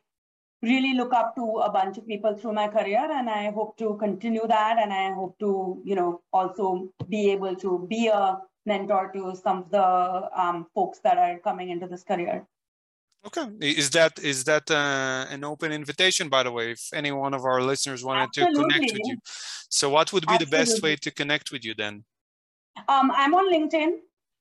really 0.62 0.94
look 0.94 1.14
up 1.14 1.36
to 1.36 1.58
a 1.60 1.72
bunch 1.72 1.98
of 1.98 2.08
people 2.08 2.36
through 2.36 2.54
my 2.54 2.68
career 2.68 3.08
and 3.12 3.30
I 3.30 3.52
hope 3.52 3.78
to 3.78 3.96
continue 4.00 4.46
that 4.48 4.78
and 4.78 4.94
I 4.94 5.12
hope 5.12 5.38
to 5.40 5.82
you 5.84 5.96
know 5.96 6.22
also 6.32 6.90
be 7.10 7.32
able 7.32 7.56
to 7.58 7.86
be 7.90 8.08
a 8.08 8.40
mentor 8.66 9.12
to 9.14 9.36
some 9.36 9.60
of 9.60 9.72
the 9.72 10.30
um, 10.40 10.68
folks 10.76 11.00
that 11.00 11.18
are 11.18 11.40
coming 11.40 11.70
into 11.70 11.88
this 11.88 12.04
career. 12.04 12.46
Okay, 13.26 13.48
is 13.60 13.92
that 13.92 14.18
is 14.20 14.44
that 14.46 14.70
uh, 14.72 15.26
an 15.30 15.44
open 15.44 15.72
invitation? 15.72 16.28
By 16.28 16.44
the 16.44 16.52
way, 16.52 16.72
if 16.72 16.90
any 16.94 17.12
one 17.12 17.36
of 17.36 17.46
our 17.46 17.62
listeners 17.62 18.04
wanted 18.04 18.30
Absolutely. 18.30 18.56
to 18.56 18.62
connect 18.62 18.94
with 18.94 19.02
you, 19.06 19.18
so 19.70 19.90
what 19.90 20.12
would 20.12 20.26
be 20.26 20.34
Absolutely. 20.34 20.46
the 20.46 20.58
best 20.58 20.84
way 20.84 20.96
to 20.96 21.12
connect 21.12 21.52
with 21.52 21.64
you 21.64 21.76
then? 21.76 22.04
Um, 22.88 23.12
I'm 23.12 23.36
on 23.36 23.54
LinkedIn. 23.54 23.98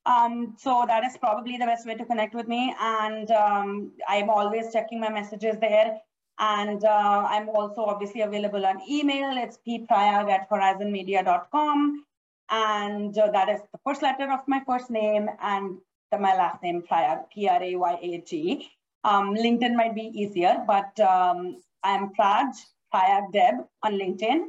Um, 0.07 0.57
so 0.59 0.85
that 0.87 1.05
is 1.05 1.19
probably 1.19 1.59
the 1.59 1.67
best 1.67 1.87
way 1.87 1.95
to 1.95 2.07
connect 2.07 2.35
with 2.35 2.49
me. 2.49 2.75
And 2.81 3.31
um, 3.31 3.93
I'm 4.09 4.31
always 4.31 4.73
checking 4.73 4.99
my 4.99 5.11
messages 5.11 5.57
there. 5.61 6.01
And 6.41 6.83
uh, 6.85 7.27
I'm 7.29 7.51
also 7.51 7.83
obviously 7.83 8.23
available 8.23 8.65
on 8.65 8.81
email. 8.89 9.37
It's 9.37 9.59
pprayag 9.67 10.31
at 10.31 10.49
horizonmedia.com. 10.49 12.05
And 12.51 13.17
uh, 13.17 13.31
that 13.31 13.49
is 13.51 13.61
the 13.73 13.79
first 13.85 14.03
letter 14.03 14.33
of 14.33 14.41
my 14.49 14.63
first 14.67 14.91
name 14.91 15.29
and 15.43 15.79
the, 16.11 16.19
my 16.19 16.35
last 16.35 16.63
name, 16.63 16.83
Prayag, 16.83 17.19
P-R-A-Y-A-G. 17.33 18.69
Um, 19.05 19.35
LinkedIn 19.35 19.77
might 19.77 19.95
be 19.95 20.11
easier, 20.15 20.65
but 20.67 20.99
um, 21.01 21.59
I'm 21.85 22.13
Praj, 22.15 22.55
Prayag 22.91 23.33
Deb 23.33 23.55
on 23.83 23.93
LinkedIn. 23.93 24.49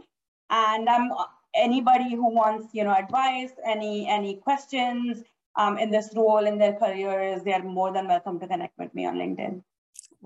And 0.49 0.89
I'm 0.89 1.11
uh, 1.11 1.25
anybody 1.53 2.15
who 2.15 2.33
wants, 2.33 2.73
you 2.73 2.85
know, 2.85 2.93
advice, 2.93 3.51
any 3.65 4.07
any 4.07 4.35
questions 4.37 5.23
um, 5.55 5.77
in 5.77 5.91
this 5.91 6.11
role 6.15 6.45
in 6.45 6.57
their 6.57 6.73
careers, 6.73 7.43
they 7.43 7.53
are 7.53 7.63
more 7.63 7.91
than 7.91 8.07
welcome 8.07 8.39
to 8.39 8.47
connect 8.47 8.77
with 8.79 8.93
me 8.95 9.05
on 9.05 9.15
LinkedIn. 9.15 9.61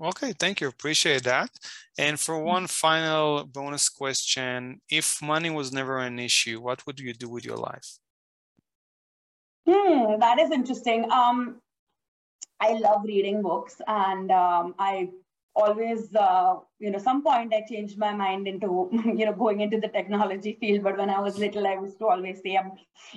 Okay, 0.02 0.32
thank 0.38 0.60
you. 0.60 0.68
Appreciate 0.68 1.24
that. 1.24 1.50
And 1.98 2.20
for 2.20 2.34
mm-hmm. 2.34 2.46
one 2.46 2.66
final 2.66 3.44
bonus 3.44 3.88
question, 3.88 4.80
if 4.90 5.22
money 5.22 5.50
was 5.50 5.72
never 5.72 5.98
an 5.98 6.18
issue, 6.18 6.60
what 6.60 6.86
would 6.86 7.00
you 7.00 7.14
do 7.14 7.28
with 7.28 7.44
your 7.44 7.56
life? 7.56 7.98
Hmm, 9.68 10.20
that 10.20 10.38
is 10.38 10.50
interesting. 10.50 11.10
Um, 11.10 11.60
I 12.60 12.74
love 12.74 13.02
reading 13.04 13.42
books, 13.42 13.80
and 13.86 14.30
um, 14.30 14.74
I 14.78 15.10
always, 15.54 16.14
uh, 16.14 16.56
you 16.78 16.90
know, 16.90 16.98
some 16.98 17.22
point 17.22 17.52
I 17.52 17.64
changed 17.68 17.98
my 17.98 18.12
mind 18.12 18.46
into, 18.46 18.88
you 18.92 19.24
know, 19.26 19.32
going 19.32 19.60
into 19.60 19.80
the 19.80 19.88
technology 19.88 20.56
field. 20.60 20.84
But 20.84 20.98
when 20.98 21.10
I 21.10 21.20
was 21.20 21.38
little, 21.38 21.66
I 21.66 21.74
used 21.74 21.98
to 21.98 22.06
always 22.06 22.40
say, 22.42 22.56
I'm, 22.56 22.72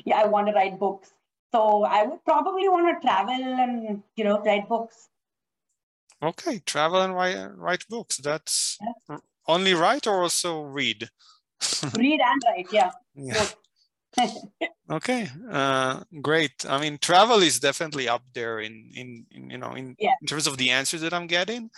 yeah, 0.06 0.22
I 0.22 0.28
want 0.28 0.48
to 0.48 0.54
write 0.54 0.80
books. 0.80 1.12
So 1.52 1.84
I 1.84 2.04
would 2.04 2.24
probably 2.26 2.70
want 2.70 3.02
to 3.02 3.08
travel 3.08 3.34
and, 3.34 4.02
you 4.16 4.24
know, 4.24 4.42
write 4.42 4.70
books. 4.70 5.10
Okay, 6.22 6.60
travel 6.66 7.02
and 7.02 7.16
write, 7.16 7.38
write 7.56 7.86
books. 7.90 8.18
That's 8.18 8.78
only 9.48 9.74
write 9.74 10.06
or 10.08 10.22
also 10.24 10.62
read? 10.62 11.10
read 11.98 12.20
and 12.22 12.42
write, 12.46 12.68
yeah. 12.72 12.92
yeah. 13.16 13.46
okay, 14.92 15.30
uh, 15.52 16.02
great. 16.22 16.66
I 16.68 16.80
mean, 16.82 16.98
travel 16.98 17.42
is 17.42 17.60
definitely 17.60 18.10
up 18.10 18.24
there 18.34 18.60
in, 18.60 18.92
in, 18.96 19.26
in 19.32 19.50
you 19.50 19.58
know, 19.58 19.74
in, 19.74 19.96
yeah. 20.00 20.14
in 20.22 20.28
terms 20.28 20.48
of 20.48 20.58
the 20.58 20.72
answers 20.72 21.02
that 21.02 21.14
I'm 21.14 21.28
getting. 21.28 21.70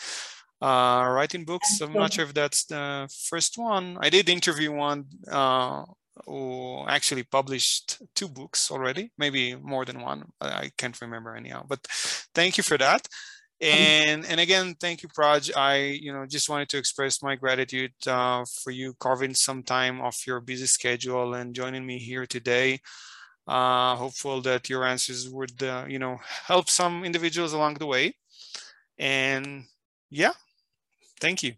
Uh, 0.61 1.09
writing 1.09 1.43
books, 1.43 1.81
I'm 1.81 1.93
not 1.93 2.13
sure 2.13 2.25
if 2.25 2.35
that's 2.35 2.65
the 2.65 3.09
first 3.29 3.57
one. 3.57 3.97
I 3.99 4.09
did 4.09 4.29
interview 4.29 4.71
one 4.71 5.05
uh, 5.31 5.83
who 6.25 6.85
actually 6.87 7.23
published 7.23 8.01
two 8.13 8.27
books 8.27 8.69
already, 8.69 9.11
maybe 9.17 9.55
more 9.55 9.85
than 9.85 10.01
one. 10.01 10.25
I 10.39 10.69
can't 10.77 10.99
remember 11.01 11.35
anyhow. 11.35 11.65
But 11.67 11.79
thank 12.35 12.57
you 12.57 12.63
for 12.63 12.77
that. 12.77 13.07
And 13.61 14.25
and 14.25 14.39
again, 14.39 14.75
thank 14.79 15.03
you, 15.03 15.09
Praj. 15.09 15.55
I 15.55 15.77
you 15.77 16.11
know 16.11 16.25
just 16.25 16.49
wanted 16.49 16.69
to 16.69 16.77
express 16.79 17.21
my 17.21 17.35
gratitude 17.35 17.93
uh, 18.07 18.43
for 18.63 18.71
you 18.71 18.95
carving 18.99 19.35
some 19.35 19.61
time 19.61 20.01
off 20.01 20.25
your 20.25 20.39
busy 20.39 20.65
schedule 20.65 21.35
and 21.35 21.53
joining 21.53 21.85
me 21.85 21.99
here 21.99 22.25
today. 22.25 22.79
Uh, 23.47 23.95
hopeful 23.95 24.41
that 24.41 24.67
your 24.69 24.83
answers 24.83 25.29
would 25.29 25.61
uh, 25.61 25.85
you 25.87 25.99
know 25.99 26.17
help 26.47 26.69
some 26.69 27.03
individuals 27.03 27.53
along 27.53 27.75
the 27.75 27.85
way. 27.85 28.15
And 28.97 29.65
yeah, 30.09 30.33
thank 31.19 31.43
you. 31.43 31.53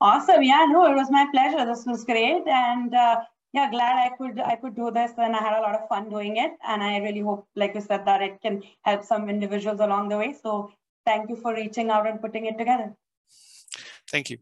Awesome. 0.00 0.42
Yeah, 0.42 0.64
no, 0.70 0.86
it 0.90 0.94
was 0.94 1.10
my 1.10 1.26
pleasure. 1.30 1.66
This 1.66 1.84
was 1.84 2.04
great, 2.04 2.46
and 2.46 2.94
uh, 2.94 3.20
yeah, 3.52 3.70
glad 3.70 3.96
I 3.96 4.16
could 4.16 4.40
I 4.40 4.56
could 4.56 4.74
do 4.74 4.90
this, 4.90 5.12
and 5.18 5.36
I 5.36 5.40
had 5.40 5.58
a 5.58 5.60
lot 5.60 5.74
of 5.74 5.88
fun 5.88 6.08
doing 6.08 6.38
it. 6.38 6.52
And 6.66 6.82
I 6.82 6.98
really 6.98 7.20
hope, 7.20 7.46
like 7.54 7.74
you 7.74 7.82
said, 7.82 8.06
that 8.06 8.22
it 8.22 8.40
can 8.40 8.62
help 8.80 9.04
some 9.04 9.28
individuals 9.28 9.80
along 9.80 10.08
the 10.08 10.16
way. 10.16 10.32
So 10.32 10.70
thank 11.08 11.30
you 11.30 11.36
for 11.44 11.54
reaching 11.54 11.90
out 11.90 12.06
and 12.06 12.20
putting 12.20 12.46
it 12.46 12.58
together. 12.58 12.90
Thank 14.10 14.30
you. 14.30 14.38